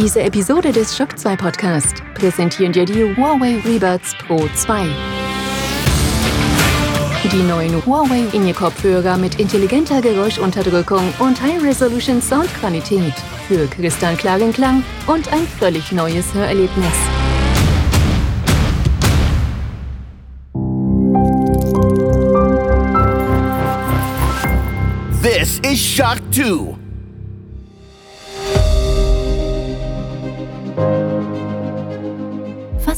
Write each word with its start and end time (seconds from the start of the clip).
Diese 0.00 0.22
Episode 0.22 0.70
des 0.70 0.96
Shock 0.96 1.18
2 1.18 1.34
Podcast 1.34 2.04
präsentieren 2.14 2.72
dir 2.72 2.84
die 2.84 3.16
Huawei 3.16 3.60
Rebuds 3.64 4.14
Pro 4.24 4.48
2. 4.54 4.86
Die 7.32 7.42
neuen 7.42 7.84
Huawei 7.84 8.22
In-Ear-Kopfhörer 8.32 9.18
mit 9.18 9.40
intelligenter 9.40 10.00
Geräuschunterdrückung 10.00 11.02
und 11.18 11.42
High-Resolution 11.42 12.22
Soundqualität 12.22 13.12
für 13.48 13.66
kristallklaren 13.66 14.52
Klang 14.52 14.84
und 15.08 15.32
ein 15.32 15.44
völlig 15.58 15.90
neues 15.90 16.32
Hörerlebnis. 16.32 16.94
This 25.20 25.58
is 25.68 25.80
Shock 25.80 26.18
2. 26.30 26.87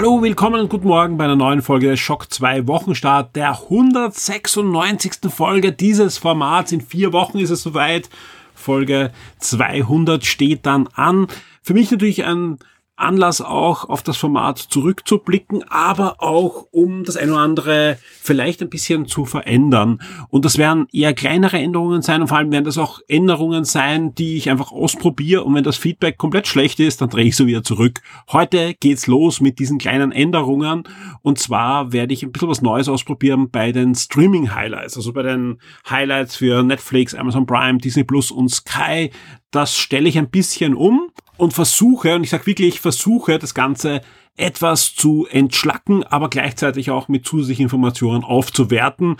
Hallo, 0.00 0.22
willkommen 0.22 0.62
und 0.62 0.70
guten 0.70 0.88
Morgen 0.88 1.18
bei 1.18 1.24
einer 1.24 1.36
neuen 1.36 1.60
Folge 1.60 1.90
des 1.90 2.00
Schock 2.00 2.32
2 2.32 2.66
Wochenstart, 2.66 3.36
der 3.36 3.50
196. 3.50 5.30
Folge 5.30 5.72
dieses 5.72 6.16
Formats. 6.16 6.72
In 6.72 6.80
vier 6.80 7.12
Wochen 7.12 7.38
ist 7.38 7.50
es 7.50 7.62
soweit. 7.62 8.08
Folge 8.54 9.12
200 9.40 10.24
steht 10.24 10.64
dann 10.64 10.88
an. 10.94 11.26
Für 11.60 11.74
mich 11.74 11.90
natürlich 11.90 12.24
ein 12.24 12.56
Anlass 13.00 13.40
auch 13.40 13.88
auf 13.88 14.02
das 14.02 14.16
Format 14.16 14.58
zurückzublicken, 14.58 15.64
aber 15.68 16.22
auch 16.22 16.66
um 16.70 17.04
das 17.04 17.16
eine 17.16 17.32
oder 17.32 17.40
andere 17.40 17.98
vielleicht 18.20 18.62
ein 18.62 18.70
bisschen 18.70 19.06
zu 19.06 19.24
verändern. 19.24 20.00
Und 20.28 20.44
das 20.44 20.58
werden 20.58 20.86
eher 20.92 21.14
kleinere 21.14 21.58
Änderungen 21.58 22.02
sein 22.02 22.20
und 22.20 22.28
vor 22.28 22.38
allem 22.38 22.52
werden 22.52 22.64
das 22.64 22.78
auch 22.78 23.00
Änderungen 23.08 23.64
sein, 23.64 24.14
die 24.14 24.36
ich 24.36 24.50
einfach 24.50 24.72
ausprobiere 24.72 25.44
und 25.44 25.54
wenn 25.54 25.64
das 25.64 25.76
Feedback 25.76 26.18
komplett 26.18 26.46
schlecht 26.46 26.80
ist, 26.80 27.00
dann 27.00 27.10
drehe 27.10 27.26
ich 27.26 27.36
so 27.36 27.46
wieder 27.46 27.62
zurück. 27.62 28.00
Heute 28.30 28.74
geht's 28.74 29.06
los 29.06 29.40
mit 29.40 29.58
diesen 29.58 29.78
kleinen 29.78 30.12
Änderungen 30.12 30.84
und 31.22 31.38
zwar 31.38 31.92
werde 31.92 32.12
ich 32.12 32.22
ein 32.22 32.32
bisschen 32.32 32.48
was 32.48 32.62
Neues 32.62 32.88
ausprobieren 32.88 33.50
bei 33.50 33.72
den 33.72 33.94
Streaming 33.94 34.54
Highlights, 34.54 34.96
also 34.96 35.12
bei 35.12 35.22
den 35.22 35.58
Highlights 35.88 36.36
für 36.36 36.62
Netflix, 36.62 37.14
Amazon 37.14 37.46
Prime, 37.46 37.78
Disney 37.78 38.04
Plus 38.04 38.30
und 38.30 38.50
Sky. 38.50 39.10
Das 39.50 39.76
stelle 39.76 40.08
ich 40.08 40.18
ein 40.18 40.30
bisschen 40.30 40.74
um 40.74 41.10
und 41.40 41.54
versuche, 41.54 42.14
und 42.14 42.24
ich 42.24 42.30
sage 42.30 42.46
wirklich, 42.46 42.80
versuche 42.80 43.38
das 43.38 43.54
Ganze 43.54 44.02
etwas 44.36 44.94
zu 44.94 45.26
entschlacken, 45.30 46.04
aber 46.04 46.28
gleichzeitig 46.28 46.90
auch 46.90 47.08
mit 47.08 47.26
zusätzlichen 47.26 47.64
Informationen 47.64 48.24
aufzuwerten. 48.24 49.16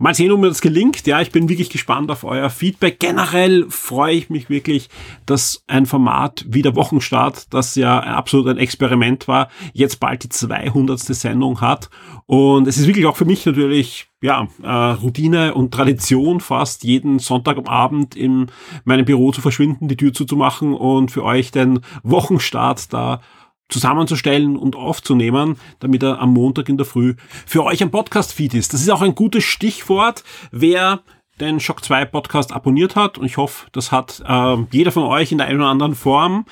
Mal 0.00 0.14
sehen, 0.14 0.30
ob 0.30 0.40
mir 0.40 0.46
das 0.46 0.60
gelingt. 0.60 1.04
Ja, 1.08 1.20
ich 1.20 1.32
bin 1.32 1.48
wirklich 1.48 1.70
gespannt 1.70 2.12
auf 2.12 2.22
euer 2.22 2.50
Feedback. 2.50 3.00
Generell 3.00 3.66
freue 3.68 4.14
ich 4.14 4.30
mich 4.30 4.48
wirklich, 4.48 4.88
dass 5.26 5.64
ein 5.66 5.86
Format 5.86 6.44
wie 6.48 6.62
der 6.62 6.76
Wochenstart, 6.76 7.52
das 7.52 7.74
ja 7.74 7.98
absolut 7.98 8.46
ein 8.46 8.58
Experiment 8.58 9.26
war, 9.26 9.48
jetzt 9.72 9.98
bald 9.98 10.22
die 10.22 10.28
200. 10.28 11.00
Sendung 11.00 11.60
hat. 11.60 11.90
Und 12.26 12.68
es 12.68 12.78
ist 12.78 12.86
wirklich 12.86 13.06
auch 13.06 13.16
für 13.16 13.24
mich 13.24 13.44
natürlich, 13.44 14.06
ja, 14.20 14.46
äh, 14.62 14.68
Routine 14.68 15.54
und 15.54 15.74
Tradition, 15.74 16.38
fast 16.38 16.84
jeden 16.84 17.18
Sonntag 17.18 17.58
am 17.58 17.66
Abend 17.66 18.14
in 18.14 18.52
meinem 18.84 19.04
Büro 19.04 19.32
zu 19.32 19.40
verschwinden, 19.40 19.88
die 19.88 19.96
Tür 19.96 20.12
zuzumachen 20.12 20.74
und 20.74 21.10
für 21.10 21.24
euch 21.24 21.50
den 21.50 21.80
Wochenstart 22.04 22.92
da 22.92 23.20
zusammenzustellen 23.68 24.56
und 24.56 24.76
aufzunehmen, 24.76 25.56
damit 25.80 26.02
er 26.02 26.20
am 26.20 26.32
Montag 26.32 26.68
in 26.68 26.76
der 26.76 26.86
Früh 26.86 27.14
für 27.46 27.64
euch 27.64 27.82
ein 27.82 27.90
Podcast-Feed 27.90 28.54
ist. 28.54 28.72
Das 28.72 28.80
ist 28.80 28.90
auch 28.90 29.02
ein 29.02 29.14
gutes 29.14 29.44
Stichwort, 29.44 30.24
wer 30.50 31.00
den 31.40 31.60
Shock 31.60 31.84
2 31.84 32.04
Podcast 32.06 32.52
abonniert 32.52 32.96
hat 32.96 33.18
und 33.18 33.26
ich 33.26 33.36
hoffe, 33.36 33.66
das 33.72 33.92
hat 33.92 34.22
äh, 34.26 34.56
jeder 34.70 34.90
von 34.90 35.04
euch 35.04 35.32
in 35.32 35.38
der 35.38 35.46
einen 35.46 35.60
oder 35.60 35.68
anderen 35.68 35.94
Form 35.94 36.46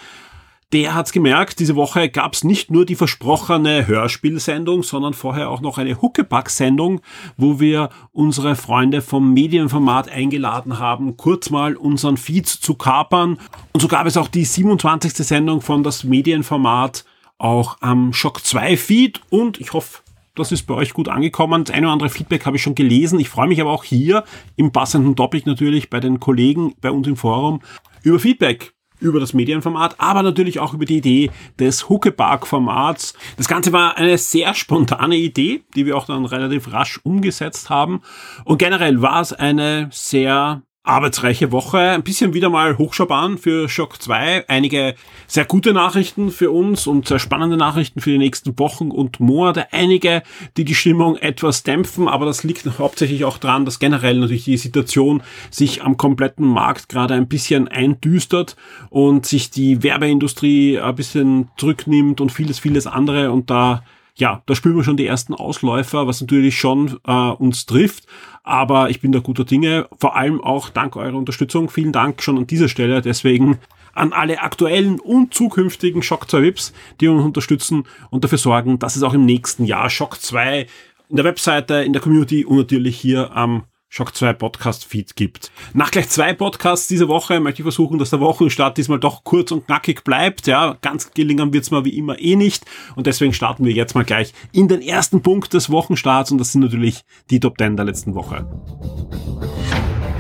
der 0.72 0.94
hat's 0.94 1.12
gemerkt, 1.12 1.60
diese 1.60 1.76
Woche 1.76 2.08
gab's 2.08 2.42
nicht 2.42 2.70
nur 2.70 2.84
die 2.84 2.96
versprochene 2.96 3.86
Hörspielsendung, 3.86 4.82
sondern 4.82 5.14
vorher 5.14 5.50
auch 5.50 5.60
noch 5.60 5.78
eine 5.78 6.02
Huckepack-Sendung, 6.02 7.00
wo 7.36 7.60
wir 7.60 7.90
unsere 8.12 8.56
Freunde 8.56 9.00
vom 9.00 9.32
Medienformat 9.32 10.08
eingeladen 10.08 10.78
haben, 10.78 11.16
kurz 11.16 11.50
mal 11.50 11.76
unseren 11.76 12.16
Feed 12.16 12.48
zu 12.48 12.74
kapern. 12.74 13.38
Und 13.72 13.80
so 13.80 13.86
gab 13.86 14.06
es 14.06 14.16
auch 14.16 14.28
die 14.28 14.44
27. 14.44 15.12
Sendung 15.14 15.60
von 15.60 15.84
das 15.84 16.02
Medienformat 16.02 17.04
auch 17.38 17.76
am 17.80 18.12
Shock 18.12 18.44
2 18.44 18.76
Feed 18.76 19.20
und 19.30 19.60
ich 19.60 19.72
hoffe, 19.72 20.00
das 20.34 20.52
ist 20.52 20.66
bei 20.66 20.74
euch 20.74 20.92
gut 20.92 21.08
angekommen. 21.08 21.64
Das 21.64 21.74
eine 21.74 21.86
oder 21.86 21.92
andere 21.94 22.10
Feedback 22.10 22.44
habe 22.44 22.56
ich 22.56 22.62
schon 22.62 22.74
gelesen. 22.74 23.18
Ich 23.20 23.28
freue 23.28 23.48
mich 23.48 23.60
aber 23.60 23.70
auch 23.70 23.84
hier 23.84 24.24
im 24.56 24.72
passenden 24.72 25.16
Topic 25.16 25.48
natürlich 25.48 25.90
bei 25.90 26.00
den 26.00 26.20
Kollegen 26.20 26.74
bei 26.80 26.90
uns 26.90 27.06
im 27.06 27.16
Forum 27.16 27.60
über 28.02 28.18
Feedback 28.18 28.75
über 29.00 29.20
das 29.20 29.32
Medienformat, 29.32 29.96
aber 29.98 30.22
natürlich 30.22 30.58
auch 30.58 30.74
über 30.74 30.84
die 30.84 30.98
Idee 30.98 31.30
des 31.58 31.88
Huckepark-Formats. 31.88 33.14
Das 33.36 33.48
Ganze 33.48 33.72
war 33.72 33.96
eine 33.96 34.18
sehr 34.18 34.54
spontane 34.54 35.16
Idee, 35.16 35.62
die 35.74 35.86
wir 35.86 35.96
auch 35.96 36.06
dann 36.06 36.24
relativ 36.24 36.72
rasch 36.72 37.00
umgesetzt 37.02 37.70
haben. 37.70 38.02
Und 38.44 38.58
generell 38.58 39.02
war 39.02 39.20
es 39.20 39.32
eine 39.32 39.88
sehr 39.92 40.62
arbeitsreiche 40.86 41.52
Woche. 41.52 41.78
Ein 41.78 42.02
bisschen 42.02 42.32
wieder 42.32 42.48
mal 42.48 42.78
Hochschaubahn 42.78 43.38
für 43.38 43.68
Shock 43.68 44.00
2. 44.00 44.48
Einige 44.48 44.94
sehr 45.26 45.44
gute 45.44 45.72
Nachrichten 45.72 46.30
für 46.30 46.50
uns 46.50 46.86
und 46.86 47.08
sehr 47.08 47.18
spannende 47.18 47.56
Nachrichten 47.56 48.00
für 48.00 48.10
die 48.10 48.18
nächsten 48.18 48.58
Wochen 48.58 48.90
und 48.90 49.18
Monate. 49.18 49.72
Einige, 49.72 50.22
die 50.56 50.64
die 50.64 50.74
Stimmung 50.74 51.16
etwas 51.16 51.64
dämpfen, 51.64 52.08
aber 52.08 52.24
das 52.24 52.44
liegt 52.44 52.66
hauptsächlich 52.78 53.24
auch 53.24 53.38
daran, 53.38 53.64
dass 53.64 53.78
generell 53.78 54.18
natürlich 54.18 54.44
die 54.44 54.56
Situation 54.56 55.22
sich 55.50 55.82
am 55.82 55.96
kompletten 55.96 56.46
Markt 56.46 56.88
gerade 56.88 57.14
ein 57.14 57.28
bisschen 57.28 57.68
eindüstert 57.68 58.56
und 58.88 59.26
sich 59.26 59.50
die 59.50 59.82
Werbeindustrie 59.82 60.78
ein 60.78 60.94
bisschen 60.94 61.48
zurücknimmt 61.56 62.20
und 62.20 62.30
vieles, 62.30 62.58
vieles 62.58 62.86
andere 62.86 63.32
und 63.32 63.50
da 63.50 63.82
ja, 64.16 64.42
da 64.46 64.54
spüren 64.54 64.76
wir 64.76 64.84
schon 64.84 64.96
die 64.96 65.06
ersten 65.06 65.34
Ausläufer, 65.34 66.06
was 66.06 66.20
natürlich 66.20 66.58
schon 66.58 66.98
äh, 67.06 67.12
uns 67.12 67.66
trifft. 67.66 68.06
Aber 68.42 68.88
ich 68.88 69.00
bin 69.00 69.12
da 69.12 69.18
guter 69.18 69.44
Dinge, 69.44 69.88
vor 69.98 70.16
allem 70.16 70.40
auch 70.40 70.70
dank 70.70 70.96
eurer 70.96 71.16
Unterstützung. 71.16 71.68
Vielen 71.68 71.92
Dank 71.92 72.22
schon 72.22 72.38
an 72.38 72.46
dieser 72.46 72.68
Stelle. 72.68 73.02
Deswegen 73.02 73.58
an 73.92 74.12
alle 74.12 74.40
aktuellen 74.40 75.00
und 75.00 75.34
zukünftigen 75.34 76.02
Shock 76.02 76.30
2 76.30 76.42
Vips, 76.42 76.72
die 77.00 77.08
uns 77.08 77.24
unterstützen 77.24 77.84
und 78.10 78.24
dafür 78.24 78.38
sorgen, 78.38 78.78
dass 78.78 78.96
es 78.96 79.02
auch 79.02 79.14
im 79.14 79.26
nächsten 79.26 79.64
Jahr 79.64 79.90
Shock 79.90 80.20
2 80.20 80.66
in 81.08 81.16
der 81.16 81.24
Webseite, 81.24 81.82
in 81.82 81.92
der 81.92 82.02
Community 82.02 82.44
und 82.44 82.56
natürlich 82.56 82.98
hier 82.98 83.34
am 83.36 83.64
Shock 83.88 84.14
2 84.14 84.32
Podcast 84.34 84.84
Feed 84.84 85.16
gibt. 85.16 85.50
Nach 85.72 85.90
gleich 85.90 86.08
zwei 86.08 86.32
Podcasts 86.32 86.88
diese 86.88 87.08
Woche 87.08 87.40
möchte 87.40 87.62
ich 87.62 87.64
versuchen, 87.64 87.98
dass 87.98 88.10
der 88.10 88.20
Wochenstart 88.20 88.76
diesmal 88.76 88.98
doch 88.98 89.24
kurz 89.24 89.52
und 89.52 89.66
knackig 89.66 90.04
bleibt. 90.04 90.46
Ja, 90.46 90.76
ganz 90.82 91.12
gelingen 91.12 91.52
wird's 91.52 91.70
mal 91.70 91.84
wie 91.84 91.96
immer 91.96 92.18
eh 92.18 92.36
nicht. 92.36 92.64
Und 92.96 93.06
deswegen 93.06 93.32
starten 93.32 93.64
wir 93.64 93.72
jetzt 93.72 93.94
mal 93.94 94.04
gleich 94.04 94.32
in 94.52 94.68
den 94.68 94.82
ersten 94.82 95.22
Punkt 95.22 95.54
des 95.54 95.70
Wochenstarts 95.70 96.32
und 96.32 96.38
das 96.38 96.52
sind 96.52 96.62
natürlich 96.62 97.04
die 97.30 97.40
Top 97.40 97.58
10 97.58 97.76
der 97.76 97.86
letzten 97.86 98.14
Woche. 98.14 98.46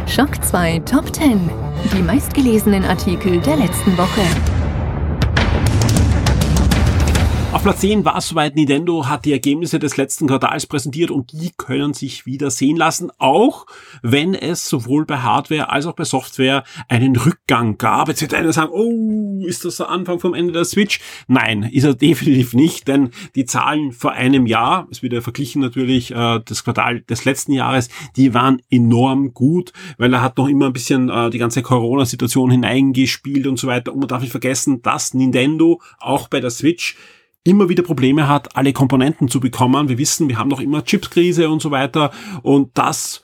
Shock 0.06 0.42
2 0.44 0.78
Top 0.80 1.14
10. 1.14 1.50
Die 1.92 2.02
meistgelesenen 2.02 2.84
Artikel 2.84 3.40
der 3.40 3.56
letzten 3.56 3.98
Woche. 3.98 4.22
Platz 7.66 7.80
10 7.80 8.04
war 8.04 8.20
soweit, 8.20 8.54
Nintendo 8.54 9.08
hat 9.08 9.24
die 9.24 9.32
Ergebnisse 9.32 9.80
des 9.80 9.96
letzten 9.96 10.28
Quartals 10.28 10.68
präsentiert 10.68 11.10
und 11.10 11.32
die 11.32 11.50
können 11.56 11.94
sich 11.94 12.24
wieder 12.24 12.48
sehen 12.48 12.76
lassen, 12.76 13.10
auch 13.18 13.66
wenn 14.02 14.36
es 14.36 14.68
sowohl 14.68 15.04
bei 15.04 15.18
Hardware 15.18 15.68
als 15.68 15.84
auch 15.86 15.94
bei 15.94 16.04
Software 16.04 16.62
einen 16.88 17.16
Rückgang 17.16 17.76
gab. 17.76 18.06
Jetzt 18.06 18.20
wird 18.20 18.34
einer 18.34 18.52
sagen, 18.52 18.70
oh, 18.72 19.44
ist 19.44 19.64
das 19.64 19.78
der 19.78 19.88
Anfang 19.88 20.20
vom 20.20 20.32
Ende 20.32 20.52
der 20.52 20.64
Switch? 20.64 21.00
Nein, 21.26 21.64
ist 21.64 21.82
er 21.82 21.94
definitiv 21.96 22.54
nicht, 22.54 22.86
denn 22.86 23.10
die 23.34 23.46
Zahlen 23.46 23.90
vor 23.90 24.12
einem 24.12 24.46
Jahr, 24.46 24.86
es 24.92 25.02
wird 25.02 25.14
ja 25.14 25.20
verglichen 25.20 25.60
natürlich 25.60 26.12
äh, 26.12 26.38
das 26.44 26.62
Quartal 26.62 27.00
des 27.00 27.24
letzten 27.24 27.50
Jahres, 27.50 27.88
die 28.14 28.32
waren 28.32 28.62
enorm 28.70 29.34
gut, 29.34 29.72
weil 29.98 30.14
er 30.14 30.22
hat 30.22 30.38
noch 30.38 30.46
immer 30.46 30.66
ein 30.66 30.72
bisschen 30.72 31.08
äh, 31.08 31.30
die 31.30 31.38
ganze 31.38 31.62
Corona-Situation 31.62 32.52
hineingespielt 32.52 33.48
und 33.48 33.58
so 33.58 33.66
weiter. 33.66 33.92
Und 33.92 33.98
man 33.98 34.08
darf 34.08 34.20
nicht 34.20 34.30
vergessen, 34.30 34.82
dass 34.82 35.14
Nintendo 35.14 35.82
auch 35.98 36.28
bei 36.28 36.38
der 36.38 36.50
Switch 36.50 36.96
immer 37.46 37.68
wieder 37.68 37.82
Probleme 37.82 38.28
hat, 38.28 38.56
alle 38.56 38.72
Komponenten 38.72 39.28
zu 39.28 39.40
bekommen. 39.40 39.88
Wir 39.88 39.98
wissen, 39.98 40.28
wir 40.28 40.38
haben 40.38 40.48
noch 40.48 40.60
immer 40.60 40.84
Chipskrise 40.84 41.48
und 41.48 41.62
so 41.62 41.70
weiter. 41.70 42.10
Und 42.42 42.70
das 42.74 43.22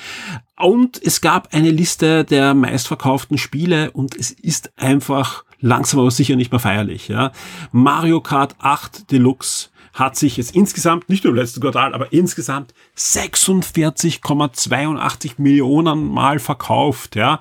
Und 0.57 1.01
es 1.01 1.21
gab 1.21 1.51
eine 1.56 1.71
Liste 1.71 2.23
der 2.23 2.53
meistverkauften 2.53 3.39
Spiele 3.39 3.89
und 3.89 4.15
es 4.15 4.29
ist 4.29 4.71
einfach 4.77 5.44
langsam 5.59 6.01
aber 6.01 6.12
sicher 6.12 6.35
nicht 6.35 6.51
mehr 6.51 6.59
feierlich. 6.59 7.07
Ja. 7.07 7.31
Mario 7.71 8.21
Kart 8.21 8.56
8 8.59 9.12
Deluxe 9.12 9.69
hat 9.95 10.15
sich 10.18 10.38
jetzt 10.38 10.56
insgesamt, 10.56 11.09
nicht 11.09 11.24
nur 11.24 11.31
im 11.31 11.38
letzten 11.38 11.62
Quartal, 11.62 11.95
aber 11.95 12.13
insgesamt 12.13 12.75
46,82 12.97 15.33
Millionen 15.38 16.09
Mal 16.09 16.39
verkauft, 16.39 17.15
ja. 17.15 17.39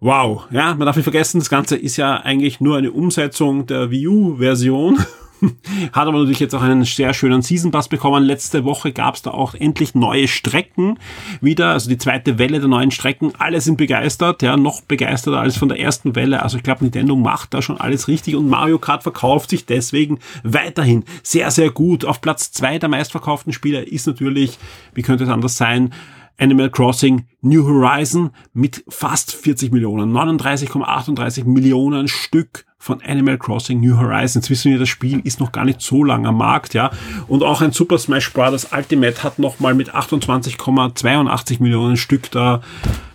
Wow, 0.00 0.46
ja, 0.50 0.74
man 0.74 0.86
darf 0.86 0.96
nicht 0.96 1.04
vergessen, 1.04 1.40
das 1.40 1.50
Ganze 1.50 1.76
ist 1.76 1.96
ja 1.96 2.16
eigentlich 2.16 2.60
nur 2.60 2.78
eine 2.78 2.92
Umsetzung 2.92 3.66
der 3.66 3.90
Wii 3.90 4.08
U-Version 4.08 5.04
Hat 5.92 6.06
aber 6.08 6.18
natürlich 6.18 6.40
jetzt 6.40 6.54
auch 6.54 6.62
einen 6.62 6.84
sehr 6.84 7.12
schönen 7.14 7.42
Season 7.42 7.70
Pass 7.70 7.88
bekommen. 7.88 8.24
Letzte 8.24 8.64
Woche 8.64 8.92
gab 8.92 9.14
es 9.16 9.22
da 9.22 9.30
auch 9.30 9.54
endlich 9.54 9.94
neue 9.94 10.28
Strecken 10.28 10.98
wieder, 11.40 11.70
also 11.70 11.88
die 11.88 11.98
zweite 11.98 12.38
Welle 12.38 12.60
der 12.60 12.68
neuen 12.68 12.90
Strecken. 12.90 13.32
Alle 13.38 13.60
sind 13.60 13.76
begeistert, 13.76 14.42
ja, 14.42 14.56
noch 14.56 14.82
begeisterter 14.82 15.40
als 15.40 15.56
von 15.56 15.68
der 15.68 15.78
ersten 15.80 16.14
Welle. 16.14 16.42
Also 16.42 16.56
ich 16.56 16.62
glaube, 16.62 16.84
Nintendo 16.84 17.16
macht 17.16 17.54
da 17.54 17.62
schon 17.62 17.78
alles 17.78 18.08
richtig 18.08 18.36
und 18.36 18.48
Mario 18.48 18.78
Kart 18.78 19.02
verkauft 19.02 19.50
sich 19.50 19.66
deswegen 19.66 20.18
weiterhin 20.42 21.04
sehr, 21.22 21.50
sehr 21.50 21.70
gut. 21.70 22.04
Auf 22.04 22.20
Platz 22.20 22.52
zwei 22.52 22.78
der 22.78 22.88
meistverkauften 22.88 23.52
Spiele 23.52 23.82
ist 23.82 24.06
natürlich, 24.06 24.58
wie 24.94 25.02
könnte 25.02 25.24
es 25.24 25.30
anders 25.30 25.56
sein, 25.56 25.92
Animal 26.38 26.70
Crossing 26.70 27.26
New 27.42 27.64
Horizon 27.64 28.30
mit 28.52 28.84
fast 28.88 29.32
40 29.32 29.72
Millionen, 29.72 30.12
39,38 30.12 31.44
Millionen 31.44 32.08
Stück 32.08 32.66
von 32.84 33.00
Animal 33.02 33.38
Crossing 33.38 33.80
New 33.80 33.96
Horizons. 33.96 34.50
Wissen 34.50 34.70
wir, 34.70 34.78
das 34.78 34.90
Spiel 34.90 35.20
ist 35.20 35.40
noch 35.40 35.52
gar 35.52 35.64
nicht 35.64 35.80
so 35.80 36.04
lang 36.04 36.26
am 36.26 36.36
Markt, 36.36 36.74
ja. 36.74 36.90
Und 37.28 37.42
auch 37.42 37.62
ein 37.62 37.72
Super 37.72 37.96
Smash 37.96 38.30
Bros. 38.30 38.68
Ultimate 38.76 39.22
hat 39.22 39.38
nochmal 39.38 39.72
mit 39.72 39.94
28,82 39.94 41.62
Millionen 41.62 41.96
Stück 41.96 42.30
da 42.30 42.60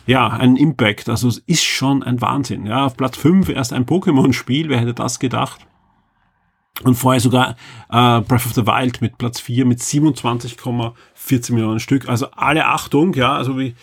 ja, 0.07 0.27
einen 0.27 0.56
Impact. 0.56 1.07
Also 1.07 1.27
es 1.27 1.38
ist 1.45 1.63
schon 1.63 2.01
ein 2.01 2.19
Wahnsinn. 2.19 2.66
Ja, 2.66 2.88
auf 2.88 2.98
Platz 2.98 3.16
5 3.18 3.50
erst 3.50 3.71
ein 3.71 3.86
Pokémon-Spiel, 3.86 4.69
wer 4.69 4.80
hätte 4.80 4.95
das 4.95 5.19
gedacht? 5.19 5.60
Und 6.84 6.96
vorher 6.96 7.20
sogar 7.20 7.52
äh, 7.90 8.22
Breath 8.22 8.46
of 8.46 8.54
the 8.54 8.66
Wild 8.66 9.02
mit 9.02 9.18
Platz 9.18 9.40
4 9.42 9.66
mit 9.66 9.80
27,14 9.80 11.54
Millionen 11.54 11.80
Stück. 11.80 12.08
Also 12.08 12.28
alle 12.31 12.66
Achtung, 12.68 13.14
ja, 13.14 13.34
also 13.34 13.58
wir 13.58 13.74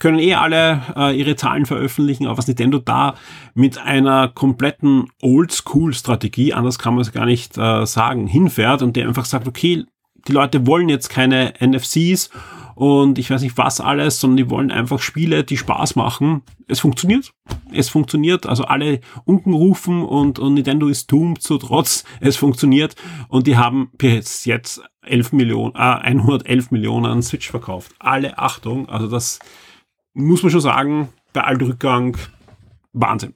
können 0.00 0.18
eh 0.18 0.34
alle 0.34 0.82
äh, 0.96 1.16
ihre 1.16 1.36
Zahlen 1.36 1.66
veröffentlichen, 1.66 2.26
aber 2.26 2.38
was 2.38 2.48
Nintendo 2.48 2.78
da 2.78 3.14
mit 3.54 3.78
einer 3.78 4.28
kompletten 4.28 5.08
Oldschool-Strategie, 5.22 6.52
anders 6.52 6.78
kann 6.78 6.94
man 6.94 7.02
es 7.02 7.12
gar 7.12 7.26
nicht 7.26 7.56
äh, 7.56 7.86
sagen, 7.86 8.26
hinfährt 8.26 8.82
und 8.82 8.96
der 8.96 9.06
einfach 9.06 9.26
sagt, 9.26 9.46
okay, 9.46 9.84
die 10.26 10.32
Leute 10.32 10.66
wollen 10.66 10.88
jetzt 10.88 11.08
keine 11.08 11.54
NFCs 11.60 12.30
und 12.80 13.18
ich 13.18 13.28
weiß 13.28 13.42
nicht 13.42 13.58
was 13.58 13.78
alles, 13.78 14.20
sondern 14.20 14.38
die 14.38 14.48
wollen 14.48 14.70
einfach 14.70 15.00
Spiele, 15.00 15.44
die 15.44 15.58
Spaß 15.58 15.96
machen. 15.96 16.40
Es 16.66 16.80
funktioniert. 16.80 17.30
Es 17.74 17.90
funktioniert. 17.90 18.46
Also 18.46 18.64
alle 18.64 19.00
unten 19.26 19.52
rufen 19.52 20.02
und, 20.02 20.38
und 20.38 20.54
Nintendo 20.54 20.88
ist 20.88 21.12
doomed 21.12 21.42
so 21.42 21.58
trotz. 21.58 22.04
Es 22.20 22.38
funktioniert. 22.38 22.96
Und 23.28 23.46
die 23.46 23.58
haben 23.58 23.90
bis 23.98 24.46
jetzt 24.46 24.80
11 25.02 25.32
Millionen, 25.32 25.74
äh, 25.74 25.78
111 25.78 26.70
Millionen 26.70 27.22
Switch 27.22 27.50
verkauft. 27.50 27.92
Alle 27.98 28.38
Achtung. 28.38 28.88
Also 28.88 29.08
das 29.08 29.40
muss 30.14 30.42
man 30.42 30.50
schon 30.50 30.62
sagen, 30.62 31.10
bei 31.34 31.42
Rückgang 31.42 32.16
Wahnsinn. 32.94 33.34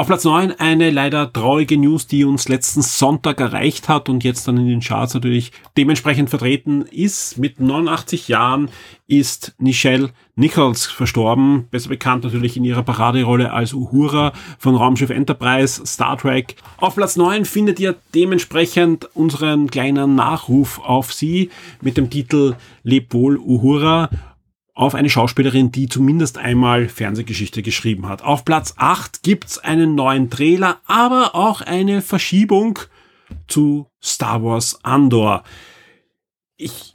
Auf 0.00 0.06
Platz 0.06 0.24
9 0.24 0.52
eine 0.52 0.88
leider 0.88 1.30
traurige 1.30 1.76
News, 1.76 2.06
die 2.06 2.24
uns 2.24 2.48
letzten 2.48 2.80
Sonntag 2.80 3.38
erreicht 3.38 3.90
hat 3.90 4.08
und 4.08 4.24
jetzt 4.24 4.48
dann 4.48 4.56
in 4.56 4.66
den 4.66 4.80
Charts 4.80 5.12
natürlich 5.12 5.52
dementsprechend 5.76 6.30
vertreten 6.30 6.86
ist. 6.90 7.36
Mit 7.36 7.60
89 7.60 8.26
Jahren 8.26 8.70
ist 9.08 9.54
Nichelle 9.58 10.08
Nichols 10.36 10.86
verstorben, 10.86 11.66
besser 11.70 11.90
bekannt 11.90 12.24
natürlich 12.24 12.56
in 12.56 12.64
ihrer 12.64 12.82
Paraderolle 12.82 13.52
als 13.52 13.74
Uhura 13.74 14.32
von 14.58 14.74
Raumschiff 14.74 15.10
Enterprise, 15.10 15.84
Star 15.84 16.16
Trek. 16.16 16.56
Auf 16.78 16.94
Platz 16.94 17.16
9 17.16 17.44
findet 17.44 17.78
ihr 17.78 17.94
dementsprechend 18.14 19.14
unseren 19.14 19.70
kleinen 19.70 20.14
Nachruf 20.14 20.80
auf 20.82 21.12
sie 21.12 21.50
mit 21.82 21.98
dem 21.98 22.08
Titel 22.08 22.54
Leb 22.84 23.12
wohl 23.12 23.36
Uhura 23.36 24.08
auf 24.80 24.94
eine 24.94 25.10
Schauspielerin, 25.10 25.70
die 25.70 25.90
zumindest 25.90 26.38
einmal 26.38 26.88
Fernsehgeschichte 26.88 27.60
geschrieben 27.62 28.08
hat. 28.08 28.22
Auf 28.22 28.46
Platz 28.46 28.72
8 28.78 29.22
gibt's 29.22 29.58
einen 29.58 29.94
neuen 29.94 30.30
Trailer, 30.30 30.80
aber 30.86 31.34
auch 31.34 31.60
eine 31.60 32.00
Verschiebung 32.00 32.78
zu 33.46 33.88
Star 34.02 34.42
Wars 34.42 34.82
Andor. 34.82 35.44
Ich 36.56 36.94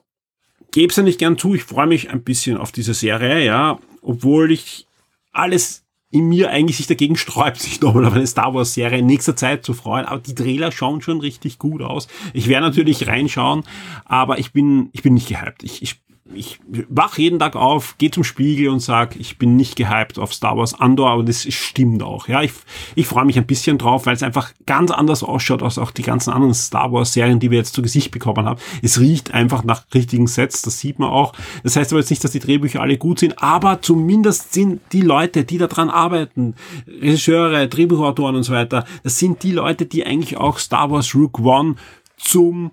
gebe 0.72 0.90
es 0.90 0.96
ja 0.96 1.04
nicht 1.04 1.20
gern 1.20 1.38
zu, 1.38 1.54
ich 1.54 1.64
freue 1.64 1.86
mich 1.86 2.10
ein 2.10 2.24
bisschen 2.24 2.58
auf 2.58 2.72
diese 2.72 2.96
Serie, 2.96 3.46
ja, 3.46 3.78
obwohl 4.02 4.52
ich 4.52 4.88
alles 5.32 5.84
in 6.10 6.28
mir 6.28 6.50
eigentlich 6.50 6.78
sich 6.78 6.88
dagegen 6.88 7.18
sträubt, 7.18 7.60
sich 7.62 7.82
nochmal 7.82 8.06
auf 8.06 8.14
eine 8.14 8.26
Star 8.26 8.56
Wars 8.56 8.74
Serie 8.74 8.98
in 8.98 9.06
nächster 9.06 9.36
Zeit 9.36 9.64
zu 9.64 9.76
freuen. 9.76 10.06
Aber 10.06 10.22
die 10.22 10.34
Trailer 10.34 10.72
schauen 10.72 11.04
schon 11.04 11.20
richtig 11.20 11.60
gut 11.60 11.84
aus. 11.84 12.08
Ich 12.34 12.48
werde 12.48 12.66
natürlich 12.66 13.06
reinschauen, 13.06 13.64
aber 14.06 14.40
ich 14.40 14.54
bin, 14.54 14.90
ich 14.92 15.04
bin 15.04 15.14
nicht 15.14 15.28
gehypt. 15.28 15.62
Ich, 15.62 15.84
ich 15.84 16.00
ich 16.34 16.60
wach 16.90 17.20
jeden 17.20 17.38
Tag 17.38 17.56
auf, 17.56 17.98
gehe 18.00 18.10
zum 18.10 18.24
Spiegel 18.24 18.70
und 18.70 18.80
sag, 18.80 19.16
ich 19.16 19.38
bin 19.38 19.56
nicht 19.56 19.76
gehypt 19.76 20.18
auf 20.18 20.34
Star 20.34 20.58
Wars 20.58 20.74
Andor, 20.74 21.12
aber 21.12 21.24
das 21.24 21.44
stimmt 21.54 22.02
auch. 22.02 22.28
Ja, 22.28 22.42
ich, 22.42 22.52
ich 22.96 23.06
freue 23.06 23.26
mich 23.26 23.38
ein 23.38 23.46
bisschen 23.46 23.78
drauf, 23.78 24.08
weil 24.08 24.16
es 24.16 24.24
einfach 24.24 24.52
ganz 24.66 24.90
anders 24.90 25.24
ausschaut 25.24 25.62
als 25.62 25.78
auch 25.78 25.92
die 25.92 26.02
ganzen 26.02 26.32
anderen 26.32 26.56
Star 26.56 26.92
Wars 26.92 27.14
Serien, 27.14 27.40
die 27.40 27.52
wir 27.52 27.60
jetzt 27.60 27.76
zu 27.76 27.84
Gesicht 27.84 28.10
bekommen 28.10 28.46
haben. 28.48 28.60
Es 28.82 29.00
riecht 29.00 29.36
einfach 29.36 29.64
nach 29.64 29.84
richtigen 29.94 30.26
Sets, 30.26 30.64
das 30.64 30.80
sieht 30.80 30.98
man 30.98 31.10
auch. 31.10 31.34
Das 31.64 31.76
heißt 31.76 31.92
aber 31.92 32.00
jetzt 32.00 32.10
nicht, 32.10 32.24
dass 32.24 32.32
die 32.32 32.40
Drehbücher 32.40 32.82
alle 32.82 32.98
gut 32.98 33.20
sind, 33.20 33.42
aber 33.44 33.84
zumindest 33.84 34.52
sind 34.52 34.82
die 34.94 35.02
Leute, 35.02 35.44
die 35.44 35.60
daran 35.60 35.92
arbeiten, 35.92 36.56
Regisseure, 36.88 37.68
Drehbuchautoren 37.68 38.36
und 38.36 38.44
so 38.44 38.54
weiter, 38.54 38.86
das 39.04 39.20
sind 39.20 39.44
die 39.44 39.52
Leute, 39.52 39.86
die 39.86 40.04
eigentlich 40.06 40.38
auch 40.38 40.58
Star 40.58 40.90
Wars 40.90 41.14
Rook 41.14 41.40
One 41.40 41.76
zum 42.18 42.72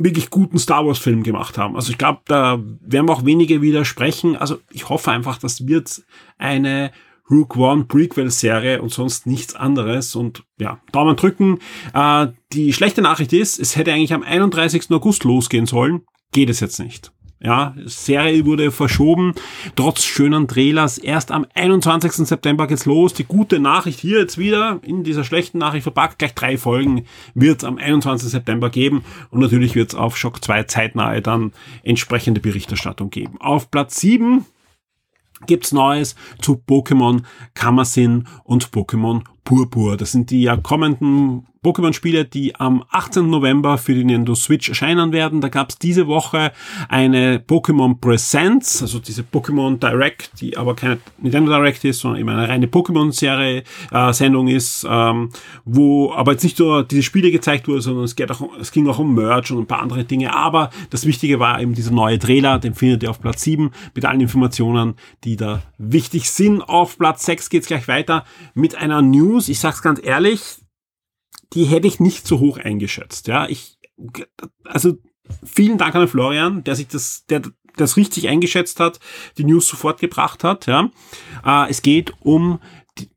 wirklich 0.00 0.30
guten 0.30 0.58
Star 0.58 0.86
Wars 0.86 0.98
Film 0.98 1.22
gemacht 1.22 1.58
haben. 1.58 1.76
Also 1.76 1.92
ich 1.92 1.98
glaube, 1.98 2.20
da 2.26 2.58
werden 2.80 3.08
wir 3.08 3.12
auch 3.12 3.24
wenige 3.24 3.62
widersprechen. 3.62 4.36
Also 4.36 4.58
ich 4.70 4.88
hoffe 4.88 5.10
einfach, 5.10 5.38
das 5.38 5.66
wird 5.66 6.02
eine 6.38 6.90
Rook 7.30 7.56
One 7.56 7.84
Prequel 7.84 8.30
Serie 8.30 8.82
und 8.82 8.92
sonst 8.92 9.26
nichts 9.26 9.54
anderes. 9.54 10.16
Und 10.16 10.42
ja, 10.58 10.80
Daumen 10.92 11.16
drücken. 11.16 11.58
Äh, 11.94 12.28
die 12.52 12.72
schlechte 12.72 13.02
Nachricht 13.02 13.32
ist, 13.32 13.60
es 13.60 13.76
hätte 13.76 13.92
eigentlich 13.92 14.14
am 14.14 14.22
31. 14.22 14.90
August 14.90 15.24
losgehen 15.24 15.66
sollen. 15.66 16.02
Geht 16.32 16.50
es 16.50 16.60
jetzt 16.60 16.80
nicht. 16.80 17.12
Ja, 17.42 17.74
Serie 17.86 18.44
wurde 18.44 18.70
verschoben, 18.70 19.32
trotz 19.74 20.04
schönen 20.04 20.46
Trailers. 20.46 20.98
Erst 20.98 21.32
am 21.32 21.46
21. 21.54 22.28
September 22.28 22.66
geht's 22.66 22.84
los. 22.84 23.14
Die 23.14 23.24
gute 23.24 23.58
Nachricht 23.58 23.98
hier 23.98 24.18
jetzt 24.18 24.36
wieder 24.36 24.78
in 24.82 25.04
dieser 25.04 25.24
schlechten 25.24 25.56
Nachricht 25.56 25.84
verpackt. 25.84 26.18
Gleich 26.18 26.34
drei 26.34 26.58
Folgen 26.58 27.06
wird 27.32 27.64
am 27.64 27.78
21. 27.78 28.28
September 28.28 28.68
geben. 28.68 29.04
Und 29.30 29.40
natürlich 29.40 29.74
wird's 29.74 29.94
auf 29.94 30.18
Shock 30.18 30.44
2 30.44 30.64
zeitnahe 30.64 31.22
dann 31.22 31.52
entsprechende 31.82 32.42
Berichterstattung 32.42 33.08
geben. 33.08 33.40
Auf 33.40 33.70
Platz 33.70 33.98
7 34.00 34.44
gibt's 35.46 35.72
Neues 35.72 36.16
zu 36.42 36.62
Pokémon 36.68 37.22
Kamasin 37.54 38.28
und 38.44 38.68
Pokémon 38.68 39.22
Purpur. 39.44 39.96
Das 39.96 40.12
sind 40.12 40.30
die 40.30 40.42
ja 40.42 40.58
kommenden 40.58 41.46
Pokémon-Spiele, 41.62 42.24
die 42.24 42.54
am 42.54 42.84
18. 42.90 43.28
November 43.28 43.76
für 43.76 43.92
die 43.92 44.02
Nintendo 44.02 44.34
Switch 44.34 44.70
erscheinen 44.70 45.12
werden. 45.12 45.42
Da 45.42 45.48
gab 45.48 45.68
es 45.68 45.78
diese 45.78 46.06
Woche 46.06 46.52
eine 46.88 47.38
Pokémon 47.38 48.00
Presents, 48.00 48.80
also 48.80 48.98
diese 48.98 49.22
Pokémon 49.22 49.78
Direct, 49.78 50.40
die 50.40 50.56
aber 50.56 50.74
keine 50.74 50.98
Nintendo 51.18 51.52
Direct 51.52 51.84
ist, 51.84 52.00
sondern 52.00 52.20
eben 52.20 52.30
eine 52.30 52.48
reine 52.48 52.66
Pokémon-Serie, 52.66 53.64
äh, 53.92 54.12
Sendung 54.14 54.48
ist, 54.48 54.86
ähm, 54.88 55.28
wo 55.66 56.12
aber 56.14 56.32
jetzt 56.32 56.44
nicht 56.44 56.58
nur 56.58 56.82
diese 56.82 57.02
Spiele 57.02 57.30
gezeigt 57.30 57.68
wurde, 57.68 57.82
sondern 57.82 58.04
es, 58.04 58.16
geht 58.16 58.30
auch, 58.30 58.40
es 58.58 58.72
ging 58.72 58.88
auch 58.88 58.98
um 58.98 59.14
Merch 59.14 59.50
und 59.50 59.58
ein 59.58 59.66
paar 59.66 59.82
andere 59.82 60.04
Dinge. 60.04 60.34
Aber 60.34 60.70
das 60.88 61.04
Wichtige 61.04 61.40
war 61.40 61.60
eben 61.60 61.74
dieser 61.74 61.90
neue 61.90 62.18
Trailer, 62.18 62.58
den 62.58 62.74
findet 62.74 63.02
ihr 63.02 63.10
auf 63.10 63.20
Platz 63.20 63.42
7 63.42 63.70
mit 63.94 64.06
allen 64.06 64.20
Informationen, 64.22 64.94
die 65.24 65.36
da 65.36 65.62
wichtig 65.76 66.30
sind. 66.30 66.62
Auf 66.62 66.96
Platz 66.96 67.26
6 67.26 67.50
geht's 67.50 67.66
gleich 67.66 67.86
weiter 67.86 68.24
mit 68.54 68.76
einer 68.76 69.02
News. 69.02 69.50
Ich 69.50 69.60
sag's 69.60 69.82
ganz 69.82 70.00
ehrlich, 70.02 70.59
die 71.52 71.64
hätte 71.64 71.86
ich 71.86 72.00
nicht 72.00 72.26
so 72.26 72.38
hoch 72.38 72.58
eingeschätzt. 72.58 73.26
Ja, 73.26 73.48
ich, 73.48 73.78
also 74.64 74.98
vielen 75.44 75.78
Dank 75.78 75.94
an 75.94 76.08
Florian, 76.08 76.64
der 76.64 76.76
sich 76.76 76.88
das, 76.88 77.26
der 77.26 77.42
das 77.76 77.96
richtig 77.96 78.28
eingeschätzt 78.28 78.80
hat, 78.80 79.00
die 79.38 79.44
News 79.44 79.68
sofort 79.68 80.00
gebracht 80.00 80.44
hat. 80.44 80.66
Ja, 80.66 80.90
äh, 81.44 81.70
es 81.70 81.82
geht 81.82 82.12
um 82.20 82.60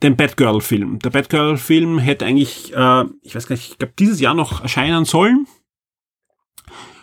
den 0.01 0.15
Batgirl-Film. 0.15 0.99
Der 0.99 1.09
Batgirl-Film 1.09 1.99
hätte 1.99 2.25
eigentlich, 2.25 2.73
äh, 2.73 3.05
ich 3.21 3.35
weiß 3.35 3.47
gar 3.47 3.55
nicht, 3.55 3.71
ich 3.71 3.77
glaube 3.77 3.93
dieses 3.97 4.19
Jahr 4.19 4.33
noch 4.33 4.61
erscheinen 4.61 5.05
sollen. 5.05 5.47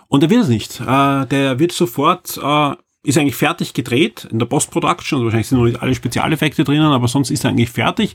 Und 0.08 0.22
er 0.22 0.30
wird 0.30 0.42
es 0.42 0.48
nicht. 0.48 0.80
Äh, 0.80 1.26
der 1.26 1.58
wird 1.58 1.72
sofort 1.72 2.36
äh, 2.38 2.74
ist 3.02 3.16
eigentlich 3.16 3.36
fertig 3.36 3.72
gedreht 3.72 4.28
in 4.30 4.38
der 4.38 4.46
Post-Production, 4.46 5.18
also 5.18 5.24
wahrscheinlich 5.24 5.48
sind 5.48 5.58
noch 5.58 5.64
nicht 5.64 5.80
alle 5.80 5.94
Spezialeffekte 5.94 6.64
drinnen, 6.64 6.92
aber 6.92 7.08
sonst 7.08 7.30
ist 7.30 7.44
er 7.44 7.50
eigentlich 7.50 7.70
fertig. 7.70 8.14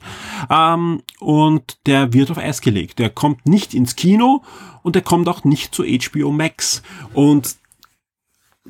Ähm, 0.49 1.01
und 1.19 1.77
der 1.87 2.13
wird 2.13 2.29
auf 2.29 2.37
Eis 2.37 2.61
gelegt. 2.61 2.99
Der 2.99 3.09
kommt 3.09 3.47
nicht 3.47 3.73
ins 3.73 3.95
Kino 3.95 4.43
und 4.83 4.95
der 4.95 5.01
kommt 5.01 5.27
auch 5.27 5.43
nicht 5.43 5.73
zu 5.73 5.83
HBO 5.83 6.31
Max. 6.31 6.83
Und 7.13 7.55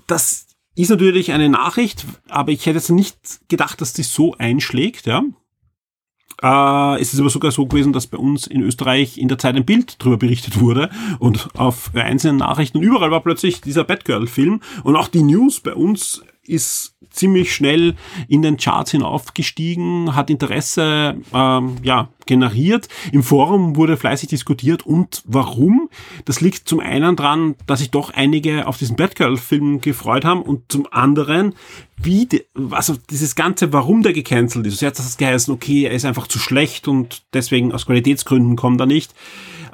das 0.07 0.48
ist 0.75 0.89
natürlich 0.89 1.34
eine 1.34 1.50
Nachricht, 1.50 2.05
aber 2.29 2.51
ich 2.51 2.65
hätte 2.65 2.77
jetzt 2.77 2.89
nicht 2.89 3.17
gedacht, 3.50 3.81
dass 3.81 3.93
die 3.93 4.03
so 4.03 4.36
einschlägt, 4.38 5.05
ja. 5.05 5.24
Äh, 6.42 7.01
es 7.01 7.13
ist 7.13 7.20
aber 7.20 7.30
sogar 7.30 7.51
so 7.51 7.65
gewesen, 7.65 7.94
dass 7.94 8.08
bei 8.08 8.18
uns 8.18 8.48
in 8.48 8.62
Österreich 8.62 9.18
in 9.18 9.27
der 9.27 9.38
Zeit 9.38 9.56
ein 9.56 9.65
Bild 9.65 9.96
darüber 10.00 10.18
berichtet 10.18 10.60
wurde 10.60 10.89
und 11.20 11.50
auf 11.58 11.92
einzelnen 11.94 12.38
Nachrichten 12.38 12.80
und 12.80 12.84
überall 12.84 13.12
war 13.12 13.22
plötzlich 13.22 13.62
dieser 13.62 13.84
Batgirl-Film 13.84 14.62
und 14.84 14.96
auch 14.96 15.08
die 15.08 15.24
News 15.24 15.60
bei 15.60 15.74
uns 15.74 16.24
ist 16.48 16.96
ziemlich 17.10 17.54
schnell 17.54 17.96
in 18.28 18.42
den 18.42 18.58
Charts 18.58 18.92
hinaufgestiegen, 18.92 20.16
hat 20.16 20.30
Interesse 20.30 21.18
ähm, 21.34 21.78
ja, 21.82 22.10
generiert. 22.25 22.88
Im 23.12 23.24
Forum 23.24 23.75
wurde 23.75 23.98
fleißig 23.98 24.30
diskutiert 24.30 24.86
und 24.86 25.24
warum? 25.25 25.90
Das 26.25 26.42
liegt 26.42 26.68
zum 26.68 26.80
einen 26.80 27.16
dran, 27.16 27.56
dass 27.68 27.80
sich 27.80 27.92
doch 27.92 28.12
einige 28.12 28.68
auf 28.68 28.78
diesen 28.78 28.96
Batgirl-Film 28.96 29.82
gefreut 29.82 30.25
haben 30.25 30.42
und 30.42 30.72
zum 30.72 30.88
anderen, 30.92 31.54
wie, 31.98 32.25
die, 32.25 32.44
also 32.72 32.96
dieses 33.10 33.36
ganze, 33.36 33.72
warum 33.72 34.04
der 34.04 34.14
gecancelt 34.14 34.66
ist. 34.68 34.82
Jetzt 34.82 35.00
hat 35.00 35.06
es 35.06 35.18
geheißen, 35.18 35.54
okay, 35.54 35.86
er 35.86 35.92
ist 35.92 36.06
einfach 36.06 36.28
zu 36.28 36.40
schlecht 36.40 36.88
und 36.88 37.24
deswegen 37.34 37.72
aus 37.72 37.86
Qualitätsgründen 37.86 38.56
kommt 38.56 38.80
er 38.82 38.88
nicht. 38.88 39.14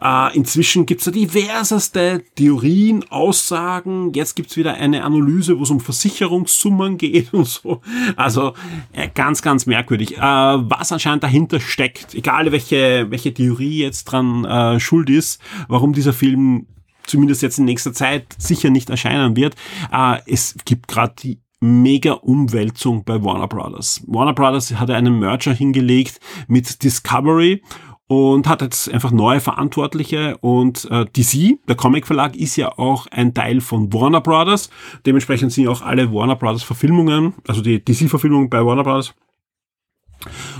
Äh, 0.01 0.35
inzwischen 0.35 0.85
gibt's 0.85 1.05
da 1.05 1.11
diverseste 1.11 2.23
Theorien, 2.35 3.05
Aussagen. 3.09 4.13
Jetzt 4.13 4.35
gibt's 4.35 4.57
wieder 4.57 4.73
eine 4.73 5.03
Analyse, 5.03 5.59
wo 5.59 5.63
es 5.63 5.69
um 5.69 5.79
Versicherungssummen 5.79 6.97
geht 6.97 7.33
und 7.33 7.47
so. 7.47 7.81
Also 8.15 8.53
äh, 8.93 9.09
ganz, 9.13 9.41
ganz 9.41 9.65
merkwürdig. 9.65 10.17
Äh, 10.17 10.21
was 10.21 10.91
anscheinend 10.91 11.23
dahinter 11.23 11.59
steckt, 11.59 12.15
egal 12.15 12.51
welche, 12.51 13.07
welche 13.09 13.33
Theorie 13.33 13.79
jetzt 13.79 14.05
dran 14.05 14.45
äh, 14.45 14.79
schuld 14.79 15.09
ist, 15.09 15.41
warum 15.67 15.93
dieser 15.93 16.13
Film 16.13 16.67
zumindest 17.05 17.41
jetzt 17.41 17.59
in 17.59 17.65
nächster 17.65 17.93
Zeit 17.93 18.35
sicher 18.37 18.69
nicht 18.69 18.89
erscheinen 18.89 19.35
wird. 19.35 19.55
Äh, 19.91 20.19
es 20.25 20.55
gibt 20.65 20.87
gerade 20.87 21.13
die 21.21 21.39
mega 21.59 22.13
Umwälzung 22.13 23.03
bei 23.03 23.23
Warner 23.23 23.47
Brothers. 23.47 24.01
Warner 24.07 24.33
Brothers 24.33 24.73
hatte 24.73 24.95
einen 24.95 25.19
Merger 25.19 25.53
hingelegt 25.53 26.19
mit 26.47 26.83
Discovery 26.83 27.61
und 28.11 28.45
hat 28.45 28.61
jetzt 28.61 28.91
einfach 28.91 29.11
neue 29.11 29.39
Verantwortliche 29.39 30.35
und 30.41 30.83
äh, 30.91 31.05
DC, 31.05 31.59
der 31.69 31.77
Comic 31.77 32.05
Verlag, 32.05 32.35
ist 32.35 32.57
ja 32.57 32.77
auch 32.77 33.07
ein 33.07 33.33
Teil 33.33 33.61
von 33.61 33.93
Warner 33.93 34.19
Brothers. 34.19 34.69
Dementsprechend 35.05 35.53
sind 35.53 35.63
ja 35.63 35.69
auch 35.69 35.81
alle 35.81 36.11
Warner 36.11 36.35
Brothers 36.35 36.61
Verfilmungen, 36.61 37.35
also 37.47 37.61
die 37.61 37.81
DC-Verfilmungen 37.81 38.49
bei 38.49 38.65
Warner 38.65 38.83
Brothers. 38.83 39.13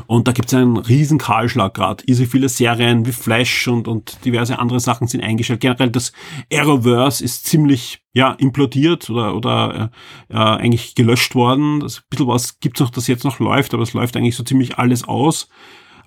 Und 0.08 0.30
da 0.30 0.32
gibt 0.32 0.48
es 0.48 0.54
einen 0.54 0.78
riesen 0.78 1.18
Kahlschlag 1.18 1.74
gerade. 1.74 2.06
Easy 2.08 2.26
viele 2.26 2.48
Serien 2.48 3.06
wie 3.06 3.12
Flash 3.12 3.68
und, 3.68 3.90
und 3.90 4.24
diverse 4.24 4.58
andere 4.58 4.80
Sachen 4.80 5.08
sind 5.08 5.22
eingestellt. 5.22 5.60
Generell 5.60 5.90
das 5.90 6.14
Arrowverse 6.54 7.22
ist 7.22 7.48
ziemlich 7.48 8.02
ja 8.14 8.32
implodiert 8.32 9.10
oder, 9.10 9.36
oder 9.36 9.92
äh, 10.30 10.34
äh, 10.34 10.38
eigentlich 10.38 10.96
gelöscht 10.96 11.36
worden. 11.36 11.82
Das, 11.82 11.98
ein 11.98 12.04
bisschen 12.10 12.28
was 12.28 12.62
gibt's 12.62 12.80
noch, 12.80 12.92
das 12.92 13.08
jetzt 13.08 13.26
noch 13.26 13.40
läuft, 13.40 13.74
aber 13.74 13.84
es 13.84 13.92
läuft 13.92 14.16
eigentlich 14.16 14.38
so 14.38 14.44
ziemlich 14.44 14.80
alles 14.80 15.04
aus. 15.04 15.50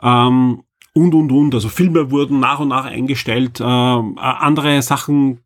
Ähm, 0.02 0.62
und, 0.94 1.14
und, 1.14 1.30
und. 1.30 1.54
Also 1.54 1.68
Filme 1.68 2.10
wurden 2.10 2.40
nach 2.40 2.60
und 2.60 2.68
nach 2.68 2.86
eingestellt, 2.86 3.60
äh, 3.60 3.64
andere 3.64 4.80
Sachen 4.82 5.40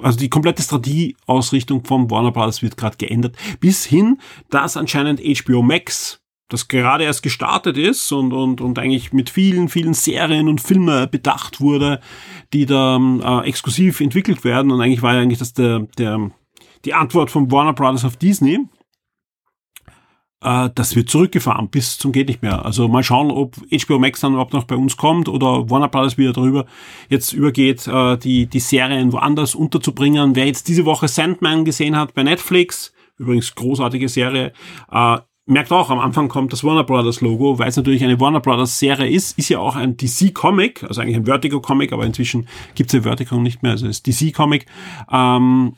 also 0.00 0.18
die 0.18 0.30
komplette 0.30 0.62
Strategieausrichtung 0.62 1.84
von 1.84 2.10
Warner 2.10 2.32
Bros. 2.32 2.62
wird 2.62 2.76
gerade 2.76 2.96
geändert, 2.96 3.36
bis 3.60 3.84
hin, 3.84 4.18
dass 4.50 4.76
anscheinend 4.76 5.20
HBO 5.20 5.62
Max, 5.62 6.20
das 6.48 6.68
gerade 6.68 7.04
erst 7.04 7.22
gestartet 7.22 7.78
ist 7.78 8.12
und, 8.12 8.32
und, 8.32 8.60
und 8.60 8.78
eigentlich 8.78 9.12
mit 9.12 9.30
vielen, 9.30 9.68
vielen 9.68 9.94
Serien 9.94 10.48
und 10.48 10.60
Filmen 10.60 11.08
bedacht 11.10 11.60
wurde, 11.60 12.00
die 12.52 12.66
da 12.66 12.96
äh, 12.98 13.48
exklusiv 13.48 14.00
entwickelt 14.00 14.44
werden. 14.44 14.70
Und 14.70 14.80
eigentlich 14.80 15.02
war 15.02 15.14
ja 15.14 15.20
eigentlich 15.20 15.38
das 15.38 15.54
der, 15.54 15.80
der, 15.98 16.30
die 16.84 16.94
Antwort 16.94 17.30
von 17.30 17.50
Warner 17.50 17.72
Bros. 17.72 18.04
auf 18.04 18.16
Disney 18.16 18.60
äh, 20.42 20.70
das 20.74 20.96
wird 20.96 21.08
zurückgefahren 21.10 21.68
bis 21.68 21.98
zum 21.98 22.12
geht 22.12 22.28
nicht 22.28 22.42
mehr. 22.42 22.64
Also 22.64 22.88
mal 22.88 23.02
schauen, 23.02 23.30
ob 23.30 23.56
HBO 23.70 23.98
Max 23.98 24.20
dann 24.20 24.32
überhaupt 24.32 24.52
noch 24.52 24.64
bei 24.64 24.76
uns 24.76 24.96
kommt 24.96 25.28
oder 25.28 25.70
Warner 25.70 25.88
Bros. 25.88 26.18
wieder 26.18 26.32
darüber 26.32 26.66
jetzt 27.08 27.32
übergeht, 27.32 27.86
äh, 27.86 28.16
die, 28.18 28.46
die 28.46 28.60
Serien 28.60 29.12
woanders 29.12 29.54
unterzubringen. 29.54 30.34
Wer 30.34 30.46
jetzt 30.46 30.68
diese 30.68 30.84
Woche 30.84 31.08
Sandman 31.08 31.64
gesehen 31.64 31.96
hat 31.96 32.14
bei 32.14 32.22
Netflix, 32.22 32.92
übrigens 33.18 33.54
großartige 33.54 34.08
Serie, 34.08 34.52
äh, 34.90 35.18
merkt 35.46 35.72
auch, 35.72 35.90
am 35.90 35.98
Anfang 35.98 36.28
kommt 36.28 36.52
das 36.52 36.64
Warner 36.64 36.84
Brothers 36.84 37.20
Logo, 37.20 37.58
weil 37.58 37.68
es 37.68 37.76
natürlich 37.76 38.04
eine 38.04 38.20
Warner 38.20 38.40
Brothers 38.40 38.78
Serie 38.78 39.10
ist, 39.10 39.38
ist 39.38 39.48
ja 39.48 39.58
auch 39.58 39.76
ein 39.76 39.96
DC 39.96 40.32
Comic, 40.32 40.82
also 40.84 41.00
eigentlich 41.00 41.16
ein 41.16 41.26
Vertigo 41.26 41.60
Comic, 41.60 41.92
aber 41.92 42.06
inzwischen 42.06 42.48
gibt 42.74 42.90
es 42.90 42.94
ja 42.94 43.02
Vertigo 43.02 43.36
nicht 43.36 43.62
mehr, 43.62 43.72
also 43.72 43.86
ist 43.86 44.06
DC 44.06 44.32
Comic. 44.32 44.66
Ähm, 45.10 45.74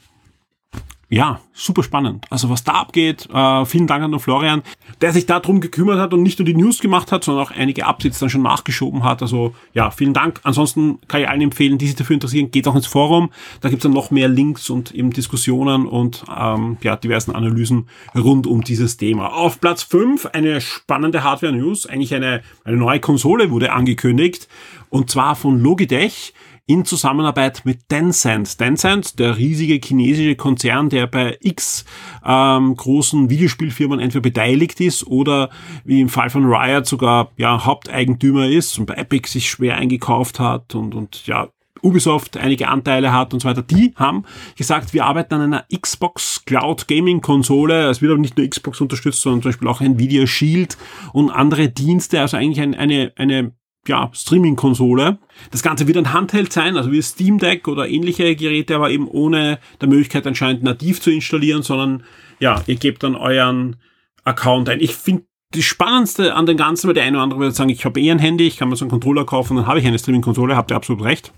ja, 1.08 1.40
super 1.52 1.82
spannend. 1.82 2.26
Also 2.30 2.50
was 2.50 2.64
da 2.64 2.72
abgeht, 2.72 3.28
äh, 3.32 3.64
vielen 3.64 3.86
Dank 3.86 4.02
an 4.02 4.10
den 4.10 4.20
Florian, 4.20 4.62
der 5.00 5.12
sich 5.12 5.26
darum 5.26 5.60
gekümmert 5.60 5.98
hat 5.98 6.12
und 6.12 6.22
nicht 6.22 6.38
nur 6.38 6.46
die 6.46 6.54
News 6.54 6.80
gemacht 6.80 7.12
hat, 7.12 7.24
sondern 7.24 7.44
auch 7.44 7.50
einige 7.50 7.86
Updates 7.86 8.18
dann 8.18 8.30
schon 8.30 8.42
nachgeschoben 8.42 9.04
hat. 9.04 9.22
Also 9.22 9.54
ja, 9.74 9.90
vielen 9.90 10.14
Dank. 10.14 10.40
Ansonsten 10.42 10.98
kann 11.06 11.20
ich 11.20 11.28
allen 11.28 11.42
empfehlen, 11.42 11.78
die 11.78 11.86
sich 11.86 11.96
dafür 11.96 12.14
interessieren, 12.14 12.50
geht 12.50 12.66
auch 12.66 12.74
ins 12.74 12.86
Forum. 12.86 13.30
Da 13.60 13.68
gibt's 13.68 13.82
dann 13.82 13.92
noch 13.92 14.10
mehr 14.10 14.28
Links 14.28 14.70
und 14.70 14.92
eben 14.92 15.10
Diskussionen 15.10 15.86
und 15.86 16.24
ähm, 16.34 16.78
ja, 16.82 16.96
diversen 16.96 17.34
Analysen 17.34 17.88
rund 18.14 18.46
um 18.46 18.62
dieses 18.62 18.96
Thema. 18.96 19.32
Auf 19.34 19.60
Platz 19.60 19.82
5 19.82 20.26
eine 20.26 20.60
spannende 20.60 21.22
Hardware-News. 21.22 21.86
Eigentlich 21.86 22.14
eine, 22.14 22.42
eine 22.64 22.76
neue 22.76 23.00
Konsole 23.00 23.50
wurde 23.50 23.72
angekündigt 23.72 24.48
und 24.94 25.10
zwar 25.10 25.34
von 25.34 25.58
Logitech 25.58 26.34
in 26.66 26.84
Zusammenarbeit 26.84 27.62
mit 27.64 27.88
Tencent. 27.88 28.56
Tencent, 28.56 29.18
der 29.18 29.36
riesige 29.36 29.80
chinesische 29.84 30.34
Konzern, 30.34 30.88
der 30.88 31.06
bei 31.06 31.36
x 31.40 31.84
ähm, 32.24 32.74
großen 32.74 33.28
Videospielfirmen 33.28 34.00
entweder 34.00 34.22
beteiligt 34.22 34.80
ist 34.80 35.06
oder 35.06 35.50
wie 35.84 36.00
im 36.00 36.08
Fall 36.08 36.30
von 36.30 36.46
Riot 36.46 36.86
sogar 36.86 37.32
ja, 37.36 37.64
Haupteigentümer 37.64 38.48
ist 38.48 38.78
und 38.78 38.86
bei 38.86 38.94
Epic 38.94 39.28
sich 39.28 39.50
schwer 39.50 39.76
eingekauft 39.76 40.40
hat 40.40 40.74
und, 40.74 40.94
und 40.94 41.26
ja, 41.26 41.48
Ubisoft 41.82 42.38
einige 42.38 42.68
Anteile 42.68 43.12
hat 43.12 43.34
und 43.34 43.40
so 43.40 43.48
weiter, 43.48 43.62
die 43.62 43.92
haben 43.96 44.24
gesagt, 44.56 44.94
wir 44.94 45.04
arbeiten 45.04 45.34
an 45.34 45.40
einer 45.42 45.66
Xbox 45.78 46.44
Cloud 46.46 46.88
Gaming 46.88 47.20
Konsole. 47.20 47.90
Es 47.90 48.00
wird 48.00 48.10
aber 48.10 48.20
nicht 48.20 48.38
nur 48.38 48.48
Xbox 48.48 48.80
unterstützt, 48.80 49.20
sondern 49.20 49.42
zum 49.42 49.50
Beispiel 49.50 49.68
auch 49.68 49.82
Nvidia 49.82 50.26
Shield 50.26 50.78
und 51.12 51.30
andere 51.30 51.68
Dienste. 51.68 52.20
Also 52.20 52.38
eigentlich 52.38 52.62
ein, 52.62 52.74
eine, 52.74 53.12
eine 53.16 53.52
ja, 53.88 54.10
Streaming-Konsole. 54.12 55.18
Das 55.50 55.62
Ganze 55.62 55.86
wird 55.86 55.96
ein 55.96 56.12
Handheld 56.12 56.52
sein, 56.52 56.76
also 56.76 56.92
wie 56.92 57.02
Steam 57.02 57.38
Deck 57.38 57.68
oder 57.68 57.88
ähnliche 57.88 58.34
Geräte, 58.36 58.76
aber 58.76 58.90
eben 58.90 59.08
ohne 59.08 59.58
der 59.80 59.88
Möglichkeit 59.88 60.26
anscheinend 60.26 60.62
nativ 60.62 61.00
zu 61.00 61.10
installieren, 61.10 61.62
sondern 61.62 62.04
ja, 62.40 62.62
ihr 62.66 62.76
gebt 62.76 63.02
dann 63.02 63.16
euren 63.16 63.76
Account 64.24 64.68
ein. 64.68 64.80
Ich 64.80 64.94
finde 64.94 65.24
die 65.54 65.62
spannendste 65.62 66.34
an 66.34 66.46
dem 66.46 66.56
Ganzen, 66.56 66.88
weil 66.88 66.94
der 66.94 67.04
eine 67.04 67.16
oder 67.16 67.24
andere 67.24 67.40
würde 67.40 67.54
sagen, 67.54 67.70
ich 67.70 67.84
habe 67.84 68.00
eh 68.00 68.10
ein 68.10 68.18
Handy, 68.18 68.46
ich 68.46 68.56
kann 68.56 68.68
mir 68.68 68.76
so 68.76 68.84
einen 68.84 68.90
Controller 68.90 69.24
kaufen, 69.24 69.56
dann 69.56 69.66
habe 69.66 69.78
ich 69.78 69.86
eine 69.86 69.98
Streaming-Konsole, 69.98 70.56
habt 70.56 70.72
ihr 70.72 70.76
absolut 70.76 71.04
recht. 71.04 71.32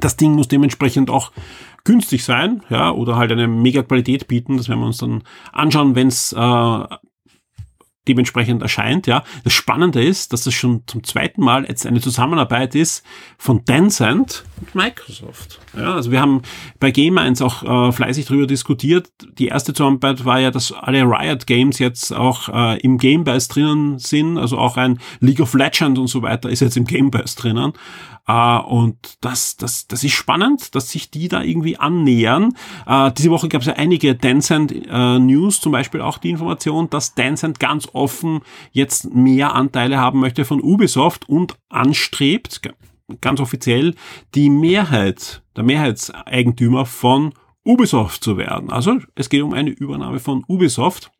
Das 0.00 0.16
Ding 0.16 0.32
muss 0.32 0.48
dementsprechend 0.48 1.10
auch 1.10 1.32
günstig 1.84 2.24
sein, 2.24 2.62
ja, 2.70 2.90
oder 2.90 3.16
halt 3.16 3.32
eine 3.32 3.48
mega 3.48 3.82
Qualität 3.82 4.28
bieten. 4.28 4.56
Das 4.56 4.68
werden 4.68 4.80
wir 4.80 4.86
uns 4.86 4.98
dann 4.98 5.22
anschauen, 5.52 5.94
wenn 5.94 6.08
es 6.08 6.32
äh, 6.32 6.84
dementsprechend 8.08 8.62
erscheint. 8.62 9.06
Ja, 9.06 9.24
das 9.44 9.52
Spannende 9.52 10.02
ist, 10.02 10.32
dass 10.32 10.44
das 10.44 10.54
schon 10.54 10.82
zum 10.86 11.04
zweiten 11.04 11.42
Mal 11.42 11.64
jetzt 11.66 11.86
eine 11.86 12.00
Zusammenarbeit 12.00 12.74
ist 12.74 13.04
von 13.38 13.64
Tencent 13.64 14.44
und 14.60 14.74
Microsoft. 14.74 15.60
Ja, 15.76 15.94
also 15.94 16.10
wir 16.10 16.20
haben 16.20 16.42
bei 16.80 16.90
Game 16.90 17.18
1 17.18 17.42
auch 17.42 17.62
äh, 17.88 17.92
fleißig 17.92 18.26
darüber 18.26 18.46
diskutiert. 18.46 19.08
Die 19.38 19.48
erste 19.48 19.72
Zusammenarbeit 19.72 20.24
war 20.24 20.40
ja, 20.40 20.50
dass 20.50 20.72
alle 20.72 21.02
Riot 21.02 21.46
Games 21.46 21.78
jetzt 21.78 22.12
auch 22.12 22.48
äh, 22.48 22.78
im 22.80 22.98
Game 22.98 23.24
Pass 23.24 23.48
drinnen 23.48 23.98
sind. 23.98 24.38
Also 24.38 24.58
auch 24.58 24.76
ein 24.76 24.98
League 25.20 25.40
of 25.40 25.54
Legends 25.54 25.98
und 25.98 26.08
so 26.08 26.22
weiter 26.22 26.50
ist 26.50 26.60
jetzt 26.60 26.76
im 26.76 26.84
Game 26.84 27.10
Pass 27.10 27.36
drinnen. 27.36 27.72
Äh, 28.26 28.58
und 28.58 28.96
das, 29.20 29.56
das, 29.56 29.86
das 29.88 30.04
ist 30.04 30.12
spannend, 30.12 30.74
dass 30.74 30.90
sich 30.90 31.10
die 31.10 31.28
da 31.28 31.42
irgendwie 31.42 31.76
annähern. 31.76 32.54
Äh, 32.86 33.12
diese 33.12 33.30
Woche 33.30 33.48
gab 33.48 33.62
es 33.62 33.66
ja 33.66 33.74
einige 33.74 34.16
Tencent 34.16 34.72
äh, 34.72 35.18
News, 35.18 35.60
zum 35.60 35.72
Beispiel 35.72 36.00
auch 36.00 36.18
die 36.18 36.30
Information, 36.30 36.88
dass 36.90 37.14
Tencent 37.14 37.58
ganz 37.58 37.88
offen 37.92 38.40
jetzt 38.70 39.12
mehr 39.12 39.54
Anteile 39.54 39.98
haben 39.98 40.20
möchte 40.20 40.44
von 40.44 40.60
Ubisoft 40.60 41.28
und 41.28 41.56
anstrebt, 41.68 42.62
ganz 43.20 43.40
offiziell, 43.40 43.94
die 44.34 44.50
Mehrheit, 44.50 45.42
der 45.56 45.64
Mehrheitseigentümer 45.64 46.86
von 46.86 47.34
Ubisoft 47.64 48.24
zu 48.24 48.36
werden. 48.36 48.70
Also 48.70 48.98
es 49.14 49.28
geht 49.28 49.42
um 49.42 49.52
eine 49.52 49.70
Übernahme 49.70 50.18
von 50.18 50.44
Ubisoft. 50.48 51.12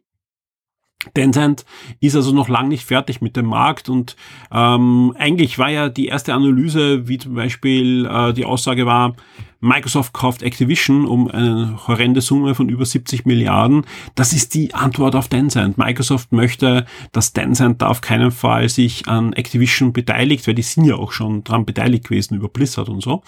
Tencent 1.14 1.64
ist 2.00 2.14
also 2.16 2.32
noch 2.32 2.48
lang 2.48 2.68
nicht 2.68 2.84
fertig 2.84 3.20
mit 3.20 3.36
dem 3.36 3.46
Markt 3.46 3.88
und 3.88 4.16
ähm, 4.52 5.14
eigentlich 5.18 5.58
war 5.58 5.70
ja 5.70 5.88
die 5.88 6.06
erste 6.06 6.34
Analyse, 6.34 7.08
wie 7.08 7.18
zum 7.18 7.34
Beispiel 7.34 8.06
äh, 8.06 8.32
die 8.32 8.44
Aussage 8.44 8.86
war, 8.86 9.14
Microsoft 9.62 10.12
kauft 10.12 10.42
Activision 10.42 11.06
um 11.06 11.28
eine 11.28 11.78
horrende 11.86 12.20
Summe 12.20 12.56
von 12.56 12.68
über 12.68 12.84
70 12.84 13.26
Milliarden. 13.26 13.86
Das 14.16 14.32
ist 14.32 14.54
die 14.54 14.74
Antwort 14.74 15.14
auf 15.14 15.28
Tencent. 15.28 15.78
Microsoft 15.78 16.32
möchte, 16.32 16.84
dass 17.12 17.32
Tencent 17.32 17.80
da 17.80 17.86
auf 17.86 18.00
keinen 18.00 18.32
Fall 18.32 18.68
sich 18.68 19.06
an 19.06 19.32
Activision 19.32 19.92
beteiligt, 19.92 20.46
weil 20.48 20.54
die 20.54 20.62
sind 20.62 20.84
ja 20.84 20.96
auch 20.96 21.12
schon 21.12 21.44
dran 21.44 21.64
beteiligt 21.64 22.04
gewesen 22.04 22.34
über 22.34 22.48
Blizzard 22.48 22.88
und 22.88 23.02
so. 23.02 23.22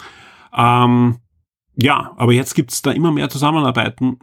Ähm, 0.55 1.19
ja, 1.77 2.13
aber 2.17 2.33
jetzt 2.33 2.53
gibt's 2.53 2.81
da 2.81 2.91
immer 2.91 3.13
mehr 3.13 3.29
Zusammenarbeiten 3.29 4.19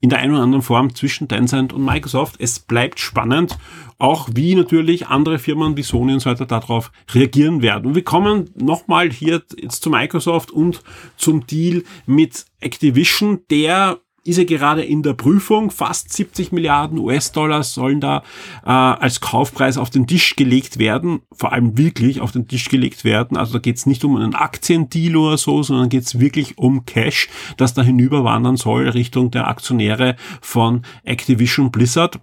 in 0.00 0.08
der 0.08 0.18
einen 0.18 0.32
oder 0.32 0.42
anderen 0.42 0.62
Form 0.62 0.94
zwischen 0.94 1.28
Tencent 1.28 1.72
und 1.72 1.84
Microsoft. 1.84 2.36
Es 2.38 2.58
bleibt 2.58 3.00
spannend, 3.00 3.58
auch 3.98 4.30
wie 4.32 4.54
natürlich 4.54 5.08
andere 5.08 5.38
Firmen 5.38 5.76
wie 5.76 5.82
Sony 5.82 6.14
und 6.14 6.20
so 6.20 6.30
weiter 6.30 6.46
darauf 6.46 6.90
reagieren 7.12 7.60
werden. 7.60 7.86
Und 7.86 7.94
wir 7.94 8.04
kommen 8.04 8.50
nochmal 8.54 9.10
hier 9.10 9.42
jetzt 9.56 9.82
zu 9.82 9.90
Microsoft 9.90 10.50
und 10.50 10.82
zum 11.16 11.46
Deal 11.46 11.82
mit 12.06 12.46
Activision, 12.60 13.40
der 13.50 13.98
ist 14.24 14.38
er 14.38 14.44
gerade 14.44 14.82
in 14.82 15.02
der 15.02 15.14
Prüfung. 15.14 15.70
Fast 15.70 16.12
70 16.12 16.52
Milliarden 16.52 16.98
US-Dollar 16.98 17.62
sollen 17.62 18.00
da 18.00 18.22
äh, 18.64 18.70
als 18.70 19.20
Kaufpreis 19.20 19.78
auf 19.78 19.90
den 19.90 20.06
Tisch 20.06 20.36
gelegt 20.36 20.78
werden, 20.78 21.20
vor 21.32 21.52
allem 21.52 21.78
wirklich 21.78 22.20
auf 22.20 22.32
den 22.32 22.46
Tisch 22.46 22.68
gelegt 22.68 23.04
werden. 23.04 23.36
Also 23.36 23.54
da 23.54 23.58
geht 23.58 23.76
es 23.76 23.86
nicht 23.86 24.04
um 24.04 24.16
einen 24.16 24.34
Aktiendeal 24.34 25.16
oder 25.16 25.38
so, 25.38 25.62
sondern 25.62 25.88
geht 25.88 26.04
es 26.04 26.20
wirklich 26.20 26.58
um 26.58 26.84
Cash, 26.84 27.28
das 27.56 27.74
da 27.74 27.82
hinüberwandern 27.82 28.56
soll 28.56 28.88
Richtung 28.88 29.30
der 29.30 29.48
Aktionäre 29.48 30.16
von 30.40 30.82
Activision 31.04 31.70
Blizzard. 31.70 32.20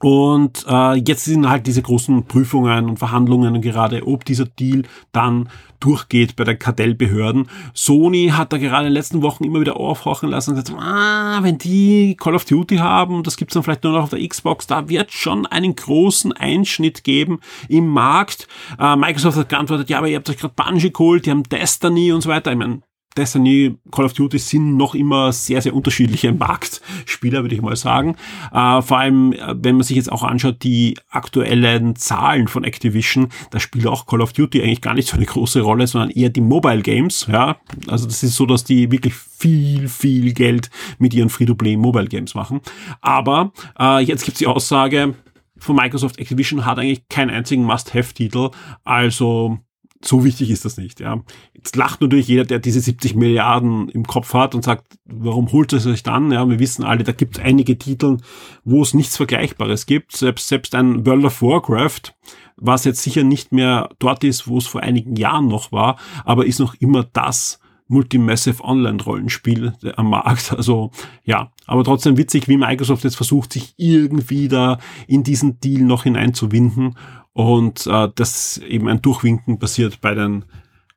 Und 0.00 0.64
äh, 0.68 0.94
jetzt 0.94 1.24
sind 1.24 1.48
halt 1.48 1.66
diese 1.66 1.82
großen 1.82 2.24
Prüfungen 2.24 2.88
und 2.88 2.98
Verhandlungen 2.98 3.60
gerade, 3.60 4.06
ob 4.06 4.24
dieser 4.24 4.46
Deal 4.46 4.82
dann 5.12 5.48
durchgeht 5.80 6.36
bei 6.36 6.44
den 6.44 6.58
Kartellbehörden. 6.58 7.48
Sony 7.74 8.32
hat 8.34 8.52
da 8.52 8.58
gerade 8.58 8.86
in 8.86 8.90
den 8.90 8.94
letzten 8.94 9.22
Wochen 9.22 9.44
immer 9.44 9.60
wieder 9.60 9.76
aufhorchen 9.76 10.28
lassen 10.28 10.50
und 10.50 10.56
gesagt, 10.56 10.80
ah, 10.80 11.38
wenn 11.42 11.58
die 11.58 12.16
Call 12.16 12.34
of 12.34 12.44
Duty 12.44 12.76
haben, 12.76 13.22
das 13.22 13.36
gibt's 13.36 13.54
dann 13.54 13.62
vielleicht 13.62 13.84
nur 13.84 13.92
noch 13.92 14.04
auf 14.04 14.10
der 14.10 14.26
Xbox, 14.26 14.66
da 14.66 14.88
wird 14.88 15.12
schon 15.12 15.46
einen 15.46 15.76
großen 15.76 16.32
Einschnitt 16.32 17.04
geben 17.04 17.40
im 17.68 17.86
Markt. 17.88 18.48
Äh, 18.78 18.96
Microsoft 18.96 19.38
hat 19.38 19.48
geantwortet, 19.48 19.88
ja, 19.90 19.98
aber 19.98 20.08
ihr 20.08 20.16
habt 20.16 20.30
euch 20.30 20.38
gerade 20.38 20.54
Bungie 20.54 20.92
geholt, 20.92 21.26
die 21.26 21.30
haben 21.30 21.44
Destiny 21.44 22.12
und 22.12 22.22
so 22.22 22.28
weiter. 22.28 22.50
Ich 22.50 22.58
meine, 22.58 22.82
Destiny, 23.16 23.76
Call 23.90 24.04
of 24.04 24.12
Duty 24.12 24.38
sind 24.38 24.76
noch 24.76 24.94
immer 24.94 25.32
sehr, 25.32 25.60
sehr 25.60 25.74
unterschiedliche 25.74 26.32
Marktspieler, 26.38 27.42
würde 27.42 27.54
ich 27.54 27.62
mal 27.62 27.76
sagen. 27.76 28.16
Äh, 28.52 28.82
vor 28.82 28.98
allem, 28.98 29.32
äh, 29.32 29.54
wenn 29.56 29.76
man 29.76 29.82
sich 29.82 29.96
jetzt 29.96 30.10
auch 30.12 30.22
anschaut, 30.22 30.62
die 30.62 30.96
aktuellen 31.10 31.96
Zahlen 31.96 32.48
von 32.48 32.64
Activision, 32.64 33.28
da 33.50 33.60
spielt 33.60 33.86
auch 33.86 34.06
Call 34.06 34.20
of 34.20 34.32
Duty 34.32 34.62
eigentlich 34.62 34.80
gar 34.80 34.94
nicht 34.94 35.08
so 35.08 35.16
eine 35.16 35.26
große 35.26 35.60
Rolle, 35.60 35.86
sondern 35.86 36.10
eher 36.10 36.28
die 36.28 36.40
Mobile 36.40 36.82
Games. 36.82 37.26
Ja, 37.30 37.56
also 37.88 38.06
das 38.06 38.22
ist 38.22 38.36
so, 38.36 38.46
dass 38.46 38.64
die 38.64 38.90
wirklich 38.90 39.14
viel, 39.14 39.88
viel 39.88 40.32
Geld 40.32 40.70
mit 40.98 41.14
ihren 41.14 41.28
Free-to-Play 41.28 41.76
Mobile 41.76 42.06
Games 42.06 42.34
machen. 42.34 42.60
Aber 43.00 43.52
äh, 43.78 44.00
jetzt 44.00 44.24
gibt's 44.24 44.38
die 44.38 44.46
Aussage, 44.46 45.14
von 45.58 45.76
Microsoft 45.76 46.18
Activision 46.18 46.64
hat 46.64 46.78
eigentlich 46.78 47.08
keinen 47.08 47.30
einzigen 47.30 47.64
Must-Have-Titel. 47.64 48.50
Also 48.84 49.58
so 50.04 50.24
wichtig 50.24 50.50
ist 50.50 50.64
das 50.64 50.76
nicht. 50.76 51.00
Ja. 51.00 51.22
Jetzt 51.54 51.74
lacht 51.76 52.00
natürlich 52.00 52.28
jeder, 52.28 52.44
der 52.44 52.58
diese 52.60 52.80
70 52.80 53.14
Milliarden 53.14 53.88
im 53.88 54.06
Kopf 54.06 54.32
hat 54.34 54.54
und 54.54 54.64
sagt, 54.64 54.98
warum 55.04 55.50
holt 55.50 55.72
es 55.72 55.82
sich 55.82 56.02
dann? 56.02 56.30
Ja, 56.30 56.48
wir 56.48 56.58
wissen 56.58 56.84
alle, 56.84 57.04
da 57.04 57.12
gibt 57.12 57.38
es 57.38 57.44
einige 57.44 57.78
Titel, 57.78 58.18
wo 58.64 58.82
es 58.82 58.94
nichts 58.94 59.16
Vergleichbares 59.16 59.86
gibt. 59.86 60.16
Selbst, 60.16 60.48
selbst 60.48 60.74
ein 60.74 61.04
World 61.04 61.24
of 61.24 61.42
Warcraft, 61.42 62.14
was 62.56 62.84
jetzt 62.84 63.02
sicher 63.02 63.24
nicht 63.24 63.52
mehr 63.52 63.88
dort 63.98 64.24
ist, 64.24 64.46
wo 64.46 64.58
es 64.58 64.66
vor 64.66 64.82
einigen 64.82 65.16
Jahren 65.16 65.48
noch 65.48 65.72
war, 65.72 65.98
aber 66.24 66.46
ist 66.46 66.60
noch 66.60 66.74
immer 66.74 67.04
das 67.04 67.60
Multimassive 67.88 68.62
Online-Rollenspiel 68.62 69.72
am 69.96 70.10
Markt. 70.10 70.52
Also 70.58 70.90
ja, 71.24 71.52
aber 71.66 71.84
trotzdem 71.84 72.16
witzig, 72.16 72.48
wie 72.48 72.56
Microsoft 72.56 73.04
jetzt 73.04 73.16
versucht, 73.16 73.52
sich 73.52 73.74
irgendwie 73.76 74.48
da 74.48 74.78
in 75.06 75.22
diesen 75.22 75.58
Deal 75.60 75.82
noch 75.82 76.02
hineinzuwinden 76.02 76.96
und 77.38 77.86
äh, 77.86 78.08
das 78.16 78.58
eben 78.58 78.88
ein 78.88 79.00
Durchwinken 79.00 79.60
passiert 79.60 80.00
bei 80.00 80.12
den 80.12 80.44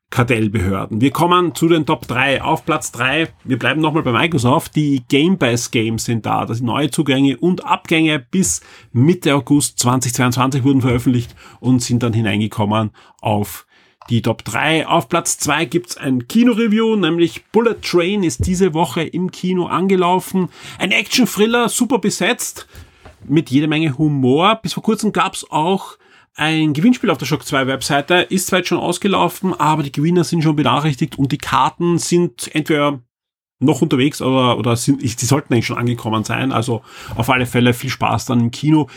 Kartellbehörden. 0.09 0.99
Wir 0.99 1.11
kommen 1.11 1.53
zu 1.53 1.67
den 1.67 1.85
Top 1.85 2.07
3. 2.07 2.41
Auf 2.41 2.65
Platz 2.65 2.91
3, 2.93 3.27
wir 3.43 3.59
bleiben 3.59 3.79
nochmal 3.79 4.01
bei 4.01 4.11
Microsoft, 4.11 4.75
die 4.75 5.03
Game 5.07 5.37
Pass 5.37 5.69
Games 5.69 6.05
sind 6.05 6.25
da. 6.25 6.47
Das 6.47 6.57
sind 6.57 6.65
neue 6.65 6.89
Zugänge 6.89 7.37
und 7.37 7.63
Abgänge 7.63 8.17
bis 8.17 8.61
Mitte 8.91 9.35
August 9.35 9.77
2022 9.77 10.63
wurden 10.63 10.81
veröffentlicht 10.81 11.35
und 11.59 11.83
sind 11.83 12.01
dann 12.01 12.13
hineingekommen 12.13 12.89
auf 13.21 13.67
die 14.09 14.23
Top 14.23 14.43
3. 14.43 14.87
Auf 14.87 15.09
Platz 15.09 15.37
2 15.37 15.65
gibt's 15.65 15.95
ein 15.95 16.27
Kino-Review, 16.27 16.95
nämlich 16.95 17.45
Bullet 17.51 17.75
Train 17.83 18.23
ist 18.23 18.47
diese 18.47 18.73
Woche 18.73 19.03
im 19.03 19.29
Kino 19.29 19.67
angelaufen. 19.67 20.49
Ein 20.79 20.89
Action-Thriller, 20.89 21.69
super 21.69 21.99
besetzt, 21.99 22.67
mit 23.27 23.51
jede 23.51 23.67
Menge 23.67 23.95
Humor. 23.95 24.55
Bis 24.55 24.73
vor 24.73 24.81
kurzem 24.81 25.13
gab's 25.13 25.45
auch 25.51 25.97
ein 26.35 26.73
Gewinnspiel 26.73 27.09
auf 27.09 27.17
der 27.17 27.25
Shock 27.25 27.45
2 27.45 27.67
Webseite 27.67 28.15
ist 28.15 28.47
zwar 28.47 28.59
jetzt 28.59 28.69
schon 28.69 28.77
ausgelaufen, 28.77 29.53
aber 29.53 29.83
die 29.83 29.91
Gewinner 29.91 30.23
sind 30.23 30.43
schon 30.43 30.55
benachrichtigt 30.55 31.17
und 31.17 31.31
die 31.31 31.37
Karten 31.37 31.97
sind 31.97 32.53
entweder 32.55 33.01
noch 33.59 33.81
unterwegs 33.81 34.21
oder, 34.21 34.57
oder 34.57 34.75
sind, 34.75 35.01
die 35.01 35.25
sollten 35.25 35.53
eigentlich 35.53 35.67
schon 35.67 35.77
angekommen 35.77 36.23
sein. 36.23 36.51
Also 36.51 36.81
auf 37.15 37.29
alle 37.29 37.45
Fälle 37.45 37.73
viel 37.73 37.89
Spaß 37.89 38.25
dann 38.25 38.39
im 38.39 38.51
Kino. 38.51 38.89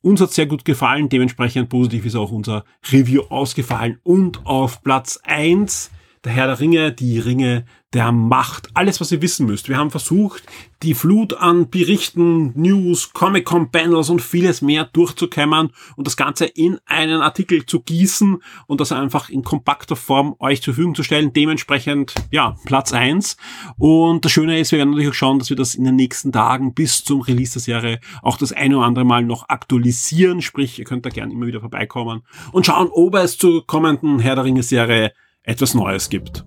Uns 0.00 0.20
hat 0.20 0.32
sehr 0.32 0.46
gut 0.46 0.64
gefallen, 0.64 1.08
dementsprechend 1.08 1.68
positiv 1.68 2.06
ist 2.06 2.16
auch 2.16 2.32
unser 2.32 2.64
Review 2.90 3.22
ausgefallen. 3.28 3.98
Und 4.02 4.46
auf 4.46 4.82
Platz 4.82 5.20
eins 5.24 5.90
der 6.24 6.32
Herr 6.32 6.46
der 6.46 6.60
Ringe, 6.60 6.92
die 6.92 7.18
Ringe 7.18 7.64
der 7.94 8.12
Macht. 8.12 8.68
Alles, 8.74 9.00
was 9.00 9.12
ihr 9.12 9.22
wissen 9.22 9.46
müsst. 9.46 9.68
Wir 9.68 9.78
haben 9.78 9.90
versucht, 9.90 10.42
die 10.82 10.92
Flut 10.94 11.32
an 11.34 11.70
Berichten, 11.70 12.52
News, 12.54 13.14
Comic-Con-Panels 13.14 14.10
und 14.10 14.20
vieles 14.20 14.60
mehr 14.60 14.84
durchzukämmern 14.84 15.70
und 15.96 16.06
das 16.06 16.16
Ganze 16.16 16.44
in 16.44 16.78
einen 16.84 17.22
Artikel 17.22 17.64
zu 17.64 17.80
gießen 17.80 18.42
und 18.66 18.80
das 18.80 18.92
einfach 18.92 19.30
in 19.30 19.42
kompakter 19.42 19.96
Form 19.96 20.36
euch 20.38 20.60
zur 20.60 20.74
Verfügung 20.74 20.94
zu 20.94 21.02
stellen. 21.02 21.32
Dementsprechend, 21.32 22.14
ja, 22.30 22.56
Platz 22.66 22.92
eins. 22.92 23.38
Und 23.78 24.24
das 24.24 24.32
Schöne 24.32 24.60
ist, 24.60 24.70
wir 24.72 24.78
werden 24.78 24.90
natürlich 24.90 25.10
auch 25.10 25.14
schauen, 25.14 25.38
dass 25.38 25.48
wir 25.48 25.56
das 25.56 25.74
in 25.74 25.84
den 25.84 25.96
nächsten 25.96 26.30
Tagen 26.30 26.74
bis 26.74 27.04
zum 27.04 27.22
Release 27.22 27.54
der 27.54 27.62
Serie 27.62 28.00
auch 28.22 28.36
das 28.36 28.52
eine 28.52 28.76
oder 28.76 28.86
andere 28.86 29.06
Mal 29.06 29.24
noch 29.24 29.48
aktualisieren. 29.48 30.42
Sprich, 30.42 30.78
ihr 30.78 30.84
könnt 30.84 31.06
da 31.06 31.10
gerne 31.10 31.32
immer 31.32 31.46
wieder 31.46 31.60
vorbeikommen 31.60 32.22
und 32.52 32.66
schauen, 32.66 32.88
ob 32.92 33.14
es 33.14 33.38
zur 33.38 33.66
kommenden 33.66 34.18
Herr 34.18 34.34
der 34.34 34.44
Ringe-Serie 34.44 35.12
etwas 35.48 35.74
Neues 35.74 36.10
gibt. 36.10 36.44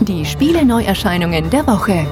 Die 0.00 0.24
Spiele-Neuerscheinungen 0.24 1.50
der 1.50 1.66
Woche. 1.66 2.06